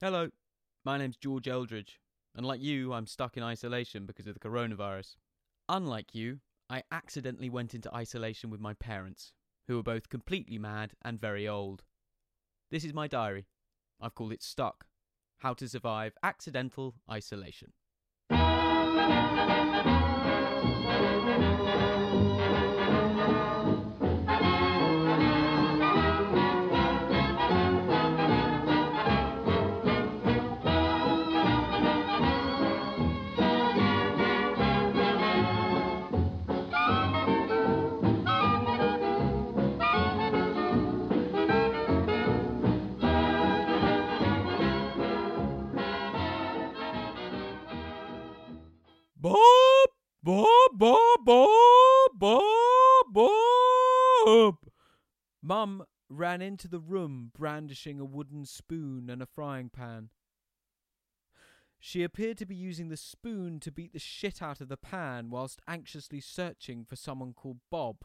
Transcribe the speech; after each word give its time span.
Hello, 0.00 0.28
my 0.84 0.96
name's 0.96 1.16
George 1.16 1.48
Eldridge, 1.48 1.98
and 2.32 2.46
like 2.46 2.62
you, 2.62 2.92
I'm 2.92 3.08
stuck 3.08 3.36
in 3.36 3.42
isolation 3.42 4.06
because 4.06 4.28
of 4.28 4.34
the 4.34 4.38
coronavirus. 4.38 5.16
Unlike 5.68 6.14
you, 6.14 6.38
I 6.70 6.84
accidentally 6.92 7.50
went 7.50 7.74
into 7.74 7.92
isolation 7.92 8.48
with 8.48 8.60
my 8.60 8.74
parents, 8.74 9.32
who 9.66 9.76
are 9.76 9.82
both 9.82 10.08
completely 10.08 10.56
mad 10.56 10.92
and 11.02 11.20
very 11.20 11.48
old. 11.48 11.82
This 12.70 12.84
is 12.84 12.94
my 12.94 13.08
diary. 13.08 13.48
I've 14.00 14.14
called 14.14 14.30
it 14.30 14.40
Stuck 14.40 14.86
How 15.38 15.52
to 15.54 15.68
Survive 15.68 16.12
Accidental 16.22 16.94
Isolation. 17.10 17.72
Bob, 50.28 50.46
Bob, 50.74 51.24
Bob, 51.24 52.10
Bob, 52.12 53.06
Bob. 53.14 54.56
Mum 55.40 55.82
ran 56.10 56.42
into 56.42 56.68
the 56.68 56.80
room 56.80 57.32
brandishing 57.34 57.98
a 57.98 58.04
wooden 58.04 58.44
spoon 58.44 59.08
and 59.08 59.22
a 59.22 59.26
frying 59.26 59.70
pan. 59.70 60.10
She 61.80 62.02
appeared 62.02 62.36
to 62.36 62.44
be 62.44 62.54
using 62.54 62.90
the 62.90 62.96
spoon 62.98 63.58
to 63.60 63.72
beat 63.72 63.94
the 63.94 63.98
shit 63.98 64.42
out 64.42 64.60
of 64.60 64.68
the 64.68 64.76
pan 64.76 65.30
whilst 65.30 65.62
anxiously 65.66 66.20
searching 66.20 66.84
for 66.84 66.96
someone 66.96 67.32
called 67.32 67.60
Bob. 67.70 68.04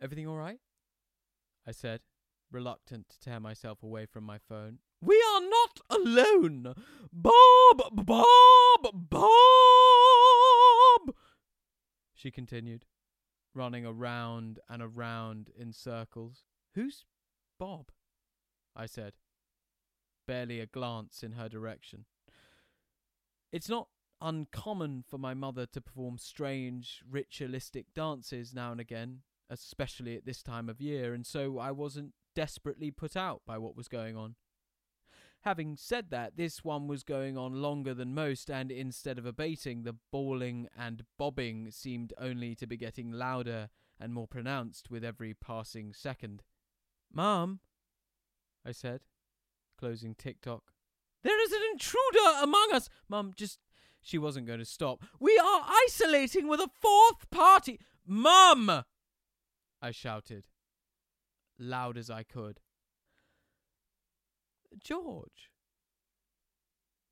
Everything 0.00 0.26
all 0.26 0.38
right? 0.38 0.58
I 1.64 1.70
said, 1.70 2.00
reluctant 2.50 3.08
to 3.10 3.20
tear 3.20 3.38
myself 3.38 3.84
away 3.84 4.06
from 4.06 4.24
my 4.24 4.38
phone. 4.38 4.80
We 5.00 5.22
are 5.34 5.40
not 5.40 5.78
alone! 5.88 6.74
Bob! 7.12 7.92
Bob! 7.92 9.08
Bob! 9.08 10.01
She 12.22 12.30
continued, 12.30 12.86
running 13.52 13.84
around 13.84 14.60
and 14.68 14.80
around 14.80 15.50
in 15.58 15.72
circles. 15.72 16.44
Who's 16.76 17.04
Bob? 17.58 17.86
I 18.76 18.86
said, 18.86 19.14
barely 20.24 20.60
a 20.60 20.66
glance 20.66 21.24
in 21.24 21.32
her 21.32 21.48
direction. 21.48 22.04
It's 23.50 23.68
not 23.68 23.88
uncommon 24.20 25.02
for 25.02 25.18
my 25.18 25.34
mother 25.34 25.66
to 25.66 25.80
perform 25.80 26.16
strange, 26.16 27.02
ritualistic 27.10 27.86
dances 27.92 28.54
now 28.54 28.70
and 28.70 28.80
again, 28.80 29.22
especially 29.50 30.16
at 30.16 30.24
this 30.24 30.44
time 30.44 30.68
of 30.68 30.80
year, 30.80 31.14
and 31.14 31.26
so 31.26 31.58
I 31.58 31.72
wasn't 31.72 32.12
desperately 32.36 32.92
put 32.92 33.16
out 33.16 33.42
by 33.44 33.58
what 33.58 33.76
was 33.76 33.88
going 33.88 34.16
on. 34.16 34.36
Having 35.42 35.76
said 35.76 36.10
that, 36.10 36.36
this 36.36 36.62
one 36.62 36.86
was 36.86 37.02
going 37.02 37.36
on 37.36 37.60
longer 37.60 37.94
than 37.94 38.14
most, 38.14 38.48
and 38.48 38.70
instead 38.70 39.18
of 39.18 39.26
abating, 39.26 39.82
the 39.82 39.96
bawling 40.12 40.68
and 40.78 41.04
bobbing 41.18 41.72
seemed 41.72 42.12
only 42.16 42.54
to 42.54 42.66
be 42.66 42.76
getting 42.76 43.10
louder 43.10 43.68
and 43.98 44.12
more 44.14 44.28
pronounced 44.28 44.88
with 44.88 45.04
every 45.04 45.34
passing 45.34 45.92
second. 45.92 46.44
Mum, 47.12 47.58
I 48.64 48.70
said, 48.70 49.00
closing 49.76 50.14
TikTok. 50.14 50.62
There 51.24 51.42
is 51.44 51.52
an 51.52 51.62
intruder 51.72 52.42
among 52.42 52.70
us! 52.72 52.88
Mum, 53.08 53.32
just. 53.36 53.58
She 54.04 54.18
wasn't 54.18 54.48
going 54.48 54.58
to 54.58 54.64
stop. 54.64 55.04
We 55.20 55.38
are 55.38 55.64
isolating 55.86 56.48
with 56.48 56.58
a 56.58 56.70
fourth 56.80 57.30
party! 57.30 57.78
Mum! 58.04 58.84
I 59.80 59.90
shouted, 59.92 60.46
loud 61.58 61.96
as 61.96 62.10
I 62.10 62.24
could. 62.24 62.60
George. 64.78 65.50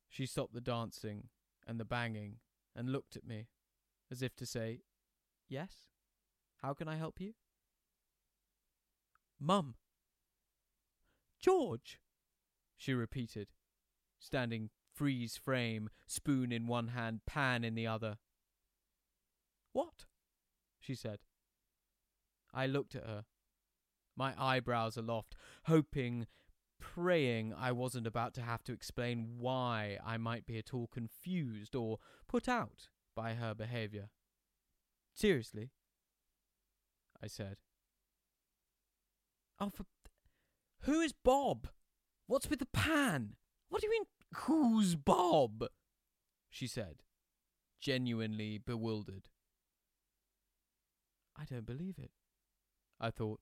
She 0.09 0.27
stopped 0.27 0.55
the 0.55 0.61
dancing 0.61 1.29
and 1.67 1.79
the 1.79 1.85
banging 1.85 2.37
and 2.75 2.91
looked 2.91 3.17
at 3.17 3.27
me 3.27 3.49
as 4.11 4.23
if 4.23 4.35
to 4.37 4.47
say, 4.47 4.81
Yes? 5.49 5.87
How 6.63 6.75
can 6.75 6.89
I 6.89 6.97
help 6.97 7.21
you? 7.21 7.33
Mum. 9.41 9.75
George, 11.39 11.99
she 12.77 12.93
repeated, 12.93 13.49
standing 14.19 14.71
freeze 14.93 15.37
frame, 15.37 15.89
spoon 16.07 16.53
in 16.53 16.67
one 16.67 16.89
hand, 16.89 17.21
pan 17.27 17.65
in 17.65 17.75
the 17.75 17.87
other. 17.87 18.19
What? 19.73 20.05
she 20.79 20.95
said. 20.95 21.21
I 22.53 22.67
looked 22.67 22.95
at 22.95 23.07
her, 23.07 23.25
my 24.17 24.35
eyebrows 24.37 24.97
aloft, 24.97 25.37
hoping 25.65 26.27
praying 26.81 27.55
I 27.57 27.73
wasn't 27.73 28.07
about 28.07 28.35
to 28.35 28.43
have 28.43 28.65
to 28.65 28.73
explain 28.73 29.37
why 29.39 29.99
I 30.05 30.17
might 30.17 30.47
be 30.47 30.59
at 30.59 30.75
all 30.75 30.89
confused 30.93 31.75
or 31.75 31.99
put 32.27 32.49
out 32.49 32.89
by 33.15 33.35
her 33.35 33.55
behaviour. 33.55 34.09
Seriously? 35.15 35.71
I 37.23 37.27
said. 37.27 37.57
Oh, 39.61 39.69
for. 39.69 39.85
Who 40.85 41.01
is 41.01 41.13
Bob? 41.13 41.69
What's 42.27 42.49
with 42.49 42.61
the 42.61 42.67
pan? 42.67 43.35
What 43.69 43.81
do 43.81 43.87
you 43.87 43.91
mean, 43.91 44.07
who's 44.35 44.97
Bob? 44.97 45.65
She 46.49 46.67
said, 46.67 47.03
genuinely 47.81 48.59
bewildered. 48.59 49.29
I 51.37 51.45
don't 51.45 51.67
believe 51.67 51.99
it, 51.99 52.11
I 52.99 53.11
thought. 53.11 53.41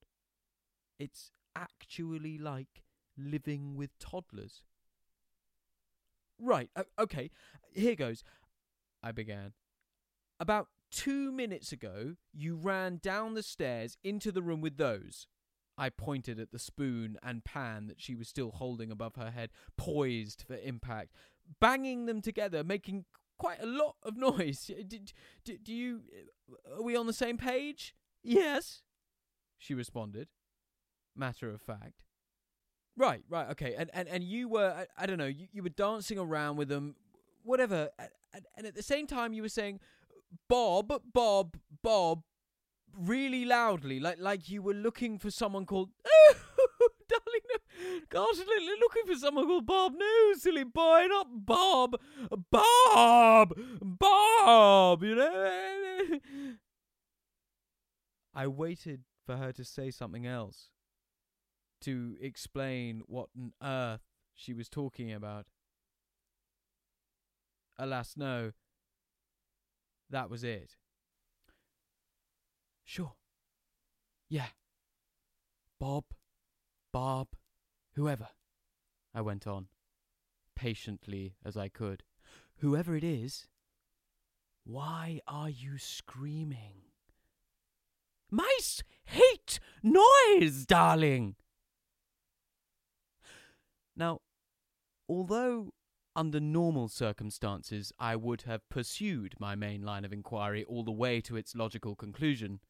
It's 0.98 1.32
actually 1.54 2.38
like 2.38 2.82
living 3.18 3.76
with 3.76 3.98
toddlers. 3.98 4.62
Right, 6.40 6.70
okay, 6.98 7.30
here 7.72 7.96
goes. 7.96 8.22
I 9.02 9.12
began. 9.12 9.52
About 10.40 10.68
two 10.90 11.32
minutes 11.32 11.72
ago, 11.72 12.14
you 12.32 12.56
ran 12.56 12.98
down 13.02 13.34
the 13.34 13.42
stairs 13.42 13.96
into 14.04 14.30
the 14.30 14.42
room 14.42 14.60
with 14.60 14.76
those. 14.76 15.26
I 15.76 15.90
pointed 15.90 16.40
at 16.40 16.50
the 16.50 16.58
spoon 16.58 17.18
and 17.22 17.44
pan 17.44 17.86
that 17.86 18.00
she 18.00 18.14
was 18.14 18.28
still 18.28 18.50
holding 18.50 18.90
above 18.90 19.14
her 19.14 19.30
head, 19.30 19.50
poised 19.76 20.42
for 20.46 20.56
impact, 20.56 21.12
banging 21.60 22.06
them 22.06 22.20
together, 22.20 22.64
making 22.64 23.04
quite 23.38 23.62
a 23.62 23.66
lot 23.66 23.94
of 24.02 24.16
noise. 24.16 24.70
Did, 24.88 25.12
do, 25.44 25.56
do 25.56 25.72
you. 25.72 26.02
Are 26.76 26.82
we 26.82 26.96
on 26.96 27.06
the 27.06 27.12
same 27.12 27.38
page? 27.38 27.94
Yes, 28.22 28.82
she 29.56 29.74
responded, 29.74 30.28
matter 31.16 31.48
of 31.48 31.62
fact. 31.62 32.02
Right, 32.98 33.22
right, 33.30 33.48
okay. 33.50 33.76
And 33.78 33.90
and, 33.94 34.08
and 34.08 34.24
you 34.24 34.48
were, 34.48 34.74
I, 34.76 34.86
I 35.02 35.06
don't 35.06 35.18
know, 35.18 35.26
you, 35.26 35.46
you 35.52 35.62
were 35.62 35.68
dancing 35.68 36.18
around 36.18 36.56
with 36.56 36.68
them, 36.68 36.96
whatever. 37.44 37.90
And, 38.34 38.44
and 38.56 38.66
at 38.66 38.74
the 38.74 38.82
same 38.82 39.06
time, 39.06 39.32
you 39.32 39.42
were 39.42 39.48
saying, 39.48 39.78
Bob, 40.48 40.92
Bob, 41.14 41.56
Bob, 41.82 42.24
really 42.98 43.44
loudly, 43.44 44.00
like 44.00 44.16
like 44.18 44.50
you 44.50 44.62
were 44.62 44.74
looking 44.74 45.18
for 45.18 45.30
someone 45.30 45.64
called. 45.64 45.90
darling, 47.08 47.40
no, 47.48 48.00
gosh, 48.10 48.36
looking 48.80 49.06
for 49.06 49.14
someone 49.14 49.46
called 49.46 49.64
Bob. 49.64 49.94
No, 49.96 50.32
silly 50.34 50.64
boy, 50.64 51.06
not 51.08 51.28
Bob. 51.30 51.94
Bob, 52.50 53.54
Bob. 53.80 55.02
You 55.04 55.14
know. 55.14 56.18
I 58.34 58.46
waited 58.48 59.04
for 59.24 59.36
her 59.36 59.52
to 59.52 59.64
say 59.64 59.90
something 59.90 60.26
else 60.26 60.70
to 61.82 62.16
explain 62.20 63.02
what 63.06 63.28
on 63.36 63.52
earth 63.62 64.02
she 64.34 64.52
was 64.52 64.68
talking 64.68 65.12
about. 65.12 65.46
Alas, 67.78 68.14
no. 68.16 68.52
That 70.10 70.30
was 70.30 70.42
it. 70.42 70.76
Sure. 72.84 73.12
Yeah. 74.28 74.48
Bob, 75.78 76.04
Bob, 76.92 77.28
whoever, 77.94 78.28
I 79.14 79.20
went 79.20 79.46
on, 79.46 79.68
patiently 80.56 81.36
as 81.44 81.56
I 81.56 81.68
could. 81.68 82.02
Whoever 82.56 82.96
it 82.96 83.04
is, 83.04 83.46
why 84.64 85.20
are 85.28 85.48
you 85.48 85.78
screaming? 85.78 86.82
Mice 88.30 88.82
hate 89.06 89.60
noise, 89.82 90.66
darling! 90.66 91.36
Now, 93.98 94.20
although 95.08 95.72
under 96.14 96.40
normal 96.40 96.88
circumstances 96.88 97.92
I 97.98 98.14
would 98.14 98.42
have 98.42 98.68
pursued 98.68 99.34
my 99.38 99.56
main 99.56 99.82
line 99.82 100.04
of 100.04 100.12
inquiry 100.12 100.64
all 100.64 100.84
the 100.84 100.92
way 100.92 101.20
to 101.22 101.36
its 101.36 101.56
logical 101.56 101.96
conclusion 101.96 102.60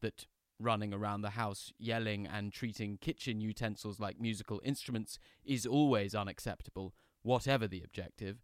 that 0.00 0.26
running 0.58 0.92
around 0.92 1.20
the 1.20 1.30
house 1.30 1.72
yelling 1.78 2.26
and 2.26 2.52
treating 2.52 2.96
kitchen 2.96 3.40
utensils 3.40 4.00
like 4.00 4.20
musical 4.20 4.60
instruments 4.64 5.18
is 5.44 5.66
always 5.66 6.14
unacceptable, 6.14 6.94
whatever 7.22 7.68
the 7.68 7.82
objective. 7.84 8.38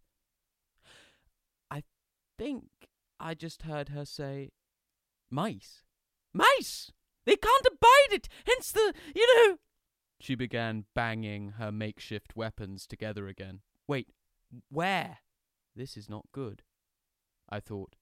I 1.69 1.83
think 2.37 2.69
I 3.19 3.33
just 3.33 3.63
heard 3.63 3.89
her 3.89 4.05
say, 4.05 4.51
Mice. 5.29 5.81
Mice! 6.31 6.91
They 7.25 7.35
can't 7.35 7.65
abide 7.65 8.13
it, 8.13 8.29
hence 8.45 8.71
the, 8.71 8.93
you 9.15 9.27
know. 9.35 9.57
She 10.25 10.33
began 10.33 10.85
banging 10.95 11.49
her 11.59 11.71
makeshift 11.71 12.35
weapons 12.35 12.87
together 12.87 13.27
again. 13.27 13.59
Wait, 13.87 14.09
where? 14.71 15.19
This 15.75 15.95
is 15.95 16.09
not 16.09 16.25
good, 16.31 16.63
I 17.47 17.59
thought. 17.59 17.95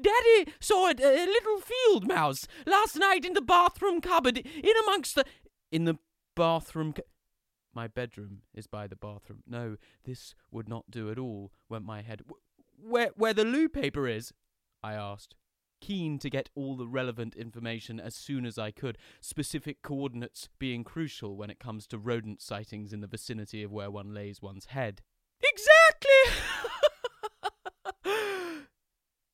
Daddy 0.00 0.52
saw 0.60 0.90
it, 0.90 1.00
a 1.00 1.26
little 1.26 1.60
field 1.60 2.06
mouse, 2.06 2.46
last 2.64 2.94
night 2.94 3.24
in 3.24 3.32
the 3.32 3.40
bathroom 3.40 4.00
cupboard, 4.00 4.38
in 4.38 4.72
amongst 4.84 5.16
the. 5.16 5.24
In 5.72 5.84
the 5.84 5.98
bathroom. 6.36 6.92
Cu- 6.92 7.02
my 7.74 7.88
bedroom 7.88 8.42
is 8.54 8.68
by 8.68 8.86
the 8.86 8.94
bathroom. 8.94 9.42
No, 9.44 9.78
this 10.04 10.36
would 10.52 10.68
not 10.68 10.92
do 10.92 11.10
at 11.10 11.18
all, 11.18 11.50
went 11.68 11.84
my 11.84 12.02
head. 12.02 12.22
Where, 12.80 13.10
where 13.16 13.34
the 13.34 13.44
loo 13.44 13.68
paper 13.68 14.06
is? 14.06 14.32
I 14.80 14.92
asked, 14.92 15.34
keen 15.82 16.16
to 16.20 16.30
get 16.30 16.48
all 16.54 16.76
the 16.76 16.86
relevant 16.86 17.34
information 17.34 17.98
as 17.98 18.14
soon 18.14 18.46
as 18.46 18.56
I 18.56 18.70
could, 18.70 18.96
specific 19.20 19.82
coordinates 19.82 20.48
being 20.60 20.84
crucial 20.84 21.36
when 21.36 21.50
it 21.50 21.58
comes 21.58 21.88
to 21.88 21.98
rodent 21.98 22.40
sightings 22.40 22.92
in 22.92 23.00
the 23.00 23.08
vicinity 23.08 23.64
of 23.64 23.72
where 23.72 23.90
one 23.90 24.14
lays 24.14 24.40
one's 24.40 24.66
head. 24.66 25.02
Exactly! 25.42 26.22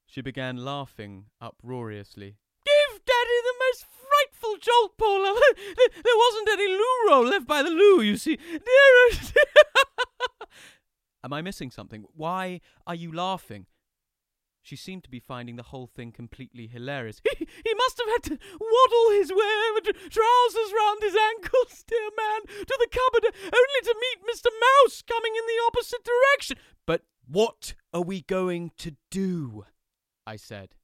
she 0.06 0.22
began 0.22 0.56
laughing 0.56 1.26
uproariously. 1.38 2.36
Give 2.64 3.04
Daddy 3.04 3.40
the 3.44 3.54
most 3.66 3.84
frightful 3.84 4.56
jolt, 4.58 4.96
Paula! 4.96 5.38
There 5.76 6.16
wasn't 6.16 6.48
any 6.50 6.68
loo 6.68 7.08
roll 7.08 7.26
left 7.26 7.46
by 7.46 7.62
the 7.62 7.68
loo, 7.70 8.00
you 8.00 8.16
see. 8.16 8.36
Dearest! 8.36 9.36
Oh, 9.76 10.46
Am 11.24 11.32
I 11.34 11.42
missing 11.42 11.70
something? 11.70 12.04
Why 12.14 12.62
are 12.86 12.94
you 12.94 13.12
laughing? 13.12 13.66
She 14.68 14.76
seemed 14.76 15.02
to 15.04 15.10
be 15.10 15.18
finding 15.18 15.56
the 15.56 15.62
whole 15.62 15.86
thing 15.86 16.12
completely 16.12 16.66
hilarious. 16.66 17.22
He, 17.38 17.46
he 17.64 17.74
must 17.74 17.98
have 17.98 18.08
had 18.08 18.22
to 18.24 18.38
waddle 18.60 19.10
his 19.12 19.30
way 19.30 19.54
over 19.70 19.80
trousers 19.80 20.72
round 20.76 21.02
his 21.02 21.16
ankles, 21.16 21.84
dear 21.86 22.10
man, 22.14 22.42
to 22.66 22.76
the 22.78 22.88
cupboard, 22.90 23.34
only 23.44 23.80
to 23.84 23.96
meet 23.98 24.30
Mr. 24.30 24.50
Mouse 24.60 25.00
coming 25.00 25.32
in 25.34 25.46
the 25.46 25.62
opposite 25.68 26.04
direction. 26.04 26.58
But 26.84 27.04
what 27.26 27.76
are 27.94 28.02
we 28.02 28.20
going 28.20 28.72
to 28.78 28.96
do? 29.10 29.64
I 30.26 30.36
said, 30.36 30.74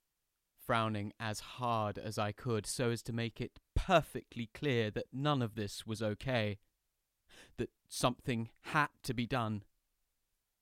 frowning 0.66 1.12
as 1.20 1.40
hard 1.40 1.98
as 1.98 2.16
I 2.16 2.32
could 2.32 2.64
so 2.64 2.90
as 2.90 3.02
to 3.02 3.12
make 3.12 3.38
it 3.38 3.60
perfectly 3.74 4.48
clear 4.54 4.90
that 4.92 5.12
none 5.12 5.42
of 5.42 5.56
this 5.56 5.86
was 5.86 6.00
okay. 6.00 6.56
That 7.58 7.68
something 7.90 8.48
had 8.62 8.88
to 9.02 9.12
be 9.12 9.26
done. 9.26 9.62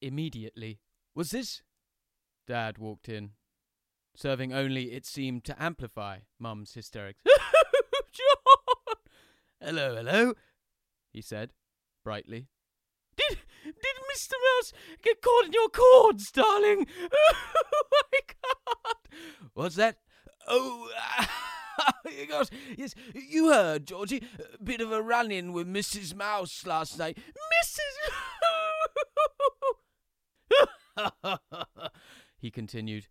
Immediately. 0.00 0.80
Was 1.14 1.30
this 1.30 1.62
Dad 2.47 2.79
walked 2.79 3.09
in, 3.09 3.31
serving 4.15 4.53
only, 4.53 4.93
it 4.93 5.06
seemed, 5.06 5.44
to 5.44 5.62
amplify 5.62 6.19
Mum's 6.39 6.75
hysterics. 6.75 7.21
John! 8.12 8.97
Hello, 9.61 9.94
hello, 9.97 10.35
he 11.12 11.23
said, 11.23 11.53
brightly. 12.05 12.49
Did 13.17 13.39
did 13.65 13.97
Mr. 14.15 14.33
Mouse 14.33 14.73
get 15.03 15.23
caught 15.23 15.47
in 15.47 15.53
your 15.53 15.69
cords, 15.69 16.31
darling? 16.31 16.87
Oh 17.75 18.05
my 18.12 18.21
God! 18.43 18.97
What's 19.55 19.77
that? 19.77 19.97
Oh, 20.47 20.91
gosh, 22.29 22.49
yes, 22.77 22.94
you 23.15 23.50
heard, 23.53 23.87
Georgie. 23.87 24.23
A 24.39 24.62
bit 24.62 24.81
of 24.81 24.93
a 24.93 25.03
run-in 25.03 25.53
with 25.53 25.67
Mrs. 25.67 26.15
Mouse 26.15 26.67
last 26.67 26.99
night. 26.99 27.19
Mrs. 27.19 27.93
he 32.43 32.50
continued, 32.50 33.06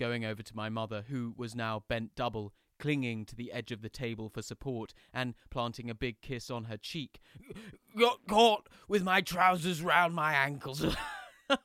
going 0.00 0.24
over 0.24 0.42
to 0.42 0.56
my 0.56 0.68
mother, 0.68 1.04
who 1.08 1.32
was 1.36 1.54
now 1.54 1.84
bent 1.88 2.16
double, 2.16 2.52
clinging 2.80 3.24
to 3.24 3.36
the 3.36 3.52
edge 3.52 3.70
of 3.70 3.82
the 3.82 3.88
table 3.88 4.28
for 4.28 4.42
support, 4.42 4.92
and 5.12 5.34
planting 5.48 5.88
a 5.88 5.94
big 5.94 6.20
kiss 6.20 6.50
on 6.50 6.64
her 6.64 6.76
cheek. 6.76 7.20
Got 7.96 8.26
caught 8.28 8.68
with 8.88 9.04
my 9.04 9.20
trousers 9.20 9.80
round 9.80 10.12
my 10.12 10.34
ankles, 10.34 10.84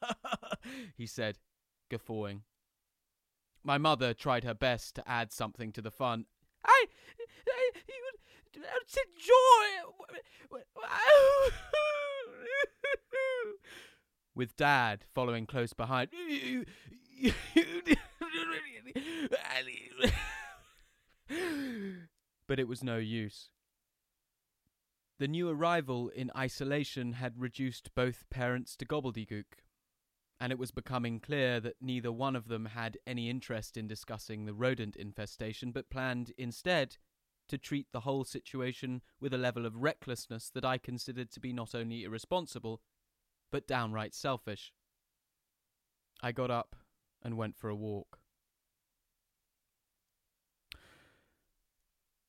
he 0.96 1.08
said, 1.08 1.40
guffawing. 1.90 2.44
My 3.64 3.80
mother 3.80 4.14
tried 4.14 4.44
her 4.44 4.54
best 4.54 4.94
to 4.96 5.10
add 5.10 5.32
something 5.34 5.72
to 5.72 5.82
the 5.82 5.92
fun. 5.92 6.26
I, 6.64 6.86
I 7.48 7.72
you 8.56 8.62
said 8.86 9.04
joy. 9.18 9.90
With 14.36 14.56
Dad 14.56 15.04
following 15.14 15.46
close 15.46 15.74
behind. 15.74 16.12
but 22.48 22.60
it 22.60 22.68
was 22.68 22.84
no 22.84 22.98
use. 22.98 23.50
The 25.20 25.28
new 25.28 25.50
arrival 25.50 26.10
in 26.10 26.32
isolation 26.36 27.14
had 27.14 27.40
reduced 27.40 27.94
both 27.94 28.30
parents 28.30 28.78
to 28.78 28.86
gobbledygook, 28.86 29.66
and 30.40 30.52
it 30.54 30.58
was 30.58 30.72
becoming 30.72 31.20
clear 31.20 31.60
that 31.60 31.76
neither 31.82 32.12
one 32.12 32.38
of 32.38 32.48
them 32.48 32.68
had 32.68 32.98
any 33.06 33.30
interest 33.30 33.76
in 33.76 33.88
discussing 33.88 34.46
the 34.46 34.54
rodent 34.54 34.96
infestation, 34.96 35.72
but 35.72 35.90
planned 35.90 36.32
instead 36.38 36.96
to 37.50 37.58
treat 37.58 37.88
the 37.92 38.02
whole 38.02 38.24
situation 38.24 39.02
with 39.20 39.34
a 39.34 39.38
level 39.38 39.66
of 39.66 39.76
recklessness 39.76 40.50
that 40.52 40.64
I 40.64 40.78
considered 40.78 41.32
to 41.32 41.40
be 41.42 41.52
not 41.52 41.76
only 41.76 42.04
irresponsible, 42.04 42.80
but 43.52 43.68
downright 43.68 44.14
selfish. 44.14 44.72
I 46.22 46.32
got 46.32 46.52
up 46.52 46.76
and 47.24 47.38
went 47.38 47.58
for 47.58 47.70
a 47.70 47.76
walk. 47.76 48.20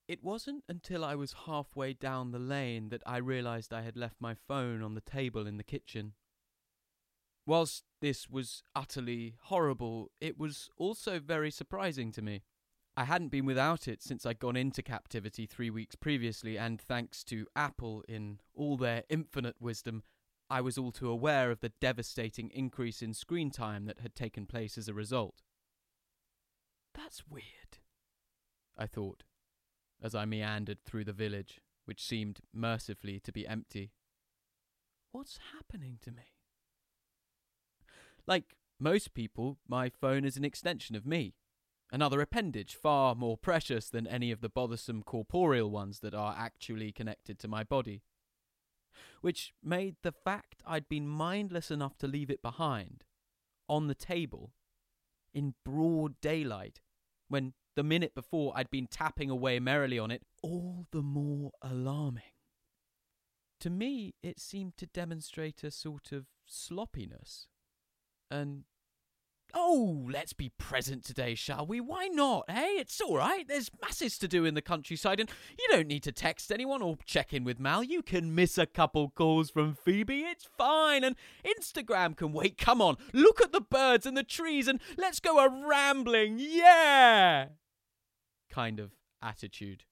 It 0.08 0.24
wasn't 0.24 0.64
until 0.68 1.04
I 1.04 1.14
was 1.14 1.44
halfway 1.46 1.92
down 1.92 2.32
the 2.32 2.40
lane 2.40 2.88
that 2.88 3.02
I 3.06 3.18
realized 3.18 3.72
I 3.72 3.82
had 3.82 3.96
left 3.96 4.16
my 4.20 4.34
phone 4.34 4.82
on 4.82 4.94
the 4.94 5.00
table 5.00 5.46
in 5.46 5.56
the 5.56 5.62
kitchen. 5.62 6.14
Whilst 7.46 7.84
this 8.00 8.28
was 8.28 8.64
utterly 8.74 9.36
horrible, 9.42 10.10
it 10.20 10.36
was 10.36 10.68
also 10.76 11.20
very 11.20 11.50
surprising 11.52 12.10
to 12.12 12.22
me. 12.22 12.42
I 12.96 13.04
hadn't 13.04 13.28
been 13.28 13.46
without 13.46 13.86
it 13.86 14.02
since 14.02 14.26
I'd 14.26 14.40
gone 14.40 14.56
into 14.56 14.82
captivity 14.82 15.46
three 15.46 15.70
weeks 15.70 15.94
previously, 15.94 16.58
and 16.58 16.80
thanks 16.80 17.22
to 17.24 17.46
Apple, 17.54 18.02
in 18.08 18.40
all 18.52 18.76
their 18.76 19.04
infinite 19.08 19.56
wisdom, 19.60 20.02
I 20.50 20.60
was 20.60 20.76
all 20.76 20.90
too 20.90 21.08
aware 21.08 21.52
of 21.52 21.60
the 21.60 21.72
devastating 21.80 22.50
increase 22.50 23.02
in 23.02 23.14
screen 23.14 23.52
time 23.52 23.84
that 23.84 24.00
had 24.00 24.16
taken 24.16 24.46
place 24.46 24.76
as 24.76 24.88
a 24.88 24.94
result. 24.94 25.42
That's 26.92 27.22
weird, 27.28 27.78
I 28.76 28.86
thought, 28.86 29.22
as 30.02 30.12
I 30.12 30.24
meandered 30.24 30.82
through 30.84 31.04
the 31.04 31.12
village, 31.12 31.60
which 31.84 32.04
seemed 32.04 32.40
mercifully 32.52 33.20
to 33.20 33.30
be 33.30 33.46
empty. 33.46 33.92
What's 35.12 35.38
happening 35.54 35.98
to 36.02 36.10
me? 36.10 36.34
Like 38.26 38.56
most 38.80 39.14
people, 39.14 39.58
my 39.68 39.88
phone 39.88 40.24
is 40.24 40.36
an 40.36 40.44
extension 40.44 40.96
of 40.96 41.06
me, 41.06 41.34
another 41.92 42.20
appendage 42.20 42.74
far 42.74 43.14
more 43.14 43.36
precious 43.36 43.88
than 43.88 44.08
any 44.08 44.32
of 44.32 44.40
the 44.40 44.48
bothersome 44.48 45.04
corporeal 45.04 45.70
ones 45.70 46.00
that 46.00 46.14
are 46.14 46.34
actually 46.36 46.90
connected 46.90 47.38
to 47.38 47.48
my 47.48 47.62
body 47.62 48.02
which 49.20 49.52
made 49.62 49.96
the 50.02 50.12
fact 50.12 50.62
I'd 50.66 50.88
been 50.88 51.08
mindless 51.08 51.70
enough 51.70 51.98
to 51.98 52.06
leave 52.06 52.30
it 52.30 52.42
behind, 52.42 53.04
on 53.68 53.86
the 53.86 53.94
table, 53.94 54.52
in 55.32 55.54
broad 55.64 56.20
daylight, 56.20 56.80
when 57.28 57.54
the 57.76 57.84
minute 57.84 58.14
before 58.14 58.52
I'd 58.56 58.70
been 58.70 58.88
tapping 58.88 59.30
away 59.30 59.60
merrily 59.60 59.98
on 59.98 60.10
it, 60.10 60.22
all 60.42 60.86
the 60.90 61.02
more 61.02 61.52
alarming. 61.62 62.22
To 63.60 63.70
me, 63.70 64.14
it 64.22 64.40
seemed 64.40 64.76
to 64.78 64.86
demonstrate 64.86 65.62
a 65.62 65.70
sort 65.70 66.12
of 66.12 66.26
sloppiness, 66.46 67.46
an 68.30 68.64
Oh, 69.54 70.06
let's 70.10 70.32
be 70.32 70.50
present 70.58 71.04
today, 71.04 71.34
shall 71.34 71.66
we? 71.66 71.80
Why 71.80 72.08
not? 72.08 72.50
Hey, 72.50 72.76
it's 72.78 73.00
all 73.00 73.16
right. 73.16 73.46
There's 73.46 73.70
masses 73.82 74.18
to 74.18 74.28
do 74.28 74.44
in 74.44 74.54
the 74.54 74.62
countryside, 74.62 75.20
and 75.20 75.28
you 75.58 75.66
don't 75.70 75.88
need 75.88 76.02
to 76.04 76.12
text 76.12 76.52
anyone 76.52 76.82
or 76.82 76.96
check 77.04 77.32
in 77.32 77.44
with 77.44 77.58
Mal. 77.58 77.82
You 77.82 78.02
can 78.02 78.34
miss 78.34 78.58
a 78.58 78.66
couple 78.66 79.10
calls 79.10 79.50
from 79.50 79.74
Phoebe. 79.74 80.20
It's 80.20 80.48
fine. 80.56 81.04
And 81.04 81.16
Instagram 81.44 82.16
can 82.16 82.32
wait. 82.32 82.58
Come 82.58 82.80
on, 82.80 82.96
look 83.12 83.40
at 83.40 83.52
the 83.52 83.60
birds 83.60 84.06
and 84.06 84.16
the 84.16 84.22
trees, 84.22 84.68
and 84.68 84.80
let's 84.96 85.20
go 85.20 85.38
a 85.38 85.68
rambling. 85.68 86.36
Yeah! 86.38 87.46
Kind 88.50 88.80
of 88.80 88.92
attitude. 89.22 89.84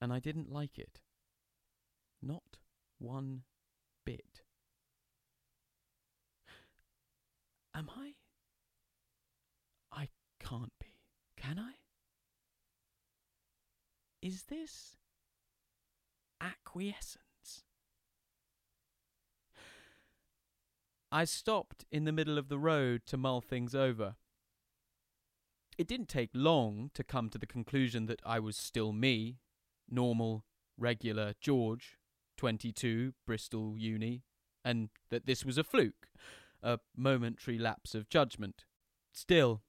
And 0.00 0.12
I 0.12 0.18
didn't 0.18 0.50
like 0.50 0.78
it. 0.78 1.00
Not 2.22 2.58
one 2.98 3.42
bit. 4.04 4.39
Am 7.80 7.88
I? 7.96 8.12
I 9.90 10.08
can't 10.38 10.72
be. 10.78 10.98
Can 11.38 11.58
I? 11.58 11.76
Is 14.20 14.42
this 14.50 14.98
acquiescence? 16.42 17.64
I 21.10 21.24
stopped 21.24 21.86
in 21.90 22.04
the 22.04 22.12
middle 22.12 22.36
of 22.36 22.50
the 22.50 22.58
road 22.58 23.06
to 23.06 23.16
mull 23.16 23.40
things 23.40 23.74
over. 23.74 24.16
It 25.78 25.88
didn't 25.88 26.10
take 26.10 26.30
long 26.34 26.90
to 26.92 27.02
come 27.02 27.30
to 27.30 27.38
the 27.38 27.46
conclusion 27.46 28.04
that 28.06 28.20
I 28.26 28.40
was 28.40 28.58
still 28.58 28.92
me, 28.92 29.38
normal, 29.88 30.44
regular 30.76 31.32
George, 31.40 31.96
22, 32.36 33.14
Bristol 33.26 33.78
Uni, 33.78 34.24
and 34.62 34.90
that 35.08 35.24
this 35.24 35.46
was 35.46 35.56
a 35.56 35.64
fluke, 35.64 36.08
a 36.62 36.78
momentary 36.96 37.58
lapse 37.58 37.94
of 37.94 38.08
judgment. 38.08 38.64
Still, 39.12 39.62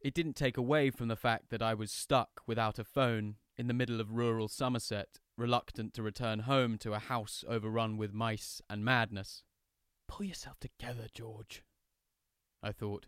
it 0.00 0.14
didn't 0.14 0.36
take 0.36 0.56
away 0.56 0.90
from 0.90 1.08
the 1.08 1.16
fact 1.16 1.50
that 1.50 1.62
I 1.62 1.74
was 1.74 1.90
stuck 1.90 2.42
without 2.46 2.78
a 2.78 2.84
phone 2.84 3.36
in 3.56 3.68
the 3.68 3.74
middle 3.74 4.00
of 4.00 4.12
rural 4.12 4.48
Somerset, 4.48 5.18
reluctant 5.36 5.94
to 5.94 6.02
return 6.02 6.40
home 6.40 6.76
to 6.78 6.92
a 6.92 6.98
house 6.98 7.44
overrun 7.48 7.96
with 7.96 8.12
mice 8.12 8.60
and 8.68 8.84
madness. 8.84 9.42
Pull 10.08 10.26
yourself 10.26 10.58
together, 10.60 11.06
George, 11.12 11.62
I 12.62 12.72
thought, 12.72 13.06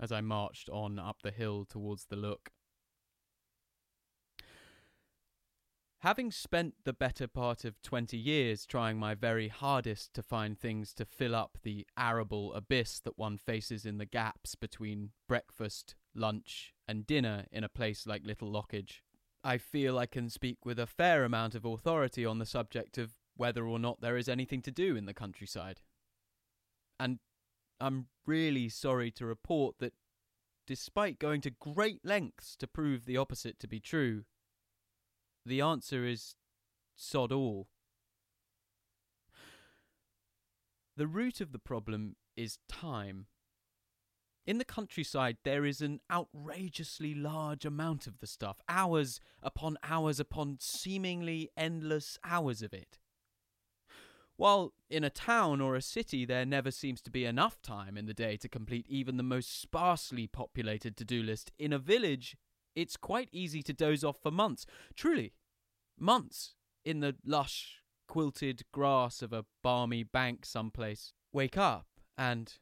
as 0.00 0.10
I 0.10 0.20
marched 0.20 0.68
on 0.70 0.98
up 0.98 1.22
the 1.22 1.30
hill 1.30 1.64
towards 1.64 2.06
the 2.06 2.16
look. 2.16 2.50
Having 6.02 6.30
spent 6.30 6.74
the 6.84 6.92
better 6.92 7.26
part 7.26 7.64
of 7.64 7.82
twenty 7.82 8.16
years 8.16 8.66
trying 8.66 8.98
my 8.98 9.14
very 9.14 9.48
hardest 9.48 10.14
to 10.14 10.22
find 10.22 10.56
things 10.56 10.94
to 10.94 11.04
fill 11.04 11.34
up 11.34 11.58
the 11.64 11.84
arable 11.96 12.54
abyss 12.54 13.00
that 13.00 13.18
one 13.18 13.36
faces 13.36 13.84
in 13.84 13.98
the 13.98 14.06
gaps 14.06 14.54
between 14.54 15.10
breakfast, 15.26 15.96
lunch, 16.14 16.72
and 16.86 17.04
dinner 17.04 17.46
in 17.50 17.64
a 17.64 17.68
place 17.68 18.06
like 18.06 18.24
Little 18.24 18.50
Lockage, 18.50 19.00
I 19.42 19.58
feel 19.58 19.98
I 19.98 20.06
can 20.06 20.30
speak 20.30 20.64
with 20.64 20.78
a 20.78 20.86
fair 20.86 21.24
amount 21.24 21.56
of 21.56 21.64
authority 21.64 22.24
on 22.24 22.38
the 22.38 22.46
subject 22.46 22.96
of 22.96 23.16
whether 23.36 23.66
or 23.66 23.80
not 23.80 24.00
there 24.00 24.16
is 24.16 24.28
anything 24.28 24.62
to 24.62 24.70
do 24.70 24.94
in 24.94 25.06
the 25.06 25.14
countryside. 25.14 25.80
And 27.00 27.18
I'm 27.80 28.06
really 28.24 28.68
sorry 28.68 29.10
to 29.12 29.26
report 29.26 29.76
that, 29.80 29.94
despite 30.64 31.18
going 31.18 31.40
to 31.40 31.50
great 31.50 32.04
lengths 32.04 32.54
to 32.56 32.68
prove 32.68 33.04
the 33.04 33.16
opposite 33.16 33.58
to 33.60 33.66
be 33.66 33.80
true, 33.80 34.24
the 35.48 35.60
answer 35.60 36.06
is 36.06 36.36
sod 36.94 37.32
all. 37.32 37.68
The 40.96 41.06
root 41.06 41.40
of 41.40 41.52
the 41.52 41.58
problem 41.58 42.16
is 42.36 42.58
time. 42.68 43.26
In 44.46 44.58
the 44.58 44.64
countryside, 44.64 45.36
there 45.44 45.64
is 45.64 45.80
an 45.80 46.00
outrageously 46.10 47.14
large 47.14 47.64
amount 47.64 48.06
of 48.06 48.18
the 48.18 48.26
stuff, 48.26 48.60
hours 48.68 49.20
upon 49.42 49.76
hours 49.82 50.18
upon 50.18 50.56
seemingly 50.58 51.50
endless 51.56 52.18
hours 52.24 52.62
of 52.62 52.72
it. 52.72 52.98
While 54.36 54.72
in 54.88 55.04
a 55.04 55.10
town 55.10 55.60
or 55.60 55.74
a 55.74 55.82
city, 55.82 56.24
there 56.24 56.46
never 56.46 56.70
seems 56.70 57.02
to 57.02 57.10
be 57.10 57.24
enough 57.24 57.60
time 57.60 57.96
in 57.96 58.06
the 58.06 58.14
day 58.14 58.36
to 58.38 58.48
complete 58.48 58.86
even 58.88 59.16
the 59.16 59.22
most 59.22 59.60
sparsely 59.60 60.26
populated 60.26 60.96
to 60.96 61.04
do 61.04 61.22
list, 61.22 61.52
in 61.58 61.72
a 61.72 61.78
village, 61.78 62.36
it's 62.74 62.96
quite 62.96 63.28
easy 63.32 63.62
to 63.64 63.72
doze 63.72 64.04
off 64.04 64.18
for 64.22 64.30
months. 64.30 64.64
Truly, 64.94 65.32
months 66.00 66.54
in 66.84 67.00
the 67.00 67.16
lush, 67.24 67.82
quilted 68.06 68.62
grass 68.72 69.22
of 69.22 69.32
a 69.32 69.44
balmy 69.62 70.02
bank 70.02 70.44
someplace. 70.46 71.12
Wake 71.32 71.58
up 71.58 71.86
and, 72.16 72.54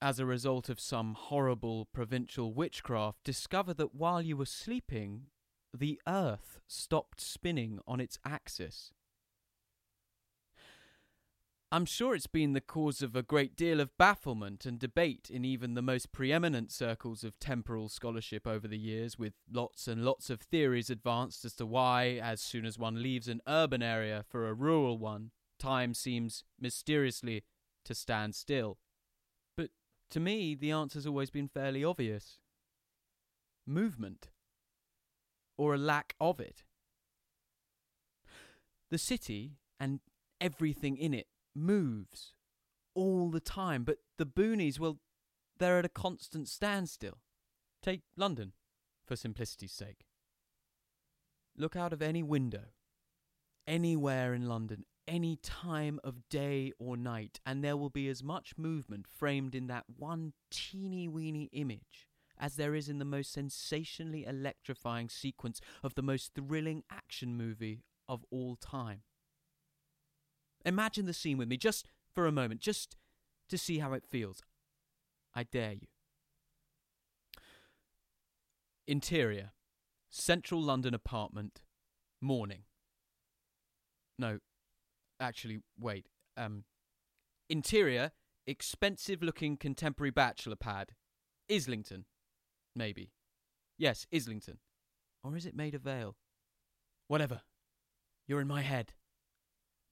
as 0.00 0.18
a 0.18 0.26
result 0.26 0.68
of 0.68 0.78
some 0.78 1.14
horrible 1.14 1.88
provincial 1.92 2.54
witchcraft, 2.54 3.18
discover 3.24 3.74
that 3.74 3.94
while 3.94 4.22
you 4.22 4.36
were 4.36 4.46
sleeping, 4.46 5.26
the 5.76 6.00
earth 6.06 6.60
stopped 6.66 7.20
spinning 7.20 7.80
on 7.86 8.00
its 8.00 8.18
axis. 8.24 8.92
I'm 11.72 11.84
sure 11.84 12.14
it's 12.14 12.28
been 12.28 12.52
the 12.52 12.60
cause 12.60 13.02
of 13.02 13.16
a 13.16 13.24
great 13.24 13.56
deal 13.56 13.80
of 13.80 13.96
bafflement 13.98 14.66
and 14.66 14.78
debate 14.78 15.28
in 15.28 15.44
even 15.44 15.74
the 15.74 15.82
most 15.82 16.12
preeminent 16.12 16.70
circles 16.70 17.24
of 17.24 17.40
temporal 17.40 17.88
scholarship 17.88 18.46
over 18.46 18.68
the 18.68 18.78
years, 18.78 19.18
with 19.18 19.32
lots 19.52 19.88
and 19.88 20.04
lots 20.04 20.30
of 20.30 20.40
theories 20.40 20.90
advanced 20.90 21.44
as 21.44 21.54
to 21.56 21.66
why, 21.66 22.20
as 22.22 22.40
soon 22.40 22.64
as 22.64 22.78
one 22.78 23.02
leaves 23.02 23.26
an 23.26 23.40
urban 23.48 23.82
area 23.82 24.24
for 24.28 24.48
a 24.48 24.54
rural 24.54 24.96
one, 24.96 25.32
time 25.58 25.92
seems 25.92 26.44
mysteriously 26.60 27.42
to 27.84 27.96
stand 27.96 28.36
still. 28.36 28.78
But 29.56 29.70
to 30.10 30.20
me, 30.20 30.54
the 30.54 30.70
answer's 30.70 31.06
always 31.06 31.30
been 31.30 31.48
fairly 31.48 31.82
obvious 31.82 32.38
movement, 33.66 34.28
or 35.58 35.74
a 35.74 35.78
lack 35.78 36.14
of 36.20 36.38
it. 36.38 36.62
The 38.88 38.98
city, 38.98 39.56
and 39.80 39.98
everything 40.40 40.96
in 40.96 41.12
it, 41.12 41.26
moves 41.56 42.34
all 42.94 43.30
the 43.30 43.40
time, 43.40 43.84
but 43.84 43.98
the 44.18 44.26
boonies, 44.26 44.78
well, 44.78 44.98
they're 45.58 45.78
at 45.78 45.84
a 45.84 45.90
constant 45.90 46.48
standstill. 46.48 47.18
Take 47.82 48.02
London, 48.16 48.52
for 49.06 49.16
simplicity's 49.16 49.72
sake. 49.72 50.06
Look 51.56 51.76
out 51.76 51.92
of 51.92 52.02
any 52.02 52.22
window, 52.22 52.64
anywhere 53.66 54.34
in 54.34 54.48
London, 54.48 54.84
any 55.08 55.36
time 55.36 56.00
of 56.04 56.28
day 56.28 56.72
or 56.78 56.96
night, 56.96 57.40
and 57.46 57.62
there 57.62 57.76
will 57.76 57.90
be 57.90 58.08
as 58.08 58.22
much 58.22 58.58
movement 58.58 59.06
framed 59.06 59.54
in 59.54 59.66
that 59.68 59.84
one 59.96 60.32
teeny 60.50 61.08
weeny 61.08 61.48
image 61.52 62.06
as 62.38 62.56
there 62.56 62.74
is 62.74 62.88
in 62.88 62.98
the 62.98 63.04
most 63.04 63.32
sensationally 63.32 64.24
electrifying 64.24 65.08
sequence 65.08 65.60
of 65.82 65.94
the 65.94 66.02
most 66.02 66.32
thrilling 66.34 66.82
action 66.90 67.34
movie 67.34 67.82
of 68.08 68.24
all 68.30 68.56
time. 68.56 69.00
Imagine 70.66 71.06
the 71.06 71.14
scene 71.14 71.38
with 71.38 71.48
me 71.48 71.56
just 71.56 71.88
for 72.12 72.26
a 72.26 72.32
moment, 72.32 72.60
just 72.60 72.96
to 73.48 73.56
see 73.56 73.78
how 73.78 73.92
it 73.92 74.04
feels. 74.04 74.42
I 75.34 75.44
dare 75.44 75.72
you. 75.72 75.86
Interior 78.86 79.52
Central 80.10 80.60
London 80.60 80.92
apartment, 80.92 81.62
morning. 82.20 82.64
No, 84.18 84.38
actually, 85.20 85.60
wait. 85.78 86.06
Um, 86.36 86.64
interior 87.48 88.12
expensive 88.46 89.22
looking 89.22 89.56
contemporary 89.56 90.10
bachelor 90.10 90.56
pad. 90.56 90.94
Islington. 91.50 92.04
Maybe. 92.74 93.12
Yes, 93.78 94.06
Islington. 94.12 94.58
Or 95.22 95.36
is 95.36 95.46
it 95.46 95.56
Maida 95.56 95.78
Vale? 95.78 96.16
Whatever. 97.08 97.42
You're 98.26 98.40
in 98.40 98.48
my 98.48 98.62
head. 98.62 98.92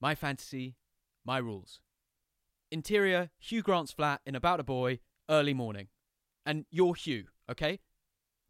My 0.05 0.13
fantasy, 0.13 0.75
my 1.25 1.39
rules. 1.39 1.79
Interior, 2.71 3.31
Hugh 3.39 3.63
Grant's 3.63 3.91
flat 3.91 4.21
in 4.23 4.35
About 4.35 4.59
a 4.59 4.63
Boy, 4.63 4.99
early 5.31 5.55
morning. 5.55 5.87
And 6.45 6.65
you're 6.69 6.93
Hugh, 6.93 7.25
okay? 7.49 7.79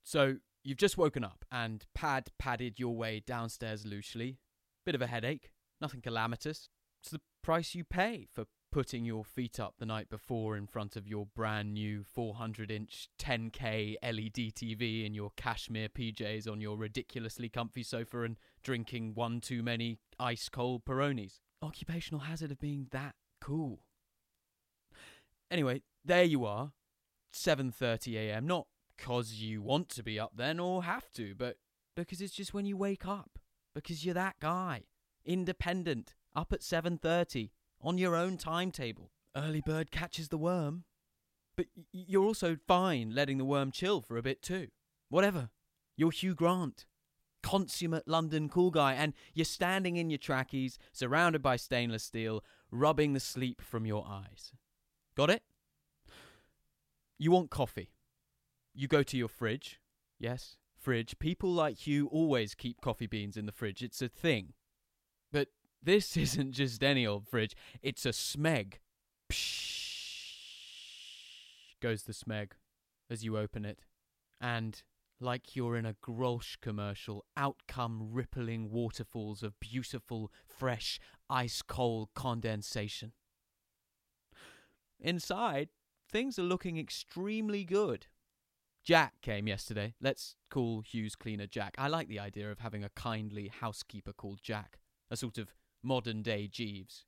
So 0.03 0.39
you've 0.65 0.77
just 0.77 0.97
woken 0.97 1.23
up 1.23 1.45
and 1.49 1.85
pad 1.95 2.27
padded 2.37 2.77
your 2.77 2.97
way 2.97 3.23
downstairs 3.25 3.85
loosely. 3.85 4.39
Bit 4.85 4.95
of 4.95 5.01
a 5.01 5.07
headache, 5.07 5.53
nothing 5.79 6.01
calamitous. 6.01 6.67
It's 7.01 7.11
the 7.11 7.21
price 7.41 7.73
you 7.73 7.85
pay 7.85 8.27
for 8.29 8.47
putting 8.69 9.05
your 9.05 9.23
feet 9.23 9.57
up 9.57 9.75
the 9.79 9.85
night 9.85 10.09
before 10.09 10.57
in 10.57 10.67
front 10.67 10.97
of 10.97 11.07
your 11.07 11.25
brand 11.37 11.73
new 11.73 12.03
400 12.03 12.69
inch 12.69 13.07
10K 13.17 13.95
LED 14.03 14.53
TV 14.53 15.05
in 15.05 15.13
your 15.13 15.31
cashmere 15.37 15.87
PJs 15.87 16.51
on 16.51 16.59
your 16.59 16.75
ridiculously 16.75 17.47
comfy 17.47 17.83
sofa 17.83 18.23
and 18.23 18.35
drinking 18.61 19.13
one 19.15 19.39
too 19.39 19.63
many 19.63 19.99
ice 20.19 20.49
cold 20.49 20.83
Peronis. 20.83 21.39
Occupational 21.65 22.21
hazard 22.21 22.51
of 22.51 22.59
being 22.59 22.87
that 22.91 23.15
cool. 23.41 23.79
Anyway, 25.49 25.81
there 26.03 26.23
you 26.23 26.45
are, 26.45 26.73
7:30 27.33 28.15
a.m. 28.15 28.45
Not 28.45 28.67
cause 28.97 29.33
you 29.33 29.61
want 29.61 29.89
to 29.89 30.03
be 30.03 30.19
up 30.19 30.33
then 30.35 30.59
or 30.59 30.83
have 30.83 31.11
to, 31.13 31.33
but 31.35 31.57
because 31.95 32.21
it's 32.21 32.35
just 32.35 32.53
when 32.53 32.65
you 32.65 32.77
wake 32.77 33.05
up. 33.07 33.39
Because 33.73 34.05
you're 34.05 34.13
that 34.13 34.39
guy, 34.39 34.83
independent, 35.25 36.13
up 36.35 36.53
at 36.53 36.61
7:30 36.61 37.51
on 37.81 37.97
your 37.97 38.15
own 38.15 38.37
timetable. 38.37 39.11
Early 39.35 39.61
bird 39.61 39.91
catches 39.91 40.29
the 40.29 40.37
worm. 40.37 40.85
But 41.57 41.67
you're 41.91 42.25
also 42.25 42.57
fine 42.67 43.15
letting 43.15 43.37
the 43.37 43.45
worm 43.45 43.71
chill 43.71 44.01
for 44.01 44.17
a 44.17 44.21
bit 44.21 44.41
too. 44.41 44.67
Whatever. 45.09 45.49
You're 45.97 46.11
Hugh 46.11 46.35
Grant. 46.35 46.85
Consummate 47.45 48.07
London 48.07 48.49
cool 48.49 48.71
guy, 48.71 48.93
and 48.93 49.13
you're 49.35 49.45
standing 49.45 49.97
in 49.97 50.09
your 50.09 50.17
trackies, 50.17 50.79
surrounded 50.91 51.43
by 51.43 51.55
stainless 51.55 52.03
steel, 52.03 52.43
rubbing 52.71 53.13
the 53.13 53.19
sleep 53.19 53.61
from 53.61 53.85
your 53.85 54.03
eyes. 54.09 54.51
Got 55.15 55.29
it? 55.29 55.43
You 57.19 57.29
want 57.29 57.51
coffee. 57.51 57.91
You 58.73 58.87
go 58.87 59.03
to 59.03 59.15
your 59.15 59.27
fridge. 59.27 59.79
Yes, 60.19 60.57
fridge. 60.75 61.19
People 61.19 61.51
like 61.51 61.85
you 61.85 62.07
always 62.07 62.55
keep 62.55 62.81
coffee 62.81 63.05
beans 63.07 63.37
in 63.37 63.45
the 63.45 63.51
fridge. 63.51 63.83
It's 63.83 64.01
a 64.01 64.09
thing. 64.09 64.53
But 65.31 65.49
this 65.83 66.17
isn't 66.25 66.53
just 66.53 66.83
any 66.83 67.05
old 67.05 67.27
fridge, 67.27 67.55
it's 67.83 68.07
a 68.07 68.09
Smeg. 68.09 68.79
Psh 69.31 69.75
goes 71.85 72.03
the 72.03 72.13
Smeg 72.13 72.53
as 73.11 73.23
you 73.23 73.37
open 73.37 73.65
it. 73.65 73.77
And, 74.41 74.81
like 75.19 75.55
you're 75.55 75.77
in 75.77 75.85
a 75.85 75.93
Grolsch 75.93 76.59
commercial, 76.61 77.25
out 77.37 77.57
come 77.67 78.09
rippling 78.11 78.69
waterfalls 78.69 79.43
of 79.43 79.59
beautiful, 79.59 80.31
fresh, 80.45 80.99
ice 81.29 81.61
cold 81.61 82.09
condensation. 82.13 83.13
inside, 84.99 85.69
things 86.09 86.39
are 86.39 86.43
looking 86.43 86.77
extremely 86.77 87.63
good. 87.63 88.07
Jack 88.83 89.13
came 89.21 89.47
yesterday. 89.47 89.95
Let's 89.99 90.35
call 90.51 90.81
Hugh's 90.81 91.15
cleaner 91.15 91.47
Jack. 91.47 91.75
I 91.77 91.87
like 91.87 92.07
the 92.07 92.19
idea 92.19 92.51
of 92.51 92.59
having 92.59 92.83
a 92.83 92.89
kindly 92.89 93.47
housekeeper 93.47 94.13
called 94.13 94.39
Jack, 94.43 94.79
a 95.09 95.17
sort 95.17 95.37
of 95.37 95.53
modern 95.81 96.21
day 96.21 96.47
Jeeves. 96.47 97.05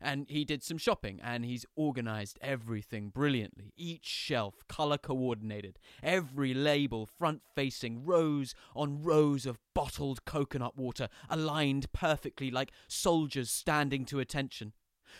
And 0.00 0.26
he 0.28 0.44
did 0.44 0.62
some 0.62 0.78
shopping 0.78 1.20
and 1.22 1.44
he's 1.44 1.66
organized 1.76 2.38
everything 2.40 3.10
brilliantly. 3.10 3.72
Each 3.76 4.06
shelf 4.06 4.66
color 4.68 4.98
coordinated, 4.98 5.78
every 6.02 6.54
label 6.54 7.06
front 7.06 7.42
facing, 7.54 8.04
rows 8.04 8.54
on 8.74 9.02
rows 9.02 9.46
of 9.46 9.58
bottled 9.74 10.24
coconut 10.24 10.76
water 10.76 11.08
aligned 11.28 11.92
perfectly 11.92 12.50
like 12.50 12.72
soldiers 12.88 13.50
standing 13.50 14.04
to 14.06 14.20
attention 14.20 14.72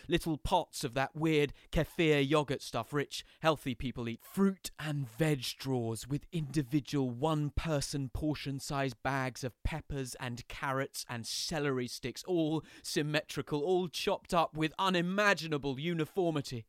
little 0.07 0.37
pots 0.37 0.83
of 0.83 0.93
that 0.93 1.15
weird 1.15 1.53
kefir 1.71 2.27
yogurt 2.27 2.61
stuff 2.61 2.93
rich, 2.93 3.25
healthy 3.41 3.75
people 3.75 4.07
eat, 4.07 4.21
fruit 4.23 4.71
and 4.79 5.09
veg 5.09 5.43
drawers 5.57 6.07
with 6.07 6.25
individual 6.31 7.09
one 7.09 7.51
person 7.55 8.09
portion 8.09 8.59
sized 8.59 9.01
bags 9.03 9.43
of 9.43 9.61
peppers 9.63 10.15
and 10.19 10.47
carrots 10.47 11.05
and 11.09 11.25
celery 11.25 11.87
sticks, 11.87 12.23
all 12.25 12.63
symmetrical, 12.83 13.61
all 13.61 13.87
chopped 13.87 14.33
up 14.33 14.55
with 14.55 14.73
unimaginable 14.77 15.79
uniformity. 15.79 16.65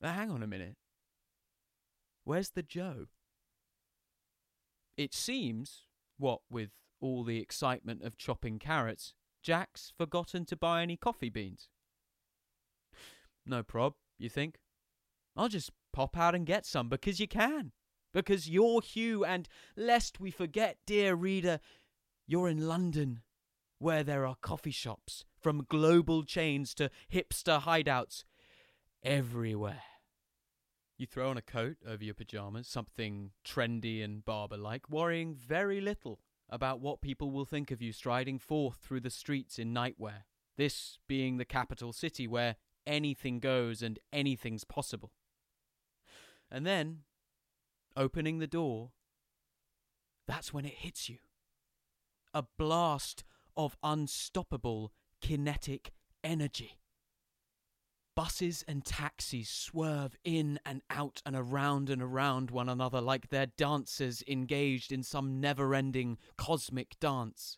Now, 0.00 0.12
hang 0.12 0.30
on 0.30 0.42
a 0.42 0.46
minute. 0.46 0.76
Where's 2.24 2.50
the 2.50 2.62
Joe? 2.62 3.06
It 4.96 5.14
seems, 5.14 5.86
what 6.18 6.40
with 6.50 6.70
all 7.00 7.24
the 7.24 7.40
excitement 7.40 8.02
of 8.02 8.16
chopping 8.16 8.58
carrots, 8.58 9.14
Jack's 9.42 9.92
forgotten 9.96 10.44
to 10.46 10.56
buy 10.56 10.82
any 10.82 10.96
coffee 10.96 11.30
beans. 11.30 11.68
No 13.46 13.62
prob, 13.62 13.94
you 14.18 14.28
think? 14.28 14.58
I'll 15.36 15.48
just 15.48 15.70
pop 15.92 16.16
out 16.16 16.34
and 16.34 16.46
get 16.46 16.66
some 16.66 16.88
because 16.88 17.20
you 17.20 17.28
can. 17.28 17.72
Because 18.12 18.48
you're 18.48 18.82
Hugh, 18.82 19.24
and 19.24 19.48
lest 19.76 20.18
we 20.20 20.30
forget, 20.30 20.78
dear 20.84 21.14
reader, 21.14 21.60
you're 22.26 22.48
in 22.48 22.66
London, 22.66 23.22
where 23.78 24.02
there 24.02 24.26
are 24.26 24.36
coffee 24.40 24.72
shops, 24.72 25.24
from 25.40 25.66
global 25.68 26.24
chains 26.24 26.74
to 26.74 26.90
hipster 27.12 27.62
hideouts, 27.62 28.24
everywhere. 29.02 29.82
You 30.98 31.06
throw 31.06 31.30
on 31.30 31.38
a 31.38 31.42
coat 31.42 31.76
over 31.88 32.04
your 32.04 32.14
pyjamas, 32.14 32.68
something 32.68 33.30
trendy 33.46 34.04
and 34.04 34.24
barber 34.24 34.56
like, 34.56 34.90
worrying 34.90 35.34
very 35.34 35.80
little 35.80 36.18
about 36.50 36.80
what 36.80 37.00
people 37.00 37.30
will 37.30 37.44
think 37.44 37.70
of 37.70 37.80
you 37.80 37.92
striding 37.92 38.38
forth 38.38 38.78
through 38.82 39.00
the 39.00 39.10
streets 39.10 39.58
in 39.58 39.72
nightwear, 39.72 40.24
this 40.56 40.98
being 41.08 41.36
the 41.36 41.44
capital 41.44 41.92
city 41.92 42.26
where 42.26 42.56
anything 42.86 43.38
goes 43.38 43.82
and 43.82 43.98
anything's 44.12 44.64
possible. 44.64 45.12
And 46.50 46.66
then, 46.66 47.00
opening 47.96 48.38
the 48.38 48.48
door, 48.48 48.90
that's 50.26 50.52
when 50.52 50.64
it 50.64 50.74
hits 50.74 51.08
you. 51.08 51.18
A 52.34 52.44
blast 52.58 53.24
of 53.56 53.76
unstoppable 53.82 54.92
kinetic 55.20 55.92
energy. 56.24 56.79
Buses 58.20 58.62
and 58.68 58.84
taxis 58.84 59.48
swerve 59.48 60.14
in 60.24 60.60
and 60.66 60.82
out 60.90 61.22
and 61.24 61.34
around 61.34 61.88
and 61.88 62.02
around 62.02 62.50
one 62.50 62.68
another 62.68 63.00
like 63.00 63.30
they're 63.30 63.46
dancers 63.46 64.22
engaged 64.28 64.92
in 64.92 65.02
some 65.02 65.40
never 65.40 65.74
ending 65.74 66.18
cosmic 66.36 67.00
dance. 67.00 67.56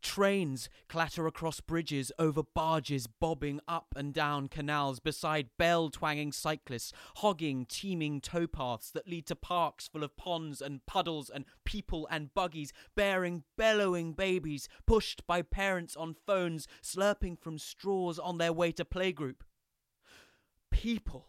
Trains 0.00 0.70
clatter 0.88 1.26
across 1.26 1.60
bridges, 1.60 2.10
over 2.18 2.42
barges, 2.42 3.06
bobbing 3.06 3.60
up 3.68 3.88
and 3.94 4.14
down 4.14 4.48
canals 4.48 4.98
beside 4.98 5.50
bell 5.58 5.90
twanging 5.90 6.32
cyclists, 6.32 6.94
hogging 7.16 7.66
teeming 7.66 8.22
towpaths 8.22 8.92
that 8.92 9.06
lead 9.06 9.26
to 9.26 9.36
parks 9.36 9.88
full 9.88 10.02
of 10.02 10.16
ponds 10.16 10.62
and 10.62 10.86
puddles 10.86 11.28
and 11.28 11.44
people 11.66 12.08
and 12.10 12.32
buggies 12.32 12.72
bearing 12.96 13.44
bellowing 13.58 14.14
babies, 14.14 14.70
pushed 14.86 15.26
by 15.26 15.42
parents 15.42 15.94
on 15.96 16.16
phones, 16.26 16.66
slurping 16.82 17.38
from 17.38 17.58
straws 17.58 18.18
on 18.18 18.38
their 18.38 18.54
way 18.54 18.72
to 18.72 18.86
playgroup 18.86 19.42
people. 20.82 21.28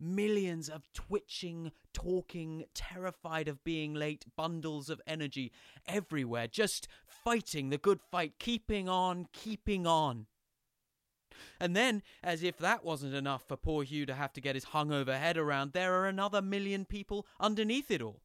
Millions 0.00 0.70
of 0.70 0.90
twitching, 0.94 1.70
talking, 1.92 2.64
terrified 2.74 3.46
of 3.46 3.62
being 3.62 3.92
late 3.92 4.24
bundles 4.36 4.88
of 4.88 5.02
energy 5.06 5.52
everywhere, 5.86 6.48
just 6.48 6.88
fighting 7.06 7.68
the 7.68 7.78
good 7.78 8.00
fight, 8.10 8.32
keeping 8.38 8.88
on, 8.88 9.28
keeping 9.34 9.86
on. 9.86 10.26
And 11.60 11.76
then, 11.76 12.02
as 12.22 12.42
if 12.42 12.56
that 12.58 12.84
wasn't 12.84 13.14
enough 13.14 13.46
for 13.46 13.56
poor 13.56 13.82
Hugh 13.84 14.06
to 14.06 14.14
have 14.14 14.32
to 14.32 14.40
get 14.40 14.54
his 14.54 14.66
hungover 14.66 15.18
head 15.18 15.36
around, 15.36 15.72
there 15.72 15.94
are 16.00 16.06
another 16.06 16.40
million 16.40 16.86
people 16.86 17.26
underneath 17.38 17.90
it 17.90 18.00
all 18.00 18.23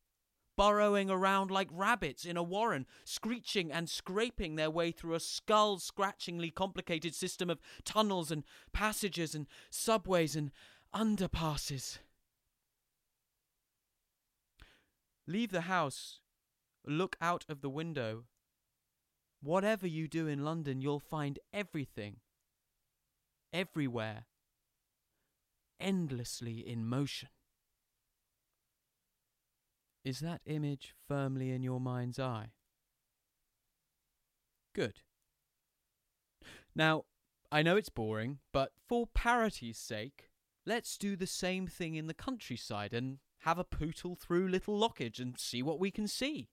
burrowing 0.60 1.10
around 1.10 1.50
like 1.50 1.70
rabbits 1.72 2.26
in 2.26 2.36
a 2.36 2.44
warren, 2.44 2.86
screeching 3.06 3.72
and 3.72 3.90
scraping 3.90 4.58
their 4.58 4.70
way 4.70 4.92
through 4.92 5.14
a 5.14 5.20
skull 5.22 5.80
scratchingly 5.80 6.52
complicated 6.52 7.16
system 7.16 7.50
of 7.50 7.62
tunnels 7.86 8.30
and 8.30 8.44
passages 8.74 9.34
and 9.34 9.48
subways 9.70 10.36
and 10.36 10.52
underpasses. 10.94 12.00
Leave 15.26 15.52
the 15.52 15.62
house, 15.62 16.20
look 16.86 17.16
out 17.22 17.46
of 17.48 17.62
the 17.62 17.70
window. 17.70 18.26
Whatever 19.42 19.88
you 19.88 20.10
do 20.10 20.28
in 20.28 20.44
London, 20.44 20.82
you'll 20.82 21.00
find 21.00 21.40
everything, 21.54 22.18
everywhere, 23.54 24.26
endlessly 25.80 26.60
in 26.68 26.86
motion. 26.86 27.30
Is 30.04 30.20
that 30.20 30.42
image 30.46 30.94
firmly 31.08 31.52
in 31.52 31.62
your 31.62 31.80
mind's 31.80 32.20
eye? 32.20 32.52
Good. 34.74 35.02
Now, 36.76 37.06
I 37.52 37.64
know 37.64 37.76
it's 37.76 37.90
boring, 37.90 38.40
but 38.54 38.72
for 38.88 39.08
parity's 39.08 39.78
sake, 39.78 40.30
let's 40.66 40.98
do 40.98 41.16
the 41.16 41.28
same 41.28 41.68
thing 41.68 41.96
in 41.96 42.08
the 42.08 42.14
countryside 42.14 42.94
and 42.94 43.18
have 43.40 43.58
a 43.58 43.64
pootle 43.64 44.16
through 44.16 44.48
Little 44.48 44.80
Lockage 44.80 45.20
and 45.20 45.38
see 45.38 45.64
what 45.64 45.80
we 45.80 45.92
can 45.92 46.08
see. 46.08 46.50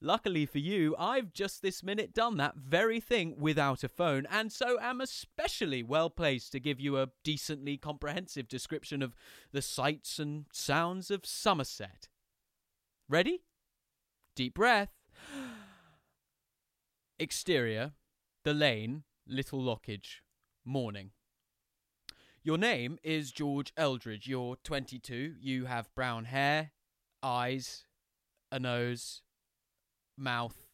Luckily 0.00 0.44
for 0.44 0.58
you, 0.58 0.94
I've 0.98 1.32
just 1.32 1.62
this 1.62 1.82
minute 1.82 2.12
done 2.12 2.36
that 2.36 2.56
very 2.56 3.00
thing 3.00 3.34
without 3.38 3.82
a 3.82 3.88
phone, 3.88 4.26
and 4.30 4.52
so 4.52 4.78
am 4.80 5.00
especially 5.00 5.82
well 5.82 6.10
placed 6.10 6.52
to 6.52 6.60
give 6.60 6.78
you 6.78 6.98
a 6.98 7.08
decently 7.24 7.78
comprehensive 7.78 8.46
description 8.46 9.02
of 9.02 9.16
the 9.52 9.62
sights 9.62 10.18
and 10.18 10.44
sounds 10.52 11.10
of 11.10 11.24
Somerset. 11.24 12.08
Ready? 13.08 13.44
Deep 14.34 14.54
breath. 14.54 14.90
Exterior, 17.20 17.92
the 18.42 18.52
lane, 18.52 19.04
Little 19.28 19.60
Lockage, 19.60 20.22
morning. 20.64 21.12
Your 22.42 22.58
name 22.58 22.98
is 23.04 23.30
George 23.30 23.72
Eldridge. 23.76 24.26
You're 24.26 24.56
22. 24.64 25.36
You 25.38 25.66
have 25.66 25.94
brown 25.94 26.24
hair, 26.24 26.72
eyes, 27.22 27.84
a 28.50 28.58
nose, 28.58 29.22
mouth, 30.18 30.66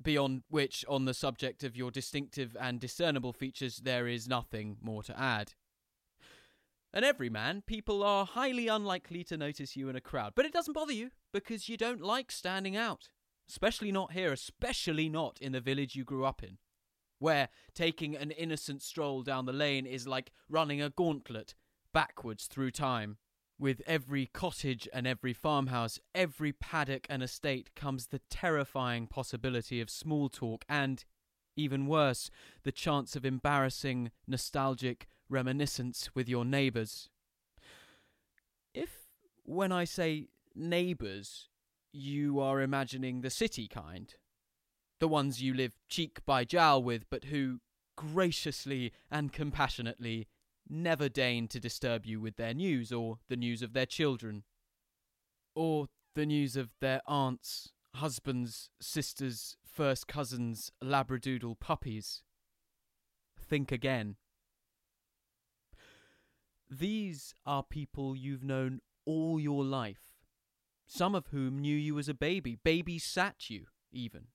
beyond 0.00 0.44
which, 0.48 0.84
on 0.88 1.04
the 1.04 1.14
subject 1.14 1.64
of 1.64 1.76
your 1.76 1.90
distinctive 1.90 2.56
and 2.60 2.78
discernible 2.78 3.32
features, 3.32 3.78
there 3.78 4.06
is 4.06 4.28
nothing 4.28 4.76
more 4.80 5.02
to 5.02 5.18
add. 5.18 5.54
An 6.94 7.02
everyman, 7.02 7.64
people 7.66 8.04
are 8.04 8.24
highly 8.24 8.68
unlikely 8.68 9.24
to 9.24 9.36
notice 9.36 9.76
you 9.76 9.88
in 9.88 9.96
a 9.96 10.00
crowd, 10.00 10.34
but 10.36 10.44
it 10.44 10.52
doesn't 10.52 10.74
bother 10.74 10.92
you 10.92 11.10
because 11.32 11.68
you 11.68 11.76
don't 11.76 12.00
like 12.00 12.30
standing 12.30 12.76
out. 12.76 13.08
Especially 13.48 13.90
not 13.90 14.12
here, 14.12 14.32
especially 14.32 15.08
not 15.08 15.36
in 15.40 15.50
the 15.50 15.60
village 15.60 15.96
you 15.96 16.04
grew 16.04 16.24
up 16.24 16.40
in, 16.44 16.56
where 17.18 17.48
taking 17.74 18.14
an 18.14 18.30
innocent 18.30 18.80
stroll 18.80 19.22
down 19.22 19.44
the 19.44 19.52
lane 19.52 19.86
is 19.86 20.06
like 20.06 20.30
running 20.48 20.80
a 20.80 20.88
gauntlet 20.88 21.56
backwards 21.92 22.46
through 22.46 22.70
time. 22.70 23.16
With 23.58 23.82
every 23.88 24.26
cottage 24.26 24.88
and 24.94 25.04
every 25.04 25.32
farmhouse, 25.32 25.98
every 26.14 26.52
paddock 26.52 27.08
and 27.10 27.24
estate 27.24 27.74
comes 27.74 28.06
the 28.06 28.20
terrifying 28.30 29.08
possibility 29.08 29.80
of 29.80 29.90
small 29.90 30.28
talk 30.28 30.64
and, 30.68 31.04
even 31.56 31.88
worse, 31.88 32.30
the 32.62 32.72
chance 32.72 33.16
of 33.16 33.24
embarrassing, 33.24 34.12
nostalgic, 34.28 35.08
reminiscence 35.28 36.10
with 36.14 36.28
your 36.28 36.44
neighbours. 36.44 37.08
If, 38.72 39.06
when 39.44 39.72
I 39.72 39.84
say 39.84 40.28
neighbours, 40.54 41.48
you 41.92 42.40
are 42.40 42.60
imagining 42.60 43.20
the 43.20 43.30
city 43.30 43.68
kind, 43.68 44.14
the 45.00 45.08
ones 45.08 45.42
you 45.42 45.54
live 45.54 45.76
cheek 45.88 46.24
by 46.26 46.44
jowl 46.44 46.82
with, 46.82 47.04
but 47.10 47.24
who, 47.24 47.60
graciously 47.96 48.92
and 49.10 49.32
compassionately, 49.32 50.26
never 50.68 51.08
deign 51.08 51.46
to 51.48 51.60
disturb 51.60 52.06
you 52.06 52.20
with 52.20 52.36
their 52.36 52.54
news 52.54 52.92
or 52.92 53.18
the 53.28 53.36
news 53.36 53.62
of 53.62 53.72
their 53.72 53.86
children, 53.86 54.44
or 55.54 55.86
the 56.14 56.26
news 56.26 56.56
of 56.56 56.70
their 56.80 57.00
aunts, 57.06 57.72
husbands, 57.96 58.70
sisters, 58.80 59.56
first 59.64 60.08
cousins, 60.08 60.72
labradoodle 60.82 61.58
puppies. 61.60 62.22
Think 63.38 63.70
again 63.70 64.16
These 66.70 67.34
are 67.44 67.62
people 67.62 68.16
you've 68.16 68.42
known 68.42 68.80
all 69.04 69.38
your 69.38 69.64
life, 69.64 70.14
some 70.86 71.14
of 71.14 71.28
whom 71.28 71.58
knew 71.58 71.76
you 71.76 71.98
as 71.98 72.08
a 72.08 72.14
baby, 72.14 72.56
babies 72.62 73.04
sat 73.04 73.50
you, 73.50 73.66
even. 73.92 74.28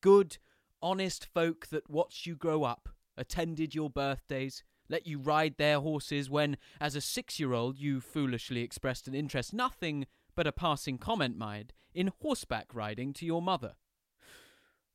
Good, 0.00 0.38
honest 0.82 1.24
folk 1.24 1.68
that 1.68 1.90
watched 1.90 2.26
you 2.26 2.36
grow 2.36 2.64
up, 2.64 2.88
attended 3.16 3.74
your 3.74 3.90
birthdays, 3.90 4.62
let 4.88 5.06
you 5.06 5.18
ride 5.18 5.56
their 5.56 5.80
horses 5.80 6.30
when, 6.30 6.56
as 6.80 6.94
a 6.94 7.00
six 7.00 7.40
year 7.40 7.52
old, 7.52 7.78
you 7.78 8.00
foolishly 8.00 8.60
expressed 8.60 9.08
an 9.08 9.14
interest, 9.14 9.52
nothing 9.52 10.06
but 10.34 10.46
a 10.46 10.52
passing 10.52 10.98
comment, 10.98 11.36
mind, 11.36 11.72
in 11.94 12.12
horseback 12.20 12.74
riding 12.74 13.12
to 13.14 13.26
your 13.26 13.42
mother. 13.42 13.74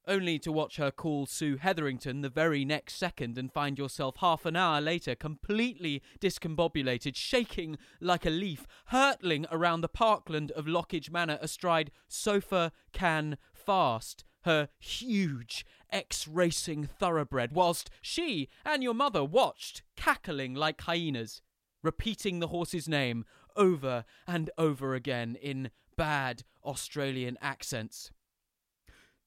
Only 0.07 0.39
to 0.39 0.51
watch 0.51 0.77
her 0.77 0.89
call 0.89 1.27
Sue 1.27 1.57
Hetherington 1.57 2.21
the 2.21 2.29
very 2.29 2.65
next 2.65 2.95
second 2.95 3.37
and 3.37 3.51
find 3.51 3.77
yourself 3.77 4.17
half 4.17 4.45
an 4.45 4.55
hour 4.55 4.81
later 4.81 5.13
completely 5.13 6.01
discombobulated, 6.19 7.15
shaking 7.15 7.77
like 7.99 8.25
a 8.25 8.31
leaf, 8.31 8.65
hurtling 8.87 9.45
around 9.51 9.81
the 9.81 9.87
parkland 9.87 10.49
of 10.51 10.65
Lockage 10.65 11.11
Manor 11.11 11.37
astride 11.39 11.91
Sofa 12.07 12.71
Can 12.91 13.37
Fast, 13.53 14.23
her 14.43 14.69
huge 14.79 15.65
ex 15.91 16.27
racing 16.27 16.85
thoroughbred, 16.85 17.51
whilst 17.51 17.91
she 18.01 18.49
and 18.65 18.81
your 18.81 18.95
mother 18.95 19.23
watched, 19.23 19.83
cackling 19.95 20.55
like 20.55 20.81
hyenas, 20.81 21.43
repeating 21.83 22.39
the 22.39 22.47
horse's 22.47 22.87
name 22.87 23.23
over 23.55 24.05
and 24.27 24.49
over 24.57 24.95
again 24.95 25.35
in 25.35 25.69
bad 25.95 26.43
Australian 26.63 27.37
accents. 27.41 28.11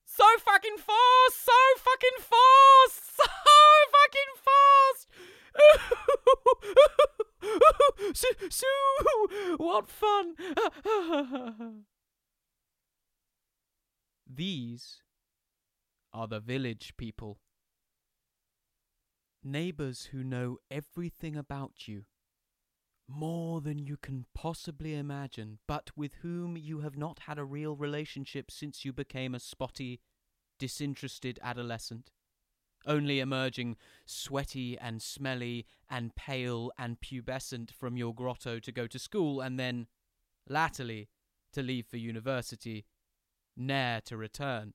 So 0.05 0.25
fucking 0.39 0.77
fast! 0.79 1.45
So 1.45 1.53
fucking 1.79 2.19
fast! 2.19 3.01
So 3.17 3.25
fucking 3.93 4.33
fast! 4.45 5.09
What 9.59 9.89
fun! 9.89 10.35
These 14.27 15.03
are 16.13 16.27
the 16.27 16.41
village 16.41 16.95
people. 16.97 17.39
Neighbours 19.43 20.07
who 20.07 20.25
know 20.25 20.59
everything 20.71 21.37
about 21.37 21.87
you, 21.87 22.05
more 23.15 23.61
than 23.61 23.79
you 23.79 23.97
can 23.97 24.27
possibly 24.35 24.95
imagine, 24.95 25.59
but 25.67 25.91
with 25.97 26.15
whom 26.23 26.57
you 26.57 26.81
have 26.81 26.97
not 26.97 27.21
had 27.21 27.39
a 27.39 27.45
real 27.45 27.77
relationship 27.77 28.51
since 28.51 28.85
you 28.85 28.93
became 28.93 29.35
a 29.35 29.41
spotty, 29.41 30.01
disinterested 30.59 31.39
adolescent, 31.43 32.11
only 32.87 33.21
emerging 33.21 33.77
sweaty 34.05 34.79
and 34.79 35.01
smelly 35.01 35.67
and 35.91 36.15
pale 36.15 36.71
and 36.79 37.01
pubescent 37.01 37.71
from 37.73 37.97
your 37.97 38.15
grotto 38.15 38.59
to 38.59 38.73
go 38.73 38.87
to 38.87 38.99
school 38.99 39.41
and 39.41 39.59
then, 39.59 39.87
latterly, 40.49 41.09
to 41.53 41.63
leave 41.63 41.87
for 41.87 41.97
university, 41.97 42.85
ne'er 43.57 44.01
to 44.05 44.17
return. 44.17 44.75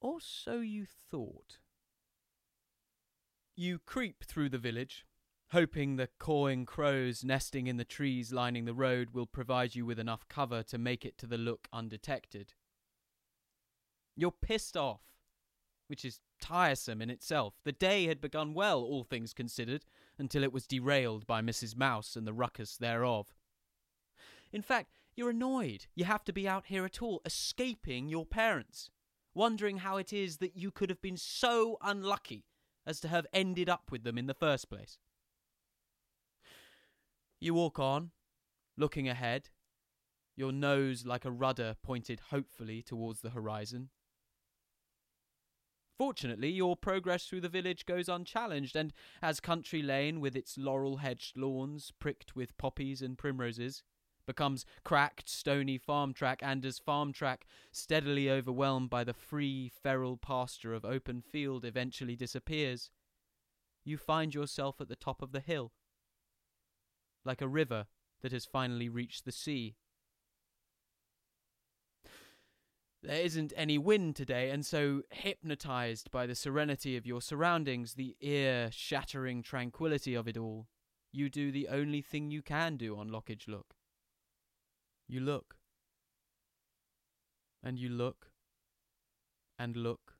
Or 0.00 0.20
so 0.20 0.60
you 0.60 0.86
thought. 1.10 1.58
You 3.56 3.78
creep 3.78 4.22
through 4.22 4.50
the 4.50 4.58
village, 4.58 5.05
hoping 5.50 5.96
the 5.96 6.08
cawing 6.18 6.66
crows 6.66 7.22
nesting 7.22 7.66
in 7.66 7.76
the 7.76 7.84
trees 7.84 8.32
lining 8.32 8.64
the 8.64 8.74
road 8.74 9.10
will 9.12 9.26
provide 9.26 9.74
you 9.74 9.86
with 9.86 9.98
enough 9.98 10.26
cover 10.28 10.62
to 10.64 10.78
make 10.78 11.04
it 11.04 11.16
to 11.18 11.26
the 11.26 11.38
look 11.38 11.68
undetected. 11.72 12.54
You're 14.16 14.32
pissed 14.32 14.76
off, 14.76 15.02
which 15.86 16.04
is 16.04 16.20
tiresome 16.40 17.00
in 17.00 17.10
itself. 17.10 17.54
The 17.64 17.72
day 17.72 18.06
had 18.06 18.20
begun 18.20 18.54
well, 18.54 18.82
all 18.82 19.04
things 19.04 19.32
considered, 19.32 19.84
until 20.18 20.42
it 20.42 20.52
was 20.52 20.66
derailed 20.66 21.26
by 21.26 21.42
Mrs. 21.42 21.76
Mouse 21.76 22.16
and 22.16 22.26
the 22.26 22.32
ruckus 22.32 22.76
thereof. 22.76 23.34
In 24.52 24.62
fact, 24.62 24.90
you're 25.14 25.30
annoyed 25.30 25.86
you 25.94 26.04
have 26.04 26.24
to 26.24 26.32
be 26.32 26.48
out 26.48 26.66
here 26.66 26.84
at 26.84 27.00
all, 27.00 27.20
escaping 27.24 28.08
your 28.08 28.26
parents, 28.26 28.90
wondering 29.34 29.78
how 29.78 29.96
it 29.96 30.12
is 30.12 30.38
that 30.38 30.56
you 30.56 30.70
could 30.70 30.90
have 30.90 31.00
been 31.00 31.16
so 31.16 31.78
unlucky 31.82 32.44
as 32.86 33.00
to 33.00 33.08
have 33.08 33.26
ended 33.32 33.68
up 33.68 33.90
with 33.90 34.02
them 34.04 34.18
in 34.18 34.26
the 34.26 34.34
first 34.34 34.68
place. 34.68 34.98
You 37.40 37.54
walk 37.54 37.78
on, 37.78 38.12
looking 38.76 39.08
ahead, 39.08 39.50
your 40.36 40.52
nose 40.52 41.04
like 41.04 41.24
a 41.24 41.30
rudder 41.30 41.76
pointed 41.82 42.20
hopefully 42.30 42.82
towards 42.82 43.20
the 43.20 43.30
horizon. 43.30 43.90
Fortunately, 45.98 46.50
your 46.50 46.76
progress 46.76 47.26
through 47.26 47.40
the 47.40 47.48
village 47.48 47.86
goes 47.86 48.08
unchallenged, 48.08 48.76
and 48.76 48.92
as 49.22 49.40
Country 49.40 49.80
Lane, 49.80 50.20
with 50.20 50.36
its 50.36 50.58
laurel 50.58 50.98
hedged 50.98 51.38
lawns 51.38 51.90
pricked 51.98 52.36
with 52.36 52.56
poppies 52.58 53.00
and 53.00 53.16
primroses, 53.16 53.82
becomes 54.26 54.66
cracked, 54.84 55.28
stony 55.28 55.78
farm 55.78 56.12
track, 56.12 56.40
and 56.42 56.66
as 56.66 56.78
farm 56.78 57.12
track, 57.12 57.46
steadily 57.70 58.30
overwhelmed 58.30 58.90
by 58.90 59.04
the 59.04 59.14
free, 59.14 59.70
feral 59.82 60.18
pasture 60.18 60.74
of 60.74 60.84
open 60.84 61.22
field, 61.22 61.64
eventually 61.64 62.16
disappears, 62.16 62.90
you 63.84 63.96
find 63.96 64.34
yourself 64.34 64.80
at 64.80 64.88
the 64.88 64.96
top 64.96 65.22
of 65.22 65.32
the 65.32 65.40
hill, 65.40 65.72
like 67.26 67.42
a 67.42 67.48
river 67.48 67.86
that 68.22 68.32
has 68.32 68.44
finally 68.44 68.88
reached 68.88 69.24
the 69.24 69.32
sea. 69.32 69.76
There 73.02 73.20
isn't 73.20 73.52
any 73.56 73.78
wind 73.78 74.16
today, 74.16 74.50
and 74.50 74.66
so, 74.66 75.02
hypnotized 75.10 76.10
by 76.10 76.26
the 76.26 76.34
serenity 76.34 76.96
of 76.96 77.06
your 77.06 77.20
surroundings, 77.20 77.94
the 77.94 78.16
ear 78.20 78.68
shattering 78.72 79.42
tranquility 79.42 80.14
of 80.14 80.26
it 80.26 80.36
all, 80.36 80.66
you 81.12 81.30
do 81.30 81.52
the 81.52 81.68
only 81.68 82.02
thing 82.02 82.30
you 82.30 82.42
can 82.42 82.76
do 82.76 82.98
on 82.98 83.08
Lockage 83.08 83.46
Look. 83.46 83.76
You 85.08 85.20
look. 85.20 85.56
And 87.62 87.78
you 87.78 87.88
look. 87.88 88.30
And 89.58 89.76
look. 89.76 90.14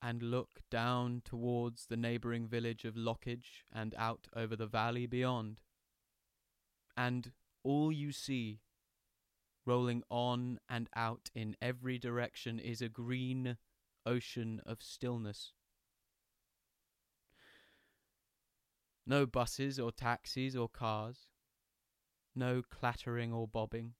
And 0.00 0.22
look 0.22 0.60
down 0.70 1.22
towards 1.24 1.86
the 1.86 1.96
neighbouring 1.96 2.46
village 2.46 2.84
of 2.84 2.94
Lockage 2.94 3.64
and 3.72 3.94
out 3.98 4.28
over 4.36 4.54
the 4.54 4.66
valley 4.66 5.06
beyond. 5.06 5.60
And 6.96 7.32
all 7.62 7.90
you 7.90 8.12
see, 8.12 8.60
rolling 9.66 10.02
on 10.10 10.60
and 10.68 10.88
out 10.94 11.30
in 11.34 11.56
every 11.60 11.98
direction, 11.98 12.58
is 12.58 12.80
a 12.80 12.88
green 12.88 13.56
ocean 14.06 14.60
of 14.64 14.82
stillness. 14.82 15.52
No 19.06 19.26
buses 19.26 19.78
or 19.78 19.92
taxis 19.92 20.56
or 20.56 20.68
cars. 20.68 21.26
No 22.36 22.62
clattering 22.68 23.32
or 23.32 23.46
bobbing, 23.46 23.92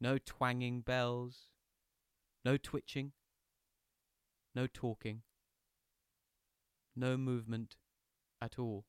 no 0.00 0.18
twanging 0.18 0.80
bells, 0.80 1.50
no 2.44 2.56
twitching, 2.56 3.12
no 4.56 4.66
talking, 4.66 5.22
no 6.96 7.16
movement 7.16 7.76
at 8.40 8.58
all. 8.58 8.86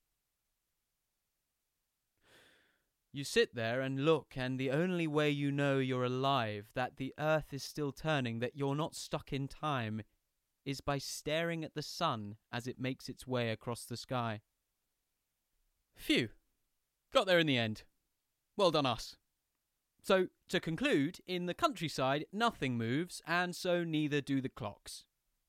You 3.16 3.24
sit 3.24 3.54
there 3.54 3.80
and 3.80 4.06
look, 4.06 4.34
and 4.36 4.60
the 4.60 4.72
only 4.72 5.06
way 5.06 5.30
you 5.30 5.52
know 5.52 5.78
you're 5.78 6.04
alive, 6.04 6.72
that 6.74 6.98
the 6.98 7.14
earth 7.20 7.54
is 7.54 7.64
still 7.64 7.92
turning, 7.92 8.40
that 8.40 8.56
you're 8.56 8.76
not 8.76 8.96
stuck 8.96 9.32
in 9.32 9.48
time, 9.48 10.02
is 10.66 10.82
by 10.82 10.98
staring 10.98 11.64
at 11.64 11.76
the 11.76 11.84
sun 11.84 12.38
as 12.52 12.66
it 12.66 12.80
makes 12.80 13.10
its 13.10 13.28
way 13.28 13.52
across 13.52 13.86
the 13.86 13.98
sky. 13.98 14.42
Phew! 15.96 16.30
Got 17.14 17.28
there 17.28 17.38
in 17.38 17.46
the 17.46 17.58
end. 17.58 17.84
Well 18.58 18.72
done, 18.72 18.88
us. 18.88 19.16
So, 20.02 20.30
to 20.50 20.60
conclude, 20.60 21.20
in 21.28 21.46
the 21.46 21.54
countryside, 21.54 22.26
nothing 22.34 22.80
moves, 22.80 23.22
and 23.28 23.56
so 23.56 23.84
neither 23.84 24.22
do 24.22 24.42
the 24.42 24.50
clocks. 24.50 25.06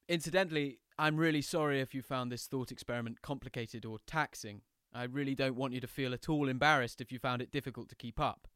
Incidentally, 0.06 0.80
I'm 0.98 1.16
really 1.16 1.42
sorry 1.42 1.80
if 1.80 1.94
you 1.94 2.02
found 2.02 2.30
this 2.30 2.46
thought 2.46 2.70
experiment 2.70 3.22
complicated 3.22 3.86
or 3.86 3.98
taxing. 4.06 4.60
I 4.94 5.04
really 5.04 5.34
don't 5.34 5.56
want 5.56 5.72
you 5.72 5.80
to 5.80 5.86
feel 5.86 6.14
at 6.14 6.28
all 6.28 6.48
embarrassed 6.48 7.00
if 7.00 7.10
you 7.10 7.18
found 7.18 7.42
it 7.42 7.50
difficult 7.50 7.88
to 7.88 7.96
keep 7.96 8.20
up. 8.20 8.46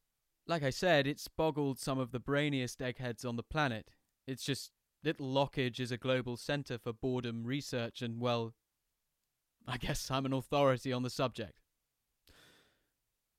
Like 0.47 0.63
I 0.63 0.71
said, 0.71 1.07
it's 1.07 1.29
boggled 1.29 1.79
some 1.79 1.99
of 1.99 2.13
the 2.13 2.21
brainiest 2.21 2.81
eggheads 2.81 3.25
on 3.25 3.37
the 3.37 3.43
planet. 3.43 3.91
It's 4.27 4.45
just 4.45 4.71
Little 5.05 5.33
Lockage 5.33 5.81
is 5.81 5.93
a 5.93 5.97
global 5.97 6.37
centre 6.37 6.79
for 6.79 6.93
boredom 6.93 7.45
research, 7.45 8.03
and 8.03 8.21
well, 8.21 8.55
I 9.67 9.77
guess 9.77 10.11
I'm 10.11 10.27
an 10.27 10.33
authority 10.33 10.93
on 10.93 11.03
the 11.03 11.11
subject. 11.11 11.61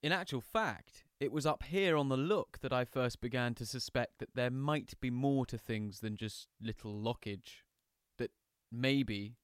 In 0.01 0.11
actual 0.11 0.41
fact, 0.41 1.03
it 1.19 1.31
was 1.31 1.45
up 1.45 1.63
here 1.63 1.97
on 1.97 2.07
the 2.07 2.17
look 2.17 2.59
that 2.61 2.71
I 2.71 2.85
first 2.85 3.19
began 3.19 3.53
to 3.55 3.65
suspect 3.65 4.19
that 4.19 4.35
there 4.35 4.51
might 4.51 4.93
be 5.01 5.09
more 5.09 5.45
to 5.47 5.57
things 5.57 5.99
than 5.99 6.15
just 6.15 6.47
little 6.61 6.93
lockage. 6.93 7.63
That 8.17 8.31
maybe, 8.71 9.35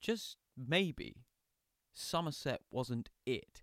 just 0.00 0.36
maybe, 0.56 1.24
Somerset 1.96 2.60
wasn't 2.70 3.08
it. 3.24 3.62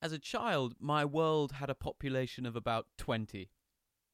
As 0.00 0.12
a 0.12 0.18
child, 0.18 0.74
my 0.80 1.04
world 1.04 1.52
had 1.52 1.68
a 1.68 1.74
population 1.74 2.46
of 2.46 2.56
about 2.56 2.86
20. 2.96 3.50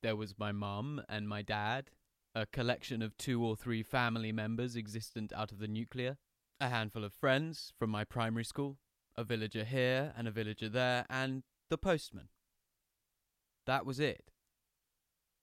There 0.03 0.17
was 0.17 0.37
my 0.37 0.51
mum 0.51 1.01
and 1.09 1.29
my 1.29 1.43
dad, 1.43 1.91
a 2.35 2.45
collection 2.45 3.03
of 3.03 3.17
two 3.17 3.45
or 3.45 3.55
three 3.55 3.85
family 3.85 4.33
members 4.33 4.75
existent 4.75 5.33
out 5.33 5.53
of 5.53 5.59
the 5.59 5.69
nuclear, 5.69 6.19
a 6.61 6.69
handful 6.69 7.05
of 7.05 7.15
friends 7.15 7.73
from 7.79 7.91
my 7.91 8.03
primary 8.03 8.45
school, 8.45 8.79
a 9.15 9.23
villager 9.23 9.65
here 9.65 10.13
and 10.17 10.27
a 10.27 10.33
villager 10.33 10.69
there, 10.69 11.07
and 11.09 11.45
the 11.71 11.79
postman. 11.79 12.29
That 13.65 13.87
was 13.87 14.01
it. 14.01 14.33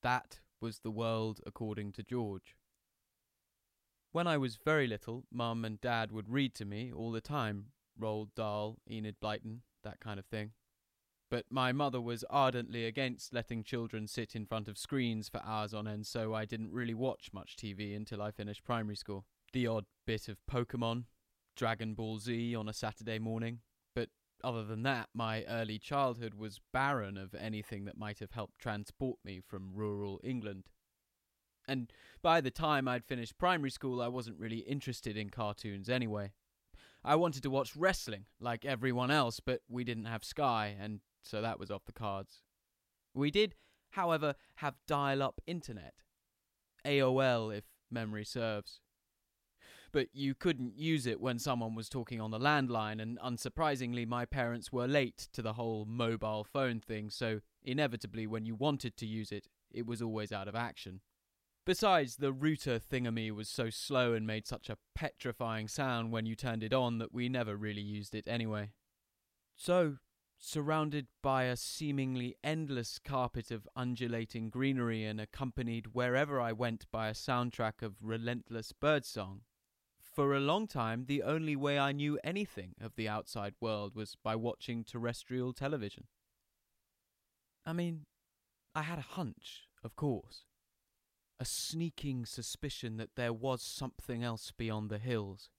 That 0.02 0.40
was 0.60 0.80
the 0.80 0.90
world 0.90 1.40
according 1.46 1.92
to 1.92 2.02
George. 2.02 2.54
When 4.14 4.28
I 4.28 4.38
was 4.38 4.54
very 4.54 4.86
little, 4.86 5.24
Mum 5.32 5.64
and 5.64 5.80
Dad 5.80 6.12
would 6.12 6.28
read 6.28 6.54
to 6.54 6.64
me 6.64 6.92
all 6.92 7.10
the 7.10 7.20
time 7.20 7.72
Roald 8.00 8.28
Dahl, 8.36 8.78
Enid 8.88 9.16
Blyton, 9.20 9.62
that 9.82 9.98
kind 9.98 10.20
of 10.20 10.26
thing. 10.26 10.52
But 11.32 11.46
my 11.50 11.72
mother 11.72 12.00
was 12.00 12.22
ardently 12.30 12.84
against 12.84 13.34
letting 13.34 13.64
children 13.64 14.06
sit 14.06 14.36
in 14.36 14.46
front 14.46 14.68
of 14.68 14.78
screens 14.78 15.28
for 15.28 15.42
hours 15.44 15.74
on 15.74 15.88
end, 15.88 16.06
so 16.06 16.32
I 16.32 16.44
didn't 16.44 16.70
really 16.70 16.94
watch 16.94 17.30
much 17.32 17.56
TV 17.56 17.96
until 17.96 18.22
I 18.22 18.30
finished 18.30 18.62
primary 18.62 18.94
school. 18.94 19.24
The 19.52 19.66
odd 19.66 19.86
bit 20.06 20.28
of 20.28 20.38
Pokemon, 20.48 21.06
Dragon 21.56 21.94
Ball 21.94 22.20
Z 22.20 22.54
on 22.54 22.68
a 22.68 22.72
Saturday 22.72 23.18
morning, 23.18 23.62
but 23.96 24.10
other 24.44 24.62
than 24.62 24.84
that, 24.84 25.08
my 25.12 25.42
early 25.46 25.80
childhood 25.80 26.34
was 26.34 26.60
barren 26.72 27.16
of 27.16 27.34
anything 27.34 27.84
that 27.86 27.98
might 27.98 28.20
have 28.20 28.30
helped 28.30 28.60
transport 28.60 29.18
me 29.24 29.40
from 29.44 29.72
rural 29.74 30.20
England. 30.22 30.68
And 31.66 31.92
by 32.22 32.40
the 32.40 32.50
time 32.50 32.88
I'd 32.88 33.04
finished 33.04 33.38
primary 33.38 33.70
school, 33.70 34.02
I 34.02 34.08
wasn't 34.08 34.38
really 34.38 34.58
interested 34.58 35.16
in 35.16 35.30
cartoons 35.30 35.88
anyway. 35.88 36.32
I 37.04 37.16
wanted 37.16 37.42
to 37.42 37.50
watch 37.50 37.76
wrestling 37.76 38.24
like 38.40 38.64
everyone 38.64 39.10
else, 39.10 39.40
but 39.40 39.60
we 39.68 39.84
didn't 39.84 40.06
have 40.06 40.24
Sky, 40.24 40.74
and 40.80 41.00
so 41.22 41.42
that 41.42 41.58
was 41.58 41.70
off 41.70 41.84
the 41.84 41.92
cards. 41.92 42.42
We 43.14 43.30
did, 43.30 43.54
however, 43.90 44.34
have 44.56 44.76
dial 44.86 45.22
up 45.22 45.40
internet. 45.46 45.94
AOL, 46.84 47.56
if 47.56 47.64
memory 47.90 48.24
serves. 48.24 48.80
But 49.92 50.08
you 50.12 50.34
couldn't 50.34 50.76
use 50.76 51.06
it 51.06 51.20
when 51.20 51.38
someone 51.38 51.74
was 51.74 51.88
talking 51.88 52.20
on 52.20 52.30
the 52.30 52.38
landline, 52.38 53.00
and 53.00 53.18
unsurprisingly, 53.20 54.06
my 54.06 54.24
parents 54.24 54.72
were 54.72 54.88
late 54.88 55.28
to 55.32 55.42
the 55.42 55.52
whole 55.52 55.84
mobile 55.84 56.42
phone 56.42 56.80
thing, 56.80 57.10
so 57.10 57.40
inevitably, 57.62 58.26
when 58.26 58.44
you 58.44 58.54
wanted 58.54 58.96
to 58.96 59.06
use 59.06 59.30
it, 59.30 59.46
it 59.70 59.86
was 59.86 60.02
always 60.02 60.32
out 60.32 60.48
of 60.48 60.56
action. 60.56 61.00
Besides, 61.66 62.16
the 62.16 62.32
router 62.32 62.78
thingamy 62.78 63.30
was 63.30 63.48
so 63.48 63.70
slow 63.70 64.12
and 64.12 64.26
made 64.26 64.46
such 64.46 64.68
a 64.68 64.76
petrifying 64.94 65.66
sound 65.66 66.12
when 66.12 66.26
you 66.26 66.36
turned 66.36 66.62
it 66.62 66.74
on 66.74 66.98
that 66.98 67.14
we 67.14 67.30
never 67.30 67.56
really 67.56 67.80
used 67.80 68.14
it 68.14 68.28
anyway. 68.28 68.72
So, 69.56 69.96
surrounded 70.38 71.06
by 71.22 71.44
a 71.44 71.56
seemingly 71.56 72.36
endless 72.44 72.98
carpet 72.98 73.50
of 73.50 73.66
undulating 73.74 74.50
greenery 74.50 75.04
and 75.04 75.18
accompanied 75.18 75.94
wherever 75.94 76.38
I 76.38 76.52
went 76.52 76.84
by 76.90 77.08
a 77.08 77.14
soundtrack 77.14 77.80
of 77.80 77.96
relentless 78.02 78.72
birdsong, 78.72 79.40
for 79.98 80.34
a 80.34 80.40
long 80.40 80.66
time 80.66 81.06
the 81.06 81.22
only 81.22 81.56
way 81.56 81.78
I 81.78 81.92
knew 81.92 82.18
anything 82.22 82.74
of 82.78 82.94
the 82.94 83.08
outside 83.08 83.54
world 83.58 83.94
was 83.94 84.18
by 84.22 84.36
watching 84.36 84.84
terrestrial 84.84 85.54
television. 85.54 86.08
I 87.64 87.72
mean, 87.72 88.04
I 88.74 88.82
had 88.82 88.98
a 88.98 89.14
hunch, 89.16 89.62
of 89.82 89.96
course 89.96 90.44
a 91.40 91.44
sneaking 91.44 92.26
suspicion 92.26 92.96
that 92.96 93.16
there 93.16 93.32
was 93.32 93.62
something 93.62 94.22
else 94.22 94.52
beyond 94.56 94.90
the 94.90 94.98
hills. 94.98 95.50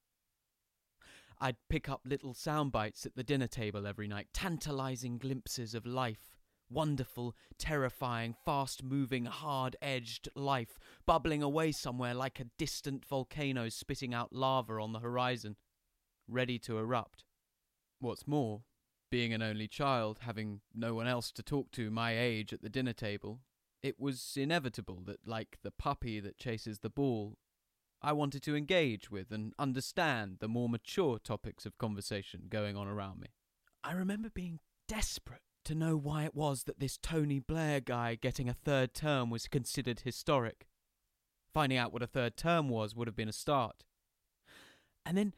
I'd 1.38 1.56
pick 1.68 1.88
up 1.88 2.00
little 2.04 2.32
sound 2.32 2.72
bites 2.72 3.04
at 3.04 3.14
the 3.14 3.22
dinner 3.22 3.46
table 3.46 3.86
every 3.86 4.08
night, 4.08 4.28
tantalizing 4.32 5.18
glimpses 5.18 5.74
of 5.74 5.84
life. 5.84 6.36
Wonderful, 6.68 7.36
terrifying, 7.58 8.34
fast 8.44 8.82
moving, 8.82 9.26
hard 9.26 9.76
edged 9.80 10.28
life, 10.34 10.78
bubbling 11.06 11.42
away 11.42 11.70
somewhere 11.72 12.14
like 12.14 12.40
a 12.40 12.50
distant 12.58 13.04
volcano 13.04 13.68
spitting 13.68 14.12
out 14.12 14.32
lava 14.32 14.74
on 14.74 14.92
the 14.92 14.98
horizon, 14.98 15.56
ready 16.26 16.58
to 16.60 16.78
erupt. 16.78 17.22
What's 18.00 18.26
more, 18.26 18.62
being 19.10 19.32
an 19.32 19.42
only 19.42 19.68
child, 19.68 20.20
having 20.22 20.60
no 20.74 20.94
one 20.94 21.06
else 21.06 21.30
to 21.32 21.42
talk 21.42 21.70
to 21.72 21.90
my 21.90 22.18
age 22.18 22.52
at 22.52 22.62
the 22.62 22.68
dinner 22.68 22.92
table, 22.92 23.40
it 23.82 24.00
was 24.00 24.36
inevitable 24.36 25.02
that, 25.06 25.26
like 25.26 25.58
the 25.62 25.70
puppy 25.70 26.20
that 26.20 26.38
chases 26.38 26.80
the 26.80 26.90
ball, 26.90 27.36
I 28.02 28.12
wanted 28.12 28.42
to 28.44 28.56
engage 28.56 29.10
with 29.10 29.30
and 29.30 29.52
understand 29.58 30.36
the 30.40 30.48
more 30.48 30.68
mature 30.68 31.18
topics 31.18 31.66
of 31.66 31.78
conversation 31.78 32.44
going 32.48 32.76
on 32.76 32.88
around 32.88 33.20
me. 33.20 33.28
I 33.82 33.92
remember 33.92 34.30
being 34.30 34.60
desperate 34.88 35.42
to 35.64 35.74
know 35.74 35.96
why 35.96 36.24
it 36.24 36.34
was 36.34 36.64
that 36.64 36.78
this 36.78 36.98
Tony 36.98 37.40
Blair 37.40 37.80
guy 37.80 38.14
getting 38.14 38.48
a 38.48 38.54
third 38.54 38.94
term 38.94 39.30
was 39.30 39.48
considered 39.48 40.00
historic. 40.00 40.66
Finding 41.52 41.78
out 41.78 41.92
what 41.92 42.02
a 42.02 42.06
third 42.06 42.36
term 42.36 42.68
was 42.68 42.94
would 42.94 43.08
have 43.08 43.16
been 43.16 43.28
a 43.28 43.32
start. 43.32 43.84
And 45.04 45.16
then 45.16 45.32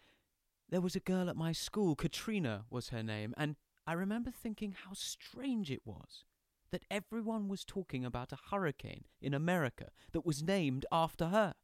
there 0.69 0.81
was 0.81 0.97
a 0.97 1.01
girl 1.01 1.31
at 1.31 1.37
my 1.37 1.53
school, 1.53 1.95
Katrina 1.95 2.65
was 2.71 2.91
her 2.91 3.03
name, 3.03 3.35
and 3.39 3.57
I 3.87 3.95
remember 3.95 4.31
thinking 4.31 4.75
how 4.85 4.93
strange 4.93 5.71
it 5.71 5.83
was 5.87 6.25
that 6.71 6.85
everyone 6.91 7.49
was 7.49 7.65
talking 7.65 8.05
about 8.05 8.33
a 8.33 8.39
hurricane 8.51 9.05
in 9.21 9.35
America 9.35 9.91
that 10.13 10.27
was 10.27 10.43
named 10.43 10.85
after 10.93 11.29
her. 11.29 11.55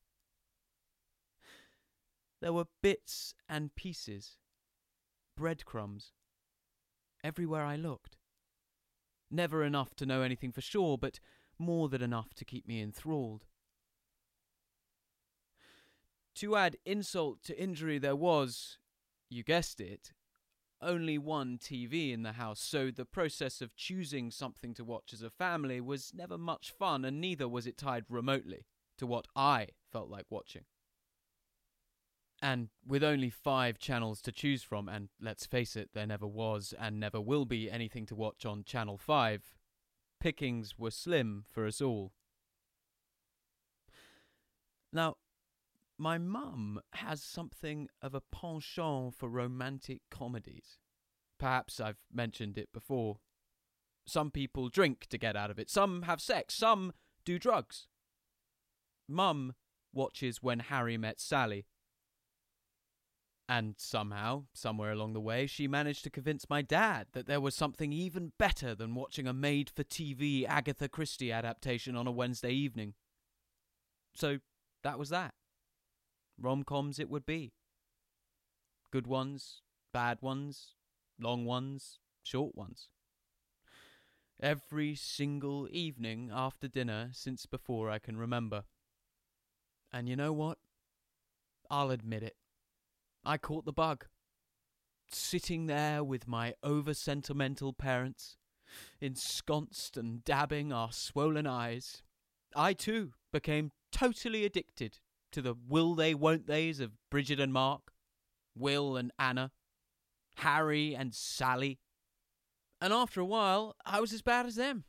There 2.41 2.53
were 2.53 2.67
bits 2.83 3.35
and 3.49 3.75
pieces, 3.75 4.37
breadcrumbs, 5.37 6.13
everywhere 7.23 7.65
I 7.65 7.77
looked. 7.77 8.19
Never 9.31 9.65
enough 9.65 9.95
to 9.97 10.07
know 10.07 10.23
anything 10.23 10.53
for 10.53 10.61
sure, 10.61 10.99
but 10.99 11.21
more 11.59 11.89
than 11.89 12.03
enough 12.03 12.35
to 12.35 12.45
keep 12.45 12.69
me 12.69 12.83
enthralled. 12.83 13.47
To 16.37 16.57
add 16.57 16.77
insult 16.85 17.43
to 17.45 17.61
injury, 17.61 17.99
there 17.99 18.17
was, 18.17 18.79
you 19.31 19.43
guessed 19.43 19.81
it, 19.81 20.13
only 20.85 21.19
one 21.19 21.59
TV 21.59 22.13
in 22.13 22.23
the 22.23 22.33
house, 22.33 22.61
so 22.61 22.91
the 22.91 23.05
process 23.05 23.61
of 23.61 23.75
choosing 23.75 24.31
something 24.31 24.75
to 24.75 24.85
watch 24.85 25.13
as 25.13 25.23
a 25.23 25.31
family 25.31 25.81
was 25.81 26.13
never 26.15 26.39
much 26.39 26.71
fun, 26.71 27.05
and 27.05 27.21
neither 27.21 27.49
was 27.49 27.67
it 27.67 27.77
tied 27.77 28.05
remotely 28.09 28.67
to 28.99 29.07
what 29.07 29.27
I 29.35 29.69
felt 29.91 30.09
like 30.09 30.27
watching. 30.31 30.65
And 32.43 32.69
with 32.87 33.03
only 33.03 33.31
five 33.31 33.79
channels 33.79 34.21
to 34.23 34.33
choose 34.33 34.63
from, 34.63 34.89
and 34.89 35.09
let's 35.21 35.47
face 35.47 35.77
it, 35.77 35.91
there 35.95 36.07
never 36.07 36.27
was 36.27 36.75
and 36.79 37.01
never 37.01 37.21
will 37.21 37.47
be 37.47 37.71
anything 37.71 38.05
to 38.07 38.15
watch 38.15 38.45
on 38.45 38.65
Channel 38.65 38.99
5, 38.99 39.55
pickings 40.21 40.79
were 40.79 40.91
slim 40.91 41.45
for 41.51 41.67
us 41.67 41.81
all. 41.81 42.13
Now, 44.93 45.17
my 45.99 46.19
mum 46.19 46.81
has 46.95 47.23
something 47.23 47.89
of 48.03 48.15
a 48.15 48.21
penchant 48.21 49.15
for 49.15 49.29
romantic 49.29 50.03
comedies. 50.11 50.79
Perhaps 51.39 51.81
I've 51.81 51.99
mentioned 52.13 52.59
it 52.59 52.73
before. 52.73 53.19
Some 54.07 54.31
people 54.31 54.69
drink 54.69 55.07
to 55.11 55.19
get 55.19 55.37
out 55.37 55.51
of 55.51 55.59
it, 55.59 55.71
some 55.71 56.03
have 56.03 56.21
sex, 56.21 56.55
some 56.55 56.93
do 57.25 57.39
drugs. 57.39 57.87
Mum 59.09 59.55
watches 59.93 60.43
When 60.43 60.61
Harry 60.61 60.97
Met 60.97 61.21
Sally. 61.21 61.67
And 63.47 63.75
somehow, 63.77 64.45
somewhere 64.55 64.93
along 64.93 65.13
the 65.13 65.21
way, 65.21 65.47
she 65.47 65.69
managed 65.69 66.03
to 66.05 66.11
convince 66.11 66.49
my 66.49 66.63
dad 66.63 67.09
that 67.13 67.27
there 67.27 67.43
was 67.43 67.55
something 67.55 67.93
even 67.93 68.33
better 68.39 68.75
than 68.75 68.95
watching 68.95 69.27
a 69.27 69.35
made 69.35 69.69
for 69.69 69.85
TV 69.85 70.47
Agatha 70.49 70.89
Christie 70.89 71.31
adaptation 71.31 71.95
on 71.95 72.07
a 72.07 72.13
Wednesday 72.13 72.53
evening. 72.53 72.95
So 74.15 74.39
that 74.83 74.99
was 74.99 75.11
that. 75.11 75.35
Rom 76.39 76.63
coms 76.63 76.99
it 76.99 77.09
would 77.09 77.27
be. 77.27 77.53
Good 78.91 79.07
ones, 79.07 79.63
bad 79.93 80.19
ones, 80.21 80.75
long 81.19 81.45
ones, 81.45 81.99
short 82.23 82.55
ones. 82.55 82.89
Every 84.41 84.95
single 84.95 85.69
evening 85.71 86.31
after 86.33 86.69
dinner 86.69 87.11
since 87.13 87.47
before 87.47 87.89
I 87.89 87.99
can 87.99 88.17
remember. 88.17 88.65
And 89.93 90.09
you 90.09 90.17
know 90.17 90.33
what? 90.33 90.59
I'll 91.71 91.91
admit 91.91 92.23
it. 92.23 92.37
I 93.25 93.39
caught 93.39 93.65
the 93.65 93.73
bug. 93.73 94.07
Sitting 95.09 95.67
there 95.67 96.03
with 96.03 96.27
my 96.27 96.55
over 96.63 96.95
sentimental 96.95 97.73
parents, 97.73 98.37
ensconced 99.01 99.97
and 99.97 100.25
dabbing 100.25 100.73
our 100.73 100.93
swollen 100.93 101.47
eyes, 101.47 102.03
I 102.57 102.73
too 102.73 103.13
became 103.33 103.71
totally 103.93 104.45
addicted 104.45 104.99
to 105.35 105.43
the 105.43 105.57
will 105.69 105.95
they, 105.95 106.15
won't 106.15 106.47
theys 106.47 106.79
of 106.79 106.93
Bridget 107.11 107.41
and 107.41 107.53
Mark, 107.53 107.93
Will 108.57 108.97
and 108.97 109.11
Anna, 109.19 109.51
Harry 110.37 110.95
and 110.95 111.13
Sally. 111.13 111.81
And 112.81 112.93
after 112.93 113.21
a 113.21 113.25
while, 113.25 113.75
I 113.85 114.01
was 114.01 114.13
as 114.13 114.23
bad 114.23 114.47
as 114.47 114.55
them. 114.55 114.85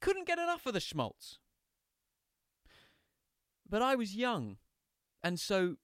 Couldn't 0.00 0.26
get 0.26 0.38
enough 0.38 0.66
of 0.66 0.74
the 0.74 0.80
schmaltz. 0.80 1.38
But 3.68 3.82
I 3.82 3.96
was 3.96 4.14
young, 4.14 4.58
and 5.22 5.40
so, 5.40 5.76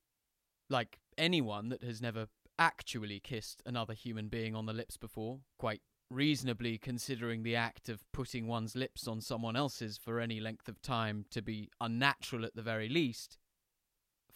like 0.69 1.01
anyone 1.17 1.69
that 1.71 1.83
has 1.83 2.01
never 2.01 2.27
actually 2.59 3.19
kissed 3.19 3.63
another 3.67 3.95
human 3.95 4.29
being 4.29 4.55
on 4.55 4.67
the 4.67 4.73
lips 4.73 4.97
before, 4.97 5.41
quite 5.59 5.81
reasonably 6.11 6.79
considering 6.79 7.43
the 7.43 7.57
act 7.57 7.89
of 7.89 8.05
putting 8.13 8.47
one's 8.47 8.77
lips 8.77 9.09
on 9.09 9.21
someone 9.21 9.57
else's 9.57 9.97
for 9.97 10.21
any 10.21 10.39
length 10.39 10.69
of 10.69 10.81
time 10.83 11.25
to 11.31 11.43
be 11.43 11.71
unnatural 11.81 12.45
at 12.45 12.55
the 12.55 12.63
very 12.63 12.89
least, 12.89 13.39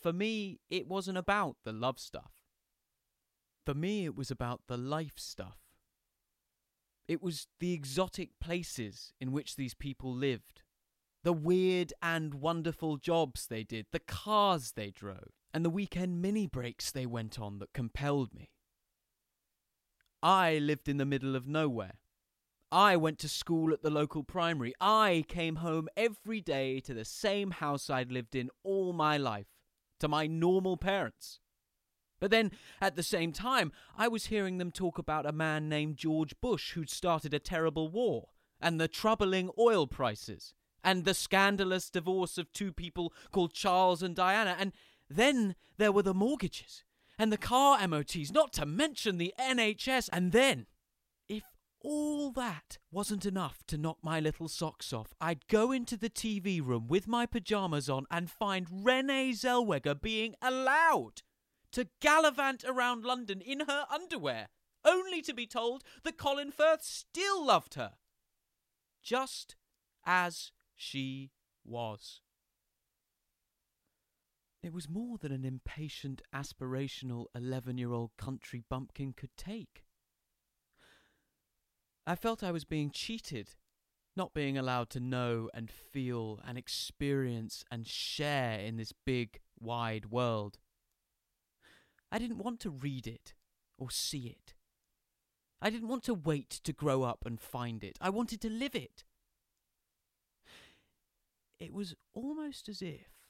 for 0.03 0.13
me, 0.13 0.59
it 0.69 0.89
wasn't 0.89 1.19
about 1.19 1.57
the 1.65 1.73
love 1.73 1.99
stuff. 1.99 2.33
For 3.65 3.75
me, 3.75 4.05
it 4.05 4.17
was 4.17 4.31
about 4.31 4.63
the 4.67 4.77
life 4.77 5.19
stuff. 5.19 5.59
It 7.07 7.23
was 7.23 7.47
the 7.61 7.73
exotic 7.73 8.31
places 8.41 9.13
in 9.21 9.33
which 9.33 9.57
these 9.57 9.75
people 9.75 10.15
lived, 10.15 10.63
the 11.23 11.33
weird 11.33 11.93
and 12.03 12.35
wonderful 12.35 12.97
jobs 12.97 13.47
they 13.47 13.63
did, 13.63 13.87
the 13.93 14.01
cars 14.01 14.73
they 14.73 14.91
drove, 14.91 15.31
and 15.55 15.65
the 15.65 15.71
weekend 15.71 16.21
mini 16.23 16.47
breaks 16.47 16.91
they 16.91 17.07
went 17.07 17.39
on 17.39 17.59
that 17.59 17.73
compelled 17.73 18.35
me. 18.35 18.51
I 20.23 20.59
lived 20.59 20.89
in 20.89 20.99
the 20.99 21.05
middle 21.05 21.37
of 21.37 21.47
nowhere. 21.47 21.99
I 22.71 22.97
went 22.97 23.19
to 23.19 23.29
school 23.29 23.73
at 23.73 23.83
the 23.83 23.91
local 23.91 24.25
primary. 24.25 24.73
I 24.81 25.25
came 25.29 25.57
home 25.57 25.89
every 25.97 26.41
day 26.41 26.81
to 26.81 26.95
the 26.95 27.05
same 27.05 27.51
house 27.51 27.91
I'd 27.91 28.11
lived 28.11 28.35
in 28.35 28.49
all 28.63 28.95
my 28.95 29.19
life, 29.19 29.52
to 30.03 30.09
my 30.09 30.27
normal 30.27 30.77
parents. 30.77 31.39
But 32.19 32.33
then, 32.33 32.51
at 32.81 32.97
the 32.97 33.05
same 33.05 33.33
time, 33.33 33.71
I 33.97 34.09
was 34.09 34.27
hearing 34.27 34.59
them 34.59 34.73
talk 34.73 34.99
about 34.99 35.27
a 35.27 35.33
man 35.33 35.69
named 35.69 35.97
George 35.97 36.35
Bush 36.41 36.73
who'd 36.73 36.91
started 36.91 37.33
a 37.33 37.39
terrible 37.39 37.89
war, 37.89 38.31
and 38.61 38.81
the 38.81 38.89
troubling 38.89 39.49
oil 39.57 39.87
prices, 39.87 40.55
and 40.83 41.05
the 41.05 41.15
scandalous 41.15 41.89
divorce 41.89 42.37
of 42.37 42.53
two 42.53 42.73
people 42.73 43.13
called 43.31 43.55
Charles 43.55 44.03
and 44.03 44.17
Diana, 44.17 44.57
and 44.59 44.73
then 45.09 45.55
there 45.79 45.93
were 45.93 46.03
the 46.03 46.15
mortgages, 46.15 46.83
and 47.17 47.33
the 47.33 47.39
car 47.39 47.87
MOTs, 47.87 48.33
not 48.33 48.53
to 48.55 48.67
mention 48.67 49.19
the 49.19 49.33
NHS, 49.39 50.09
and 50.13 50.33
then, 50.33 50.67
all 51.85 52.31
that 52.33 52.79
wasn't 52.91 53.27
enough 53.27 53.63
to 53.67 53.77
knock 53.77 53.99
my 54.03 54.21
little 54.21 54.49
socks 54.49 54.93
off, 54.93 55.15
I'd 55.21 55.47
go 55.49 55.73
into 55.73 55.97
the 55.97 56.11
TV 56.11 56.65
room 56.65 56.87
with 56.89 57.07
my 57.07 57.27
pyjamas 57.27 57.89
on 57.89 58.07
and 58.11 58.31
find 58.31 58.67
Renee 58.71 59.33
Zellweger 59.33 60.01
being 60.01 60.35
allowed 60.41 61.23
to 61.73 61.89
gallivant 62.01 62.65
around 62.65 63.05
London 63.05 63.41
in 63.41 63.61
her 63.61 63.87
underwear, 63.91 64.49
only 64.85 65.23
to 65.23 65.33
be 65.33 65.47
told 65.47 65.83
that 66.05 66.19
Colin 66.19 66.51
Firth 66.51 66.83
still 66.83 67.45
loved 67.45 67.75
her. 67.75 67.93
Just 69.03 69.57
as 70.05 70.53
she 70.77 71.31
was. 71.65 72.21
It 74.63 74.73
was 74.73 74.89
more 74.89 75.19
than 75.19 75.33
an 75.33 75.45
impatient, 75.45 76.23
aspirational 76.33 77.27
11 77.35 77.79
year 77.79 77.93
old 77.93 78.13
country 78.17 78.63
bumpkin 78.69 79.13
could 79.13 79.37
take. 79.37 79.85
I 82.07 82.15
felt 82.15 82.43
I 82.43 82.51
was 82.51 82.65
being 82.65 82.91
cheated, 82.91 83.51
not 84.17 84.35
being 84.35 84.59
allowed 84.59 84.91
to 84.91 85.01
know 85.01 85.49
and 85.55 85.71
feel 85.71 86.41
and 86.47 86.59
experience 86.59 87.65
and 87.71 87.87
share 87.87 88.59
in 88.59 88.77
this 88.77 88.93
big, 88.93 89.41
wide 89.61 90.07
world. 90.07 90.59
I 92.11 92.19
didn't 92.19 92.39
want 92.39 92.61
to 92.61 92.71
read 92.71 93.07
it 93.07 93.35
or 93.79 93.91
see 93.91 94.27
it. 94.27 94.55
I 95.61 95.71
didn't 95.71 95.89
want 95.89 96.03
to 96.05 96.15
wait 96.15 96.51
to 96.65 96.73
grow 96.73 97.05
up 97.05 97.25
and 97.25 97.41
find 97.41 97.85
it. 97.85 97.97
I 98.01 98.11
wanted 98.11 98.41
to 98.41 98.51
live 98.51 98.75
it. 98.75 99.05
It 101.61 101.73
was 101.73 101.95
almost 102.13 102.69
as 102.69 102.83
if, 102.83 103.29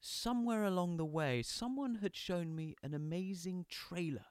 somewhere 0.00 0.64
along 0.64 0.96
the 0.96 1.04
way, 1.04 1.42
someone 1.42 1.96
had 2.02 2.16
shown 2.16 2.56
me 2.56 2.74
an 2.82 2.92
amazing 2.92 3.66
trailer 3.68 4.26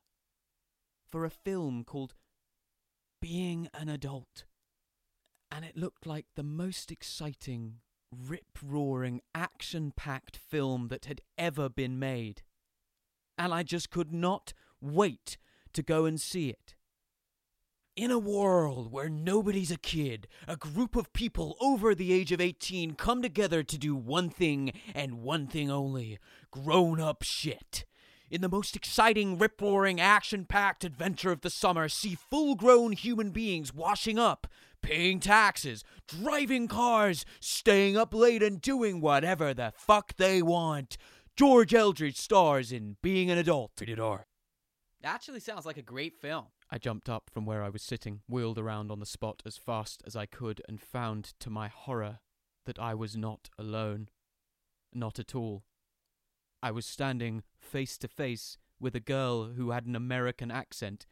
for 1.09 1.23
a 1.23 1.29
film 1.29 1.85
called 1.85 2.13
Being 3.21 3.69
an 3.73 3.89
Adult. 3.89 4.45
And 5.51 5.65
it 5.65 5.77
looked 5.77 6.05
like 6.05 6.25
the 6.35 6.43
most 6.43 6.91
exciting, 6.91 7.75
rip 8.11 8.57
roaring, 8.63 9.21
action 9.33 9.91
packed 9.95 10.37
film 10.37 10.87
that 10.89 11.05
had 11.05 11.21
ever 11.37 11.69
been 11.69 11.97
made 11.97 12.43
and 13.39 13.53
I 13.53 13.63
just 13.63 13.89
could 13.89 14.13
not 14.13 14.53
wait 14.81 15.37
to 15.71 15.81
go 15.81 16.05
and 16.05 16.19
see 16.19 16.49
it. 16.49 16.75
In 17.95 18.11
a 18.11 18.19
world 18.19 18.91
where 18.91 19.09
nobody's 19.09 19.71
a 19.71 19.77
kid, 19.77 20.27
a 20.47 20.57
group 20.57 20.95
of 20.95 21.11
people 21.13 21.55
over 21.59 21.95
the 21.95 22.13
age 22.13 22.31
of 22.31 22.41
18 22.41 22.95
come 22.95 23.21
together 23.21 23.63
to 23.63 23.77
do 23.77 23.95
one 23.95 24.29
thing 24.29 24.73
and 24.93 25.21
one 25.21 25.47
thing 25.47 25.71
only 25.71 26.19
grown 26.51 26.99
up 26.99 27.23
shit. 27.23 27.85
In 28.29 28.41
the 28.41 28.49
most 28.49 28.75
exciting, 28.75 29.39
rip 29.39 29.59
roaring, 29.59 29.99
action 29.99 30.45
packed 30.45 30.83
adventure 30.83 31.31
of 31.31 31.41
the 31.41 31.49
summer, 31.49 31.89
see 31.89 32.13
full 32.13 32.53
grown 32.53 32.91
human 32.91 33.31
beings 33.31 33.73
washing 33.73 34.19
up, 34.19 34.45
paying 34.83 35.19
taxes, 35.19 35.83
driving 36.07 36.67
cars, 36.67 37.25
staying 37.39 37.97
up 37.97 38.13
late, 38.13 38.43
and 38.43 38.61
doing 38.61 39.01
whatever 39.01 39.51
the 39.53 39.73
fuck 39.75 40.15
they 40.17 40.43
want. 40.43 40.95
George 41.35 41.73
Eldridge 41.73 42.17
stars 42.17 42.71
in 42.71 42.97
Being 43.01 43.31
an 43.31 43.39
Adult. 43.39 43.71
Rated 43.79 43.99
R. 43.99 44.27
Actually 45.03 45.39
sounds 45.39 45.65
like 45.65 45.77
a 45.77 45.81
great 45.81 46.15
film. 46.15 46.45
I 46.69 46.77
jumped 46.77 47.09
up 47.09 47.31
from 47.33 47.47
where 47.47 47.63
I 47.63 47.69
was 47.69 47.81
sitting, 47.81 48.21
wheeled 48.27 48.59
around 48.59 48.91
on 48.91 48.99
the 48.99 49.07
spot 49.07 49.41
as 49.43 49.57
fast 49.57 50.03
as 50.05 50.15
I 50.15 50.27
could, 50.27 50.61
and 50.69 50.79
found 50.79 51.33
to 51.39 51.49
my 51.49 51.67
horror 51.67 52.19
that 52.67 52.77
I 52.77 52.93
was 52.93 53.17
not 53.17 53.49
alone. 53.57 54.09
Not 54.93 55.17
at 55.17 55.33
all. 55.33 55.63
I 56.61 56.71
was 56.71 56.85
standing 56.85 57.43
face 57.59 57.97
to 57.99 58.07
face 58.07 58.57
with 58.79 58.95
a 58.95 58.99
girl 58.99 59.45
who 59.45 59.71
had 59.71 59.85
an 59.85 59.95
American 59.95 60.51
accent 60.51 61.05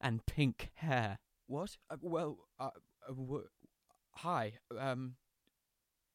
and 0.00 0.24
pink 0.26 0.70
hair. 0.74 1.18
What? 1.46 1.76
Uh, 1.90 1.96
well, 2.00 2.38
uh, 2.58 2.70
uh, 3.08 3.12
w- 3.12 3.48
hi. 4.16 4.54
Um, 4.78 5.16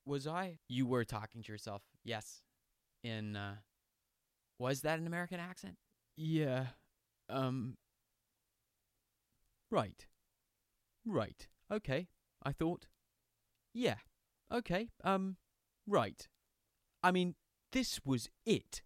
was 0.06 0.28
I? 0.28 0.60
You 0.68 0.86
were 0.86 1.04
talking 1.04 1.42
to 1.44 1.52
yourself. 1.52 1.82
Yes, 2.04 2.42
in 3.04 3.36
uh 3.36 3.56
was 4.60 4.82
that 4.82 5.00
an 5.00 5.08
American 5.08 5.40
accent? 5.40 5.76
Yeah. 6.16 6.68
Um 7.30 7.78
Right. 9.72 10.06
Right. 11.06 11.48
Okay. 11.72 12.08
I 12.44 12.52
thought. 12.52 12.88
Yeah. 13.74 13.96
Okay. 14.52 14.90
Um 15.04 15.38
right. 15.88 16.28
I 17.04 17.12
mean, 17.12 17.36
this 17.76 18.00
was 18.06 18.30
it. 18.46 18.82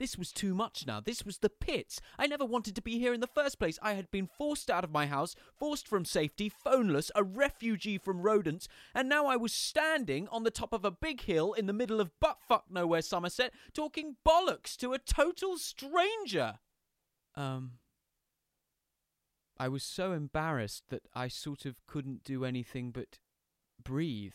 This 0.00 0.18
was 0.18 0.32
too 0.32 0.52
much 0.52 0.84
now. 0.84 0.98
This 0.98 1.24
was 1.24 1.38
the 1.38 1.48
pits. 1.48 2.00
I 2.18 2.26
never 2.26 2.44
wanted 2.44 2.74
to 2.74 2.82
be 2.82 2.98
here 2.98 3.14
in 3.14 3.20
the 3.20 3.28
first 3.28 3.60
place. 3.60 3.78
I 3.80 3.92
had 3.92 4.10
been 4.10 4.26
forced 4.26 4.68
out 4.68 4.82
of 4.82 4.90
my 4.90 5.06
house, 5.06 5.36
forced 5.56 5.86
from 5.86 6.04
safety, 6.04 6.50
phoneless, 6.50 7.12
a 7.14 7.22
refugee 7.22 7.98
from 7.98 8.20
rodents, 8.20 8.66
and 8.96 9.08
now 9.08 9.26
I 9.26 9.36
was 9.36 9.52
standing 9.52 10.26
on 10.32 10.42
the 10.42 10.50
top 10.50 10.72
of 10.72 10.84
a 10.84 10.90
big 10.90 11.20
hill 11.20 11.52
in 11.52 11.66
the 11.66 11.72
middle 11.72 12.00
of 12.00 12.10
buttfuck 12.20 12.62
nowhere 12.68 13.00
Somerset, 13.00 13.52
talking 13.72 14.16
bollocks 14.26 14.76
to 14.78 14.92
a 14.92 14.98
total 14.98 15.56
stranger. 15.56 16.54
Um. 17.36 17.74
I 19.56 19.68
was 19.68 19.84
so 19.84 20.10
embarrassed 20.10 20.82
that 20.88 21.02
I 21.14 21.28
sort 21.28 21.64
of 21.64 21.76
couldn't 21.86 22.24
do 22.24 22.44
anything 22.44 22.90
but 22.90 23.20
breathe. 23.84 24.34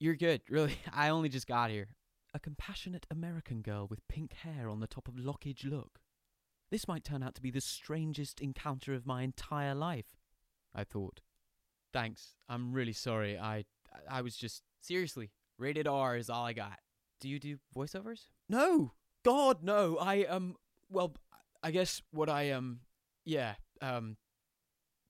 You're 0.00 0.16
good, 0.16 0.40
really. 0.48 0.78
I 0.92 1.10
only 1.10 1.28
just 1.28 1.46
got 1.46 1.70
here 1.70 1.86
a 2.34 2.40
compassionate 2.40 3.06
American 3.10 3.62
girl 3.62 3.86
with 3.88 4.06
pink 4.08 4.34
hair 4.34 4.68
on 4.68 4.80
the 4.80 4.88
top 4.88 5.06
of 5.06 5.14
Lockage 5.14 5.64
Look. 5.64 6.00
This 6.70 6.88
might 6.88 7.04
turn 7.04 7.22
out 7.22 7.36
to 7.36 7.42
be 7.42 7.52
the 7.52 7.60
strangest 7.60 8.40
encounter 8.40 8.92
of 8.92 9.06
my 9.06 9.22
entire 9.22 9.74
life, 9.74 10.16
I 10.74 10.82
thought. 10.82 11.20
Thanks. 11.92 12.34
I'm 12.48 12.72
really 12.72 12.92
sorry. 12.92 13.38
I 13.38 13.64
I 14.10 14.22
was 14.22 14.36
just 14.36 14.64
seriously, 14.80 15.30
rated 15.56 15.86
R 15.86 16.16
is 16.16 16.28
all 16.28 16.44
I 16.44 16.52
got. 16.52 16.80
Do 17.20 17.28
you 17.28 17.38
do 17.38 17.58
voiceovers? 17.74 18.26
No. 18.48 18.92
God 19.24 19.62
no. 19.62 19.96
I 19.98 20.24
um 20.24 20.56
well, 20.90 21.14
I 21.62 21.70
guess 21.70 22.02
what 22.10 22.28
I 22.28 22.50
um 22.50 22.80
yeah, 23.24 23.54
um 23.80 24.16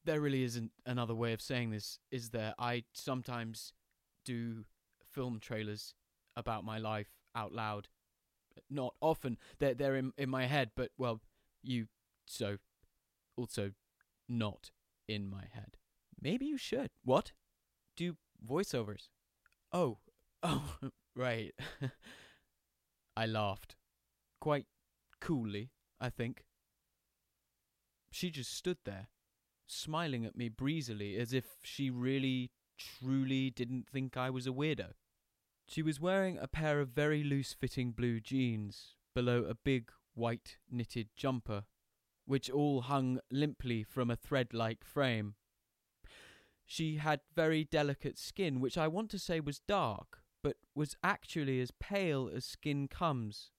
there 0.05 0.21
really 0.21 0.43
isn't 0.43 0.73
another 0.85 1.15
way 1.15 1.33
of 1.33 1.41
saying 1.41 1.71
this, 1.71 1.99
is 2.11 2.29
there? 2.29 2.53
I 2.59 2.85
sometimes 2.93 3.73
do 4.27 4.67
film 5.11 5.39
trailers 5.41 5.95
about 6.37 6.65
my 6.65 6.79
life 6.79 7.09
out 7.35 7.53
loud. 7.53 7.89
Not 8.71 8.95
often. 9.01 9.39
They're 9.59 9.75
they're 9.75 9.97
in 9.97 10.13
in 10.17 10.31
my 10.31 10.47
head, 10.47 10.71
but 10.77 10.91
well, 10.97 11.21
you 11.63 11.89
so 12.27 12.59
also 13.37 13.73
not 14.29 14.71
in 15.09 15.29
my 15.29 15.45
head. 15.53 15.77
Maybe 16.21 16.47
you 16.47 16.57
should. 16.57 16.91
What? 17.05 17.33
Do 17.97 18.17
voiceovers. 18.47 19.09
Oh. 19.73 19.99
Oh, 20.47 20.75
right. 21.17 21.55
I 23.17 23.25
laughed. 23.25 23.77
Quite 24.43 24.67
coolly, 25.19 25.71
I 25.99 26.11
think. 26.11 26.45
She 28.11 28.31
just 28.31 28.53
stood 28.55 28.77
there, 28.85 29.09
smiling 29.67 30.27
at 30.27 30.37
me 30.37 30.51
breezily 30.51 31.17
as 31.17 31.33
if 31.33 31.47
she 31.63 31.89
really, 31.89 32.51
truly 32.77 33.49
didn't 33.51 33.89
think 33.89 34.19
I 34.19 34.29
was 34.29 34.47
a 34.47 34.51
weirdo. 34.51 34.93
She 35.75 35.83
was 35.83 35.99
wearing 35.99 36.39
a 36.39 36.47
pair 36.47 36.81
of 36.81 36.91
very 36.91 37.25
loose 37.25 37.53
fitting 37.53 37.91
blue 37.91 38.21
jeans 38.21 38.95
below 39.13 39.43
a 39.43 39.57
big 39.57 39.91
white 40.15 40.59
knitted 40.71 41.09
jumper, 41.17 41.65
which 42.27 42.49
all 42.49 42.83
hung 42.83 43.19
limply 43.29 43.83
from 43.83 44.09
a 44.09 44.15
thread 44.15 44.55
like 44.55 44.85
frame. 44.85 45.35
She 46.65 46.99
had 46.99 47.23
very 47.35 47.65
delicate 47.65 48.19
skin, 48.19 48.61
which 48.61 48.79
I 48.79 48.87
want 48.87 49.11
to 49.11 49.19
say 49.19 49.41
was 49.41 49.59
dark, 49.67 50.21
but 50.45 50.59
was 50.77 50.95
actually 51.03 51.61
as 51.61 51.73
pale 51.73 52.31
as 52.33 52.45
skin 52.45 52.87
comes, 52.87 53.51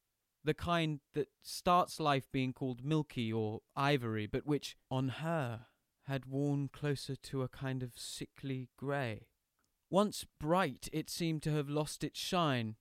the 0.42 0.54
kind 0.54 1.02
that 1.16 1.28
starts 1.42 2.00
life 2.00 2.32
being 2.32 2.54
called 2.54 2.86
milky 2.86 3.34
or 3.34 3.60
ivory, 3.76 4.26
but 4.26 4.46
which, 4.46 4.78
on 4.90 5.10
her, 5.10 5.66
had 6.04 6.28
worn 6.28 6.70
closer 6.70 7.18
to 7.18 7.42
a 7.42 7.50
kind 7.50 7.84
of 7.84 7.92
sickly 7.98 8.70
grey. 8.78 9.28
Once 9.96 10.26
bright, 10.42 10.90
it 10.92 11.10
seemed 11.10 11.42
to 11.42 11.54
have 11.54 11.70
lost 11.70 12.04
its 12.04 12.20
shine. 12.20 12.76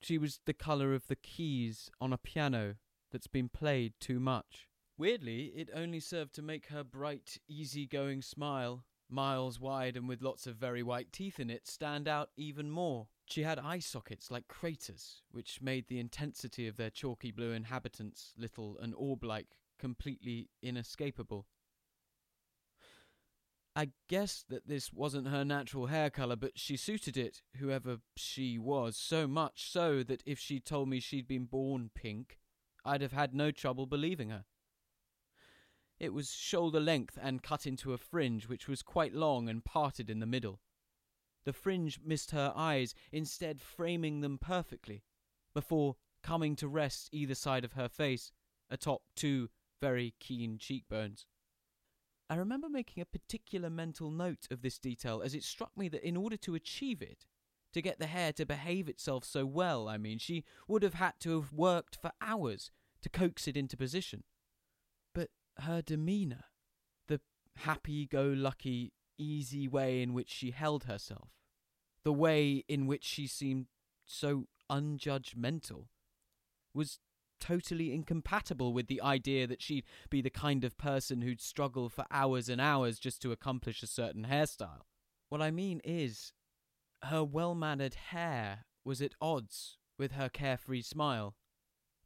She 0.00 0.16
was 0.16 0.38
the 0.46 0.54
colour 0.54 0.94
of 0.94 1.08
the 1.08 1.16
keys 1.16 1.90
on 2.00 2.12
a 2.12 2.18
piano 2.18 2.76
that's 3.10 3.26
been 3.26 3.48
played 3.48 3.94
too 3.98 4.20
much. 4.20 4.68
Weirdly, 4.96 5.46
it 5.56 5.70
only 5.74 5.98
served 5.98 6.36
to 6.36 6.42
make 6.42 6.66
her 6.66 6.84
bright, 6.84 7.38
easy-going 7.48 8.22
smile, 8.22 8.84
miles 9.10 9.58
wide 9.58 9.96
and 9.96 10.08
with 10.08 10.22
lots 10.22 10.46
of 10.46 10.54
very 10.54 10.84
white 10.84 11.12
teeth 11.12 11.40
in 11.40 11.50
it, 11.50 11.66
stand 11.66 12.06
out 12.06 12.30
even 12.36 12.70
more. 12.70 13.08
She 13.24 13.42
had 13.42 13.58
eye 13.58 13.80
sockets 13.80 14.30
like 14.30 14.46
craters, 14.46 15.22
which 15.32 15.60
made 15.60 15.88
the 15.88 15.98
intensity 15.98 16.68
of 16.68 16.76
their 16.76 16.90
chalky 16.90 17.32
blue 17.32 17.50
inhabitants, 17.50 18.34
little 18.38 18.78
and 18.80 18.94
orb-like, 18.96 19.58
completely 19.80 20.50
inescapable. 20.62 21.48
I 23.76 23.90
guessed 24.08 24.48
that 24.48 24.66
this 24.66 24.90
wasn't 24.90 25.28
her 25.28 25.44
natural 25.44 25.88
hair 25.88 26.08
colour, 26.08 26.34
but 26.34 26.58
she 26.58 26.78
suited 26.78 27.18
it, 27.18 27.42
whoever 27.58 27.98
she 28.16 28.58
was, 28.58 28.96
so 28.96 29.26
much 29.26 29.70
so 29.70 30.02
that 30.04 30.22
if 30.24 30.38
she'd 30.38 30.64
told 30.64 30.88
me 30.88 30.98
she'd 30.98 31.28
been 31.28 31.44
born 31.44 31.90
pink, 31.94 32.38
I'd 32.86 33.02
have 33.02 33.12
had 33.12 33.34
no 33.34 33.50
trouble 33.50 33.84
believing 33.84 34.30
her. 34.30 34.46
It 36.00 36.14
was 36.14 36.32
shoulder 36.32 36.80
length 36.80 37.18
and 37.20 37.42
cut 37.42 37.66
into 37.66 37.92
a 37.92 37.98
fringe 37.98 38.48
which 38.48 38.66
was 38.66 38.80
quite 38.80 39.12
long 39.12 39.46
and 39.46 39.62
parted 39.62 40.08
in 40.08 40.20
the 40.20 40.26
middle. 40.26 40.60
The 41.44 41.52
fringe 41.52 42.00
missed 42.02 42.30
her 42.30 42.54
eyes, 42.56 42.94
instead 43.12 43.60
framing 43.60 44.22
them 44.22 44.38
perfectly, 44.38 45.04
before 45.52 45.96
coming 46.22 46.56
to 46.56 46.66
rest 46.66 47.10
either 47.12 47.34
side 47.34 47.64
of 47.64 47.74
her 47.74 47.90
face, 47.90 48.32
atop 48.70 49.02
two 49.14 49.50
very 49.82 50.14
keen 50.18 50.56
cheekbones. 50.56 51.26
I 52.28 52.34
remember 52.34 52.68
making 52.68 53.02
a 53.02 53.06
particular 53.06 53.70
mental 53.70 54.10
note 54.10 54.48
of 54.50 54.62
this 54.62 54.78
detail 54.78 55.22
as 55.24 55.34
it 55.34 55.44
struck 55.44 55.76
me 55.76 55.88
that 55.90 56.06
in 56.06 56.16
order 56.16 56.36
to 56.38 56.54
achieve 56.54 57.00
it, 57.00 57.24
to 57.72 57.82
get 57.82 57.98
the 57.98 58.06
hair 58.06 58.32
to 58.32 58.46
behave 58.46 58.88
itself 58.88 59.24
so 59.24 59.44
well, 59.44 59.88
I 59.88 59.98
mean, 59.98 60.18
she 60.18 60.44
would 60.66 60.82
have 60.82 60.94
had 60.94 61.14
to 61.20 61.38
have 61.38 61.52
worked 61.52 61.98
for 62.00 62.10
hours 62.20 62.70
to 63.02 63.08
coax 63.10 63.46
it 63.46 63.56
into 63.56 63.76
position. 63.76 64.24
But 65.14 65.28
her 65.58 65.82
demeanour, 65.82 66.44
the 67.06 67.20
happy 67.56 68.06
go 68.06 68.24
lucky, 68.24 68.92
easy 69.18 69.68
way 69.68 70.02
in 70.02 70.14
which 70.14 70.30
she 70.30 70.52
held 70.52 70.84
herself, 70.84 71.28
the 72.02 72.12
way 72.12 72.64
in 72.66 72.86
which 72.86 73.04
she 73.04 73.26
seemed 73.26 73.66
so 74.06 74.46
unjudgmental, 74.70 75.88
was 76.72 76.98
totally 77.40 77.92
incompatible 77.92 78.72
with 78.72 78.86
the 78.86 79.00
idea 79.02 79.46
that 79.46 79.62
she'd 79.62 79.84
be 80.10 80.20
the 80.20 80.30
kind 80.30 80.64
of 80.64 80.78
person 80.78 81.22
who'd 81.22 81.40
struggle 81.40 81.88
for 81.88 82.04
hours 82.10 82.48
and 82.48 82.60
hours 82.60 82.98
just 82.98 83.20
to 83.22 83.32
accomplish 83.32 83.82
a 83.82 83.86
certain 83.86 84.26
hairstyle. 84.30 84.82
What 85.28 85.42
I 85.42 85.50
mean 85.50 85.80
is, 85.84 86.32
her 87.04 87.22
well 87.24 87.54
mannered 87.54 87.94
hair 87.94 88.64
was 88.84 89.02
at 89.02 89.14
odds 89.20 89.78
with 89.98 90.12
her 90.12 90.28
carefree 90.28 90.82
smile, 90.82 91.34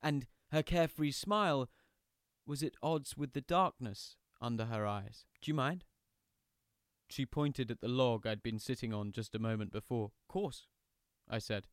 and 0.03 0.27
her 0.51 0.63
carefree 0.63 1.13
smile 1.13 1.69
was 2.47 2.63
at 2.63 2.75
odds 2.83 3.17
with 3.17 3.33
the 3.33 3.41
darkness 3.41 4.17
under 4.41 4.67
her 4.67 4.87
eyes. 4.87 5.27
Do 5.41 5.51
you 5.51 5.55
mind? 5.55 5.85
She 7.09 7.27
pointed 7.27 7.71
at 7.71 7.81
the 7.81 7.89
log 7.89 8.27
I'd 8.27 8.43
been 8.43 8.59
sitting 8.59 8.95
on 8.95 9.13
just 9.13 9.35
a 9.35 9.41
moment 9.41 9.73
before. 9.73 10.13
Course, 10.29 10.67
I 11.29 11.39
said, 11.39 11.67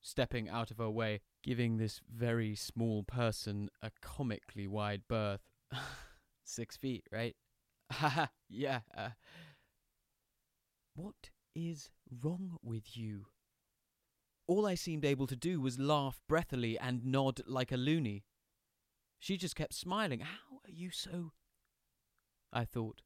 stepping 0.00 0.48
out 0.48 0.70
of 0.70 0.78
her 0.78 0.90
way 0.90 1.20
giving 1.42 1.76
this 1.76 2.00
very 2.14 2.54
small 2.54 3.02
person 3.02 3.70
a 3.82 3.90
comically 4.00 4.66
wide 4.66 5.02
berth. 5.08 5.48
Six 6.44 6.76
feet, 6.76 7.04
right? 7.12 7.36
Haha, 7.90 8.26
yeah. 8.48 8.80
Uh. 8.96 9.10
What 10.94 11.30
is 11.54 11.90
wrong 12.22 12.58
with 12.62 12.96
you? 12.96 13.26
All 14.46 14.66
I 14.66 14.74
seemed 14.74 15.04
able 15.04 15.26
to 15.26 15.36
do 15.36 15.60
was 15.60 15.78
laugh 15.78 16.20
breathily 16.28 16.78
and 16.78 17.04
nod 17.04 17.40
like 17.46 17.70
a 17.70 17.76
loony. 17.76 18.24
She 19.18 19.36
just 19.36 19.56
kept 19.56 19.74
smiling. 19.74 20.20
How 20.20 20.56
are 20.64 20.70
you 20.70 20.90
so. 20.90 21.32
I 22.52 22.64
thought. 22.64 23.02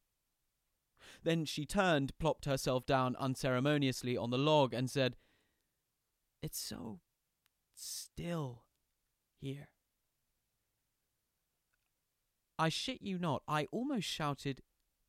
Then 1.25 1.45
she 1.45 1.67
turned, 1.67 2.17
plopped 2.19 2.45
herself 2.45 2.87
down 2.87 3.17
unceremoniously 3.17 4.17
on 4.17 4.31
the 4.31 4.39
log, 4.39 4.73
and 4.73 4.89
said, 4.89 5.17
It's 6.43 6.59
so 6.59 7.01
still 7.75 8.65
here. 9.41 9.69
I 12.59 12.69
shit 12.69 13.01
you 13.01 13.19
not, 13.19 13.43
I 13.49 13.67
almost 13.73 14.07
shouted, 14.07 14.63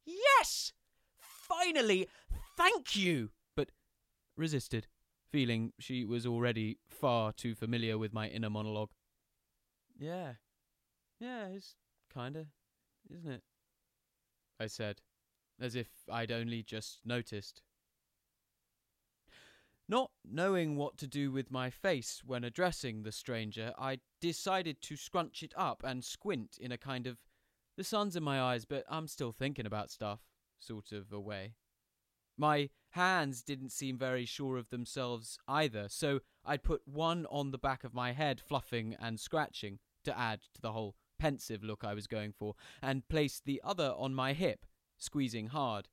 Yes! 0.05 0.73
Finally! 1.17 2.07
Thank 2.55 2.95
you! 2.95 3.31
But 3.55 3.71
resisted, 4.37 4.87
feeling 5.31 5.73
she 5.79 6.05
was 6.05 6.25
already 6.25 6.77
far 6.87 7.33
too 7.33 7.55
familiar 7.55 7.97
with 7.97 8.13
my 8.13 8.27
inner 8.27 8.49
monologue. 8.49 8.91
Yeah. 9.97 10.33
Yeah, 11.19 11.47
it's 11.47 11.75
kinda, 12.13 12.47
isn't 13.09 13.31
it? 13.31 13.43
I 14.59 14.67
said, 14.67 15.01
as 15.59 15.75
if 15.75 15.89
I'd 16.09 16.31
only 16.31 16.63
just 16.63 16.99
noticed. 17.03 17.61
Not 19.89 20.11
knowing 20.23 20.77
what 20.77 20.97
to 20.99 21.07
do 21.07 21.31
with 21.31 21.51
my 21.51 21.69
face 21.69 22.21
when 22.25 22.43
addressing 22.43 23.03
the 23.03 23.11
stranger, 23.11 23.73
I 23.77 23.99
decided 24.21 24.81
to 24.83 24.95
scrunch 24.95 25.43
it 25.43 25.53
up 25.57 25.83
and 25.83 26.03
squint 26.03 26.57
in 26.59 26.71
a 26.71 26.77
kind 26.77 27.05
of 27.05 27.17
the 27.75 27.83
sun's 27.83 28.15
in 28.15 28.23
my 28.23 28.39
eyes, 28.39 28.65
but 28.65 28.85
I'm 28.89 29.07
still 29.07 29.31
thinking 29.31 29.65
about 29.65 29.89
stuff 29.89 30.21
sort 30.59 30.91
of 30.91 31.11
a 31.11 31.19
way. 31.19 31.55
My 32.37 32.69
hands 32.91 33.43
didn't 33.43 33.71
seem 33.71 33.97
very 33.97 34.25
sure 34.25 34.57
of 34.57 34.69
themselves 34.69 35.37
either, 35.47 35.87
so 35.89 36.19
I'd 36.45 36.63
put 36.63 36.81
one 36.85 37.25
on 37.29 37.51
the 37.51 37.57
back 37.57 37.83
of 37.83 37.93
my 37.93 38.13
head, 38.13 38.39
fluffing 38.39 38.95
and 38.99 39.19
scratching, 39.19 39.79
to 40.05 40.17
add 40.17 40.41
to 40.53 40.61
the 40.61 40.71
whole 40.71 40.95
pensive 41.19 41.63
look 41.63 41.83
I 41.83 41.93
was 41.93 42.07
going 42.07 42.33
for, 42.33 42.55
and 42.81 43.07
placed 43.07 43.45
the 43.45 43.61
other 43.63 43.93
on 43.97 44.13
my 44.13 44.33
hip, 44.33 44.65
squeezing 44.97 45.47
hard. 45.47 45.89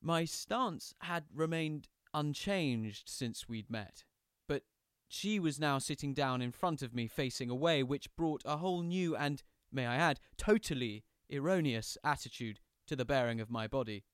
My 0.00 0.24
stance 0.24 0.94
had 1.00 1.24
remained 1.34 1.88
unchanged 2.14 3.08
since 3.08 3.48
we'd 3.48 3.70
met, 3.70 4.04
but 4.46 4.62
she 5.08 5.38
was 5.40 5.58
now 5.58 5.78
sitting 5.78 6.14
down 6.14 6.40
in 6.40 6.52
front 6.52 6.82
of 6.82 6.94
me, 6.94 7.06
facing 7.06 7.50
away, 7.50 7.82
which 7.82 8.14
brought 8.16 8.42
a 8.44 8.58
whole 8.58 8.82
new 8.82 9.16
and, 9.16 9.42
may 9.72 9.86
I 9.86 9.96
add, 9.96 10.20
totally 10.36 11.04
erroneous 11.30 11.98
attitude 12.04 12.60
to 12.86 12.96
the 12.96 13.04
bearing 13.04 13.40
of 13.40 13.50
my 13.50 13.66
body. 13.66 14.04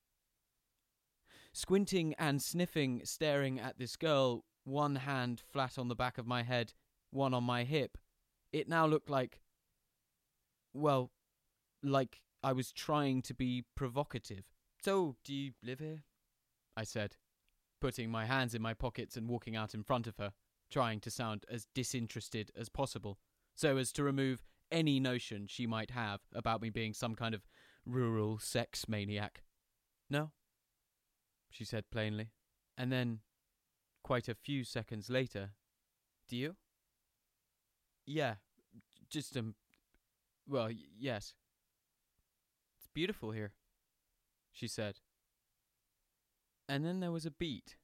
Squinting 1.53 2.13
and 2.19 2.41
sniffing, 2.41 3.01
staring 3.05 3.59
at 3.59 3.77
this 3.77 3.95
girl, 3.95 4.43
one 4.65 4.95
hand 4.95 5.39
flat 5.39 5.77
on 5.77 5.87
the 5.87 5.95
back 5.95 6.17
of 6.17 6.27
my 6.27 6.43
head, 6.43 6.73
one 7.11 7.33
on 7.33 7.43
my 7.43 7.63
hip, 7.63 7.97
it 8.51 8.67
now 8.67 8.85
looked 8.85 9.09
like. 9.09 9.41
Well, 10.73 11.11
like 11.83 12.21
I 12.43 12.51
was 12.51 12.71
trying 12.71 13.21
to 13.23 13.33
be 13.33 13.63
provocative. 13.75 14.54
So, 14.85 15.15
do 15.23 15.33
you 15.33 15.53
live 15.63 15.79
here? 15.79 16.03
I 16.77 16.83
said, 16.83 17.15
putting 17.81 18.11
my 18.11 18.27
hands 18.27 18.53
in 18.53 18.61
my 18.61 18.75
pockets 18.75 19.17
and 19.17 19.27
walking 19.27 19.55
out 19.55 19.73
in 19.73 19.81
front 19.81 20.05
of 20.05 20.17
her, 20.17 20.31
trying 20.69 20.99
to 20.99 21.09
sound 21.09 21.43
as 21.49 21.65
disinterested 21.73 22.51
as 22.55 22.69
possible, 22.69 23.17
so 23.55 23.77
as 23.77 23.91
to 23.93 24.03
remove 24.03 24.43
any 24.71 24.99
notion 24.99 25.47
she 25.47 25.65
might 25.65 25.89
have 25.89 26.19
about 26.35 26.61
me 26.61 26.69
being 26.69 26.93
some 26.93 27.15
kind 27.15 27.33
of 27.33 27.47
rural 27.83 28.37
sex 28.37 28.87
maniac. 28.87 29.41
No, 30.07 30.29
she 31.49 31.65
said 31.65 31.85
plainly. 31.89 32.29
And 32.77 32.91
then, 32.91 33.21
quite 34.03 34.27
a 34.27 34.35
few 34.35 34.63
seconds 34.63 35.09
later, 35.09 35.53
Do 36.29 36.37
you? 36.37 36.57
Yeah, 38.05 38.35
just, 39.09 39.35
um, 39.35 39.55
well, 40.47 40.65
y- 40.67 40.75
yes. 40.95 41.33
It's 42.77 42.87
beautiful 42.93 43.31
here 43.31 43.53
she 44.55 44.67
said. 44.67 44.99
And 46.67 46.83
then 46.83 47.01
there 47.01 47.11
was 47.11 47.25
a 47.25 47.31
beat 47.31 47.75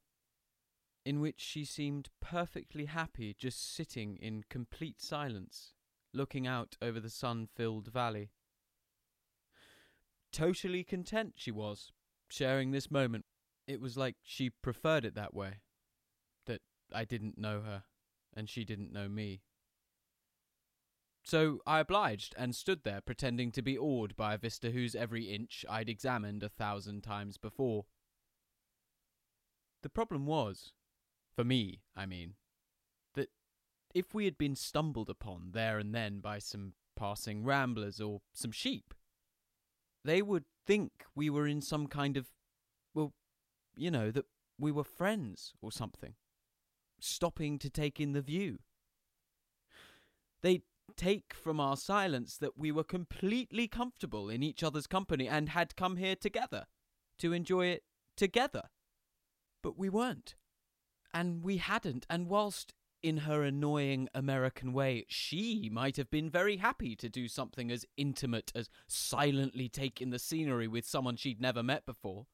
in 1.05 1.19
which 1.19 1.39
she 1.39 1.65
seemed 1.65 2.09
perfectly 2.21 2.85
happy 2.85 3.35
just 3.37 3.75
sitting 3.75 4.17
in 4.17 4.43
complete 4.49 5.01
silence, 5.01 5.73
looking 6.13 6.47
out 6.47 6.77
over 6.81 6.99
the 6.99 7.09
sun 7.09 7.47
filled 7.55 7.87
valley. 7.87 8.31
Totally 10.31 10.83
content 10.83 11.33
she 11.35 11.51
was, 11.51 11.91
sharing 12.29 12.71
this 12.71 12.89
moment. 12.89 13.25
It 13.67 13.81
was 13.81 13.97
like 13.97 14.15
she 14.23 14.49
preferred 14.49 15.05
it 15.05 15.15
that 15.15 15.33
way, 15.33 15.61
that 16.45 16.61
I 16.93 17.03
didn't 17.03 17.37
know 17.37 17.61
her, 17.61 17.83
and 18.33 18.49
she 18.49 18.63
didn't 18.63 18.93
know 18.93 19.09
me. 19.09 19.41
So 21.23 21.59
I 21.67 21.79
obliged 21.79 22.33
and 22.37 22.55
stood 22.55 22.83
there 22.83 23.01
pretending 23.01 23.51
to 23.51 23.61
be 23.61 23.77
awed 23.77 24.15
by 24.15 24.33
a 24.33 24.37
vista 24.37 24.71
whose 24.71 24.95
every 24.95 25.25
inch 25.25 25.63
I'd 25.69 25.89
examined 25.89 26.43
a 26.43 26.49
thousand 26.49 27.03
times 27.03 27.37
before. 27.37 27.85
The 29.83 29.89
problem 29.89 30.25
was, 30.25 30.73
for 31.35 31.43
me, 31.43 31.81
I 31.95 32.05
mean, 32.05 32.35
that 33.15 33.29
if 33.93 34.13
we 34.13 34.25
had 34.25 34.37
been 34.37 34.55
stumbled 34.55 35.09
upon 35.09 35.51
there 35.51 35.77
and 35.77 35.93
then 35.93 36.19
by 36.19 36.39
some 36.39 36.73
passing 36.95 37.43
ramblers 37.43 38.01
or 38.01 38.21
some 38.33 38.51
sheep, 38.51 38.93
they 40.03 40.21
would 40.21 40.45
think 40.65 40.91
we 41.15 41.29
were 41.29 41.47
in 41.47 41.61
some 41.61 41.87
kind 41.87 42.17
of, 42.17 42.29
well, 42.93 43.13
you 43.75 43.91
know, 43.91 44.11
that 44.11 44.25
we 44.59 44.71
were 44.71 44.83
friends 44.83 45.53
or 45.61 45.71
something, 45.71 46.15
stopping 46.99 47.57
to 47.59 47.69
take 47.69 47.99
in 47.99 48.13
the 48.13 48.21
view. 48.21 48.59
They'd 50.41 50.63
take 50.97 51.33
from 51.33 51.59
our 51.59 51.77
silence 51.77 52.37
that 52.37 52.57
we 52.57 52.71
were 52.71 52.83
completely 52.83 53.67
comfortable 53.67 54.29
in 54.29 54.43
each 54.43 54.63
other's 54.63 54.87
company 54.87 55.27
and 55.27 55.49
had 55.49 55.75
come 55.75 55.97
here 55.97 56.15
together 56.15 56.65
to 57.19 57.33
enjoy 57.33 57.67
it 57.67 57.83
together. 58.15 58.69
But 59.61 59.77
we 59.77 59.89
weren't. 59.89 60.35
And 61.13 61.43
we 61.43 61.57
hadn't. 61.57 62.05
And 62.09 62.27
whilst 62.27 62.73
in 63.03 63.17
her 63.17 63.43
annoying 63.43 64.07
American 64.13 64.73
way, 64.73 65.05
she 65.07 65.69
might 65.71 65.97
have 65.97 66.09
been 66.09 66.29
very 66.29 66.57
happy 66.57 66.95
to 66.95 67.09
do 67.09 67.27
something 67.27 67.71
as 67.71 67.85
intimate 67.97 68.51
as 68.55 68.69
silently 68.87 69.69
take 69.69 70.01
in 70.01 70.11
the 70.11 70.19
scenery 70.19 70.67
with 70.67 70.85
someone 70.85 71.15
she'd 71.15 71.41
never 71.41 71.63
met 71.63 71.85
before. 71.85 72.27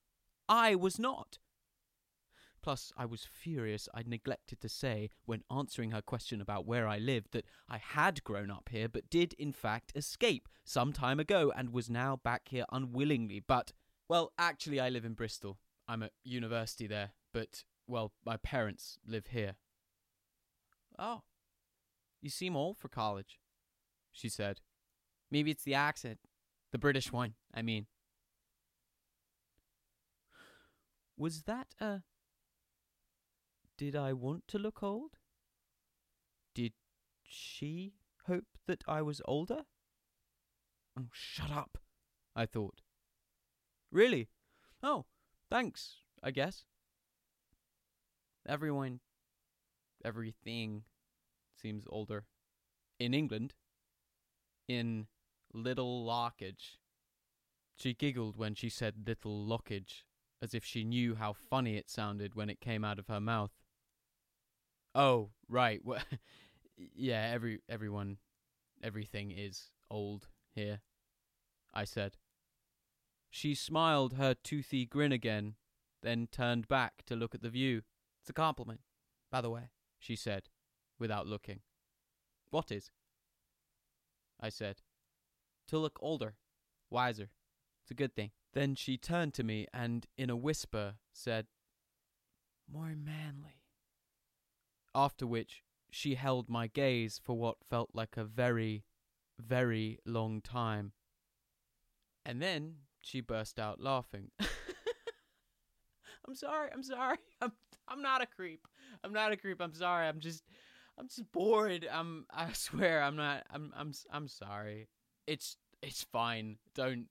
I 0.50 0.76
was 0.76 1.00
not. 1.00 1.40
Plus, 2.68 2.92
I 2.98 3.06
was 3.06 3.24
furious 3.24 3.88
I'd 3.94 4.10
neglected 4.10 4.60
to 4.60 4.68
say, 4.68 5.10
when 5.26 5.46
answering 5.50 5.92
her 5.92 6.02
question 6.02 6.42
about 6.42 6.66
where 6.66 6.86
I 6.86 6.98
lived, 6.98 7.32
that 7.32 7.46
I 7.70 7.78
had 7.78 8.26
grown 8.26 8.52
up 8.52 8.68
here, 8.70 8.90
but 8.90 9.10
did 9.10 9.32
in 9.40 9.54
fact 9.54 9.94
escape 9.96 10.50
some 10.66 10.92
time 10.92 11.18
ago 11.18 11.50
and 11.56 11.70
was 11.72 11.90
now 11.90 12.18
back 12.18 12.50
here 12.50 12.66
unwillingly. 12.70 13.40
But, 13.40 13.72
well, 14.10 14.34
actually, 14.38 14.82
I 14.82 14.90
live 14.90 15.06
in 15.06 15.14
Bristol. 15.14 15.60
I'm 15.88 16.04
at 16.04 16.12
university 16.26 16.88
there, 16.88 17.12
but, 17.34 17.64
well, 17.88 18.12
my 18.26 18.36
parents 18.36 19.00
live 19.08 19.28
here. 19.28 19.56
Oh, 21.00 21.22
you 22.22 22.30
seem 22.30 22.58
old 22.58 22.78
for 22.78 22.90
college, 22.90 23.40
she 24.12 24.28
said. 24.28 24.60
Maybe 25.32 25.52
it's 25.52 25.64
the 25.64 25.76
accent. 25.76 26.20
The 26.74 26.80
British 26.80 27.14
one, 27.14 27.36
I 27.54 27.62
mean. 27.62 27.86
Was 31.16 31.44
that 31.44 31.68
a. 31.80 32.02
Did 33.78 33.96
I 33.96 34.14
want 34.14 34.48
to 34.48 34.58
look 34.58 34.82
old? 34.82 35.18
Did 36.56 36.74
she 37.24 37.94
hope 38.26 38.58
that 38.66 38.84
I 38.88 39.04
was 39.04 39.22
older? 39.26 39.66
Oh, 40.98 41.10
shut 41.12 41.52
up, 41.52 41.78
I 42.36 42.48
thought. 42.48 42.82
Really? 43.92 44.30
Oh, 44.82 45.06
thanks, 45.50 45.98
I 46.24 46.32
guess. 46.32 46.66
Everyone 48.48 49.00
everything 50.04 50.84
seems 51.62 51.86
older. 51.90 52.26
In 53.00 53.14
England, 53.14 53.54
in 54.68 55.08
Little 55.54 56.06
Lockage. 56.06 56.78
She 57.76 57.94
giggled 57.94 58.38
when 58.38 58.56
she 58.56 58.70
said 58.70 59.08
Little 59.08 59.46
Lockage, 59.46 60.04
as 60.42 60.56
if 60.56 60.66
she 60.66 60.84
knew 60.84 61.16
how 61.16 61.34
funny 61.34 61.78
it 61.78 61.90
sounded 61.90 62.34
when 62.34 62.50
it 62.50 62.60
came 62.60 62.84
out 62.84 62.98
of 62.98 63.08
her 63.08 63.22
mouth. 63.22 63.52
Oh, 64.98 65.30
right. 65.48 65.80
Well, 65.84 66.02
yeah, 66.96 67.30
every 67.32 67.60
everyone, 67.70 68.18
everything 68.82 69.32
is 69.32 69.70
old 69.92 70.28
here, 70.56 70.82
I 71.72 71.84
said. 71.84 72.18
She 73.30 73.54
smiled 73.54 74.14
her 74.14 74.34
toothy 74.34 74.88
grin 74.88 75.12
again, 75.12 75.54
then 76.02 76.28
turned 76.32 76.68
back 76.68 77.06
to 77.06 77.16
look 77.16 77.36
at 77.36 77.44
the 77.44 77.50
view. 77.50 77.84
It's 78.22 78.32
a 78.32 78.34
compliment, 78.34 78.82
by 79.32 79.42
the 79.42 79.52
way 79.52 79.70
she 80.00 80.16
said, 80.16 80.50
without 80.98 81.28
looking. 81.28 81.60
What 82.50 82.72
is? 82.72 82.90
I 84.40 84.50
said. 84.50 84.82
To 85.68 85.78
look 85.78 86.00
older, 86.02 86.36
wiser. 86.90 87.30
It's 87.84 87.92
a 87.92 87.96
good 87.96 88.16
thing. 88.16 88.32
Then 88.54 88.74
she 88.74 88.98
turned 88.98 89.36
to 89.36 89.44
me 89.44 89.68
and, 89.72 90.08
in 90.18 90.32
a 90.32 90.36
whisper, 90.36 90.96
said, 91.14 91.46
More 92.68 92.96
manly. 92.96 93.57
After 94.98 95.28
which, 95.28 95.62
she 95.92 96.16
held 96.16 96.50
my 96.50 96.66
gaze 96.66 97.22
for 97.24 97.38
what 97.38 97.58
felt 97.70 97.92
like 97.94 98.18
a 98.18 98.24
very, 98.24 98.84
very 99.38 100.00
long 100.08 100.42
time. 100.42 100.92
And 102.26 102.42
then 102.42 102.78
she 103.00 103.22
burst 103.22 103.60
out 103.60 103.80
laughing. 103.80 104.32
I'm 104.40 106.34
sorry, 106.34 106.70
I'm 106.74 106.82
sorry. 106.82 107.20
I'm 107.42 107.52
I'm 107.88 108.02
not 108.02 108.24
a 108.24 108.26
creep. 108.26 108.68
I'm 109.04 109.14
not 109.14 109.32
a 109.32 109.38
creep. 109.38 109.62
I'm 109.62 109.76
sorry. 109.76 110.08
I'm 110.08 110.20
just 110.20 110.44
I'm 110.98 111.08
just 111.08 111.32
bored. 111.32 111.88
I'm 111.92 112.26
I 112.32 112.52
swear 112.54 113.04
I'm 113.04 113.16
not 113.16 113.46
I'm 113.52 113.72
I'm 113.78 113.92
I'm 114.12 114.28
sorry. 114.28 114.90
It's 115.28 115.58
it's 115.84 116.06
fine. 116.06 116.58
Don't 116.74 117.06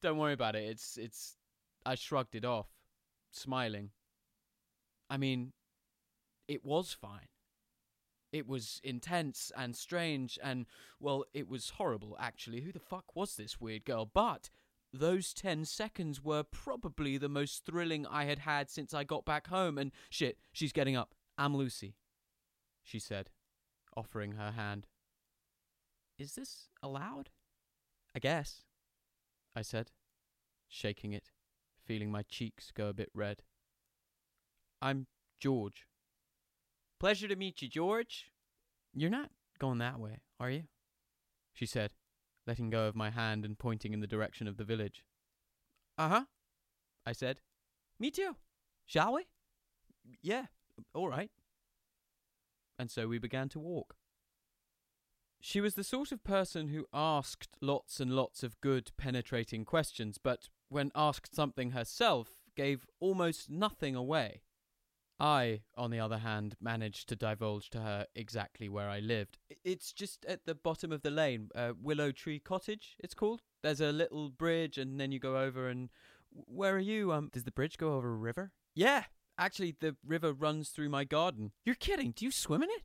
don't 0.00 0.16
worry 0.16 0.32
about 0.32 0.56
it. 0.56 0.64
It's 0.64 0.96
it's 0.96 1.36
I 1.84 1.96
shrugged 1.96 2.34
it 2.34 2.46
off, 2.46 2.68
smiling. 3.30 3.90
I 5.10 5.18
mean, 5.18 5.52
it 6.50 6.64
was 6.64 6.92
fine. 6.92 7.28
It 8.32 8.48
was 8.48 8.80
intense 8.82 9.52
and 9.56 9.76
strange 9.76 10.36
and 10.42 10.66
well, 10.98 11.24
it 11.32 11.48
was 11.48 11.70
horrible 11.70 12.16
actually. 12.18 12.62
Who 12.62 12.72
the 12.72 12.80
fuck 12.80 13.14
was 13.14 13.36
this 13.36 13.60
weird 13.60 13.84
girl? 13.84 14.10
But 14.12 14.50
those 14.92 15.32
10 15.32 15.64
seconds 15.64 16.24
were 16.24 16.42
probably 16.42 17.16
the 17.16 17.28
most 17.28 17.64
thrilling 17.64 18.04
I 18.04 18.24
had 18.24 18.40
had 18.40 18.68
since 18.68 18.92
I 18.92 19.04
got 19.04 19.24
back 19.24 19.46
home. 19.46 19.78
And 19.78 19.92
shit, 20.10 20.38
she's 20.52 20.72
getting 20.72 20.96
up. 20.96 21.14
I'm 21.38 21.56
Lucy, 21.56 21.94
she 22.82 22.98
said, 22.98 23.30
offering 23.96 24.32
her 24.32 24.50
hand. 24.50 24.88
Is 26.18 26.34
this 26.34 26.68
allowed? 26.82 27.30
I 28.12 28.18
guess, 28.18 28.64
I 29.54 29.62
said, 29.62 29.92
shaking 30.68 31.12
it, 31.12 31.30
feeling 31.84 32.10
my 32.10 32.22
cheeks 32.22 32.72
go 32.74 32.88
a 32.88 32.92
bit 32.92 33.10
red. 33.14 33.44
I'm 34.82 35.06
George. 35.38 35.86
Pleasure 37.00 37.28
to 37.28 37.36
meet 37.36 37.62
you, 37.62 37.68
George. 37.68 38.30
You're 38.94 39.08
not 39.08 39.30
going 39.58 39.78
that 39.78 39.98
way, 39.98 40.20
are 40.38 40.50
you? 40.50 40.64
She 41.54 41.64
said, 41.64 41.92
letting 42.46 42.68
go 42.68 42.86
of 42.86 42.94
my 42.94 43.08
hand 43.08 43.46
and 43.46 43.58
pointing 43.58 43.94
in 43.94 44.00
the 44.00 44.06
direction 44.06 44.46
of 44.46 44.58
the 44.58 44.64
village. 44.64 45.02
Uh 45.96 46.08
huh, 46.08 46.24
I 47.06 47.12
said. 47.12 47.40
Me 47.98 48.10
too. 48.10 48.36
Shall 48.84 49.14
we? 49.14 49.28
Yeah, 50.20 50.46
all 50.92 51.08
right. 51.08 51.30
And 52.78 52.90
so 52.90 53.08
we 53.08 53.18
began 53.18 53.48
to 53.50 53.58
walk. 53.58 53.94
She 55.40 55.62
was 55.62 55.76
the 55.76 55.84
sort 55.84 56.12
of 56.12 56.22
person 56.22 56.68
who 56.68 56.86
asked 56.92 57.56
lots 57.62 57.98
and 57.98 58.12
lots 58.12 58.42
of 58.42 58.60
good, 58.60 58.90
penetrating 58.98 59.64
questions, 59.64 60.18
but 60.22 60.50
when 60.68 60.92
asked 60.94 61.34
something 61.34 61.70
herself, 61.70 62.28
gave 62.54 62.84
almost 63.00 63.48
nothing 63.48 63.96
away. 63.96 64.42
I, 65.20 65.60
on 65.76 65.90
the 65.90 66.00
other 66.00 66.18
hand, 66.18 66.56
managed 66.60 67.08
to 67.10 67.16
divulge 67.16 67.68
to 67.70 67.80
her 67.80 68.06
exactly 68.14 68.68
where 68.68 68.88
I 68.88 69.00
lived. 69.00 69.38
It's 69.64 69.92
just 69.92 70.24
at 70.24 70.46
the 70.46 70.54
bottom 70.54 70.90
of 70.92 71.02
the 71.02 71.10
lane, 71.10 71.50
uh, 71.54 71.72
Willow 71.80 72.10
Tree 72.10 72.38
Cottage, 72.38 72.96
it's 72.98 73.14
called. 73.14 73.42
There's 73.62 73.82
a 73.82 73.92
little 73.92 74.30
bridge, 74.30 74.78
and 74.78 74.98
then 74.98 75.12
you 75.12 75.18
go 75.18 75.36
over, 75.36 75.68
and 75.68 75.90
where 76.30 76.74
are 76.74 76.78
you? 76.78 77.12
Um, 77.12 77.28
does 77.30 77.44
the 77.44 77.50
bridge 77.50 77.76
go 77.76 77.94
over 77.94 78.10
a 78.10 78.16
river? 78.16 78.52
Yeah, 78.74 79.04
actually, 79.38 79.76
the 79.78 79.96
river 80.06 80.32
runs 80.32 80.70
through 80.70 80.88
my 80.88 81.04
garden. 81.04 81.52
You're 81.66 81.74
kidding? 81.74 82.12
Do 82.12 82.24
you 82.24 82.30
swim 82.30 82.62
in 82.62 82.70
it? 82.70 82.82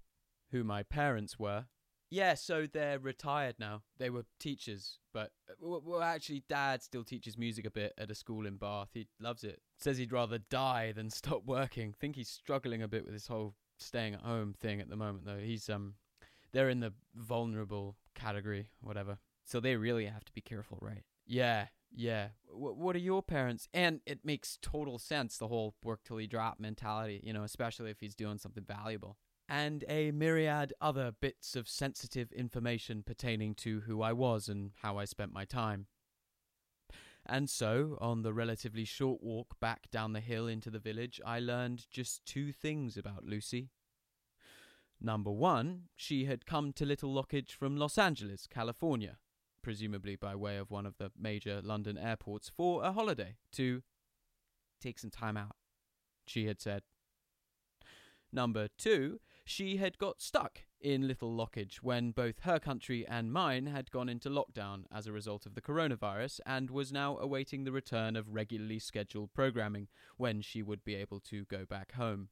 Who 0.51 0.63
my 0.63 0.83
parents 0.83 1.39
were. 1.39 1.65
Yeah, 2.09 2.35
so 2.35 2.67
they're 2.71 2.99
retired 2.99 3.55
now. 3.59 3.81
They 3.97 4.09
were 4.09 4.25
teachers, 4.39 4.99
but 5.13 5.31
uh, 5.49 5.53
well, 5.59 6.01
actually, 6.01 6.43
Dad 6.47 6.83
still 6.83 7.03
teaches 7.03 7.37
music 7.37 7.65
a 7.65 7.71
bit 7.71 7.93
at 7.97 8.11
a 8.11 8.15
school 8.15 8.45
in 8.45 8.57
Bath. 8.57 8.89
He 8.93 9.07
loves 9.19 9.43
it. 9.43 9.59
Says 9.77 9.97
he'd 9.97 10.11
rather 10.13 10.37
die 10.37 10.91
than 10.91 11.09
stop 11.11 11.45
working. 11.45 11.93
Think 11.93 12.15
he's 12.15 12.29
struggling 12.29 12.83
a 12.83 12.87
bit 12.87 13.05
with 13.05 13.13
this 13.13 13.27
whole 13.27 13.55
staying 13.79 14.13
at 14.13 14.21
home 14.21 14.53
thing 14.53 14.79
at 14.81 14.89
the 14.89 14.95
moment, 14.95 15.25
though. 15.25 15.39
He's 15.39 15.69
um, 15.69 15.95
they're 16.53 16.69
in 16.69 16.79
the 16.79 16.93
vulnerable 17.15 17.97
category, 18.13 18.69
whatever. 18.81 19.17
So 19.43 19.59
they 19.59 19.75
really 19.75 20.05
have 20.05 20.25
to 20.25 20.33
be 20.33 20.41
careful, 20.41 20.77
right? 20.81 21.03
Yeah, 21.27 21.67
yeah. 21.91 22.29
W- 22.51 22.75
what 22.75 22.95
are 22.95 22.99
your 22.99 23.23
parents? 23.23 23.67
And 23.73 24.01
it 24.05 24.19
makes 24.23 24.57
total 24.61 24.99
sense 24.99 25.37
the 25.37 25.47
whole 25.47 25.75
work 25.83 26.01
till 26.03 26.21
you 26.21 26.27
drop 26.27 26.59
mentality, 26.59 27.21
you 27.23 27.33
know, 27.33 27.43
especially 27.43 27.91
if 27.91 27.99
he's 27.99 28.15
doing 28.15 28.37
something 28.37 28.63
valuable 28.63 29.17
and 29.47 29.83
a 29.87 30.11
myriad 30.11 30.73
other 30.81 31.11
bits 31.11 31.55
of 31.55 31.69
sensitive 31.69 32.31
information 32.31 33.03
pertaining 33.03 33.53
to 33.55 33.81
who 33.81 34.01
I 34.01 34.13
was 34.13 34.49
and 34.49 34.71
how 34.81 34.97
I 34.97 35.05
spent 35.05 35.33
my 35.33 35.45
time. 35.45 35.87
And 37.25 37.49
so, 37.49 37.97
on 37.99 38.21
the 38.21 38.33
relatively 38.33 38.85
short 38.85 39.21
walk 39.23 39.59
back 39.59 39.89
down 39.89 40.13
the 40.13 40.19
hill 40.19 40.47
into 40.47 40.69
the 40.69 40.79
village, 40.79 41.19
I 41.25 41.39
learned 41.39 41.87
just 41.89 42.23
two 42.25 42.51
things 42.51 42.97
about 42.97 43.25
Lucy. 43.25 43.69
Number 45.01 45.31
one, 45.31 45.83
she 45.95 46.25
had 46.25 46.45
come 46.45 46.71
to 46.73 46.85
Little 46.85 47.13
Lockage 47.13 47.51
from 47.51 47.77
Los 47.77 47.97
Angeles, 47.97 48.47
California, 48.47 49.17
presumably 49.63 50.15
by 50.15 50.35
way 50.35 50.57
of 50.57 50.69
one 50.69 50.85
of 50.85 50.97
the 50.97 51.11
major 51.19 51.61
London 51.63 51.97
airports, 51.97 52.49
for 52.55 52.83
a 52.83 52.91
holiday 52.91 53.37
to 53.53 53.81
take 54.79 54.99
some 54.99 55.09
time 55.09 55.35
out, 55.35 55.55
she 56.27 56.45
had 56.45 56.61
said. 56.61 56.83
Number 58.31 58.67
two, 58.77 59.19
She 59.47 59.77
had 59.77 59.99
got 59.99 60.21
stuck 60.21 60.61
in 60.81 61.07
Little 61.07 61.31
Lockage 61.31 61.77
when 61.77 62.11
both 62.11 62.39
her 62.41 62.59
country 62.59 63.05
and 63.07 63.31
mine 63.31 63.67
had 63.67 63.91
gone 63.91 64.09
into 64.09 64.29
lockdown 64.29 64.85
as 64.91 65.05
a 65.05 65.11
result 65.11 65.45
of 65.45 65.53
the 65.53 65.61
coronavirus 65.61 66.39
and 66.47 66.71
was 66.71 66.91
now 66.91 67.17
awaiting 67.19 67.63
the 67.63 67.71
return 67.71 68.15
of 68.15 68.33
regularly 68.33 68.79
scheduled 68.79 69.33
programming 69.33 69.87
when 70.17 70.41
she 70.41 70.63
would 70.63 70.83
be 70.83 70.95
able 70.95 71.19
to 71.19 71.45
go 71.45 71.63
back 71.63 71.91
home. 71.93 72.29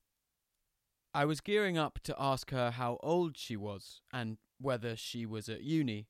I 1.14 1.26
was 1.26 1.40
gearing 1.40 1.78
up 1.78 2.00
to 2.06 2.16
ask 2.18 2.50
her 2.50 2.72
how 2.72 2.98
old 3.04 3.38
she 3.38 3.56
was 3.56 4.02
and 4.12 4.40
whether 4.60 4.96
she 4.96 5.28
was 5.28 5.48
at 5.48 5.62
uni, 5.62 6.08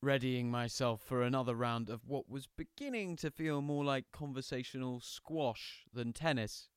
readying 0.00 0.50
myself 0.50 1.02
for 1.02 1.22
another 1.22 1.54
round 1.54 1.90
of 1.90 2.06
what 2.06 2.30
was 2.30 2.46
beginning 2.46 3.16
to 3.16 3.30
feel 3.30 3.60
more 3.60 3.84
like 3.84 4.06
conversational 4.12 5.00
squash 5.00 5.84
than 5.92 6.14
tennis, 6.14 6.70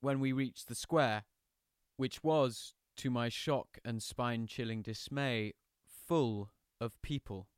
when 0.00 0.20
we 0.20 0.30
reached 0.30 0.68
the 0.68 0.76
square, 0.76 1.24
which 1.96 2.22
was, 2.22 2.74
to 2.96 3.10
my 3.10 3.28
shock 3.28 3.78
and 3.84 4.02
spine 4.02 4.46
chilling 4.46 4.82
dismay, 4.82 5.54
full 5.84 6.50
of 6.80 7.00
people. 7.02 7.48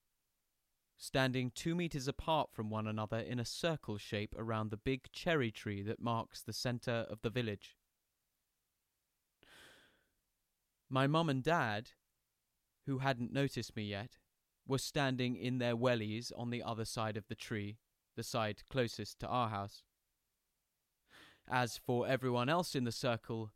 Standing 0.97 1.53
two 1.55 1.75
meters 1.75 2.09
apart 2.09 2.51
from 2.53 2.71
one 2.71 2.87
another 2.87 3.19
in 3.19 3.39
a 3.39 3.45
circle 3.45 3.99
shape 3.99 4.35
around 4.37 4.71
the 4.71 4.77
big 4.77 5.13
cherry 5.13 5.51
tree 5.51 5.83
that 5.83 6.03
marks 6.03 6.43
the 6.43 6.53
centre 6.53 7.07
of 7.09 7.23
the 7.23 7.31
village. 7.31 7.77
My 10.91 11.07
mum 11.07 11.29
and 11.29 11.43
dad, 11.43 11.91
who 12.87 12.99
hadn't 12.99 13.33
noticed 13.33 13.77
me 13.77 13.85
yet, 13.85 14.19
were 14.67 14.79
standing 14.79 15.37
in 15.37 15.59
their 15.59 15.77
wellies 15.77 16.33
on 16.37 16.51
the 16.51 16.63
other 16.63 16.85
side 16.85 17.17
of 17.17 17.29
the 17.29 17.35
tree, 17.35 17.79
the 18.17 18.23
side 18.23 18.63
closest 18.69 19.21
to 19.21 19.27
our 19.29 19.51
house. 19.51 19.85
As 21.49 21.79
for 21.79 22.07
everyone 22.09 22.49
else 22.49 22.75
in 22.75 22.85
the 22.85 22.93
circle, 22.93 23.53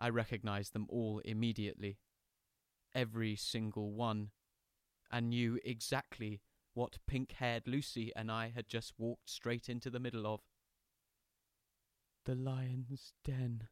I 0.00 0.08
recognized 0.08 0.72
them 0.72 0.86
all 0.88 1.20
immediately. 1.24 1.98
Every 2.94 3.36
single 3.36 3.92
one. 3.92 4.30
And 5.12 5.30
knew 5.30 5.58
exactly 5.64 6.40
what 6.72 6.98
pink 7.06 7.32
haired 7.32 7.66
Lucy 7.66 8.12
and 8.16 8.30
I 8.30 8.52
had 8.54 8.68
just 8.68 8.94
walked 8.96 9.28
straight 9.28 9.68
into 9.68 9.90
the 9.90 10.00
middle 10.00 10.26
of. 10.26 10.40
The 12.24 12.34
lion's 12.34 13.12
den, 13.24 13.64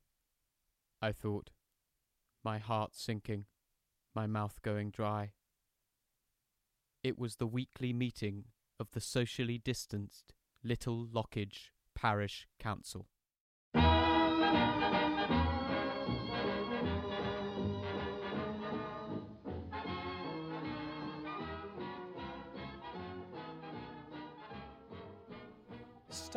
I 1.01 1.13
thought, 1.13 1.51
my 2.45 2.59
heart 2.59 2.95
sinking, 2.95 3.47
my 4.15 4.27
mouth 4.27 4.61
going 4.63 4.91
dry. 4.91 5.33
It 7.05 7.19
was 7.19 7.37
the 7.37 7.47
weekly 7.47 7.93
meeting 7.93 8.47
of 8.81 8.91
the 8.93 9.01
socially 9.01 9.59
distanced 9.59 10.35
Little 10.65 11.07
Lockage 11.07 11.71
Parish 11.95 12.49
Council. 12.59 13.07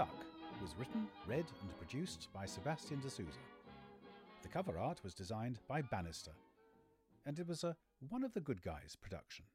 Stuck 0.01 0.25
was 0.63 0.73
written, 0.79 1.07
read, 1.27 1.45
and 1.61 1.77
produced 1.77 2.29
by 2.33 2.43
Sebastian 2.43 3.01
D'Souza. 3.01 3.37
The 4.41 4.47
cover 4.47 4.79
art 4.79 4.99
was 5.03 5.13
designed 5.13 5.59
by 5.67 5.83
Bannister, 5.83 6.31
and 7.27 7.37
it 7.37 7.47
was 7.47 7.63
a 7.63 7.75
One 8.09 8.23
of 8.23 8.33
the 8.33 8.41
Good 8.41 8.63
Guys 8.63 8.97
production. 8.99 9.45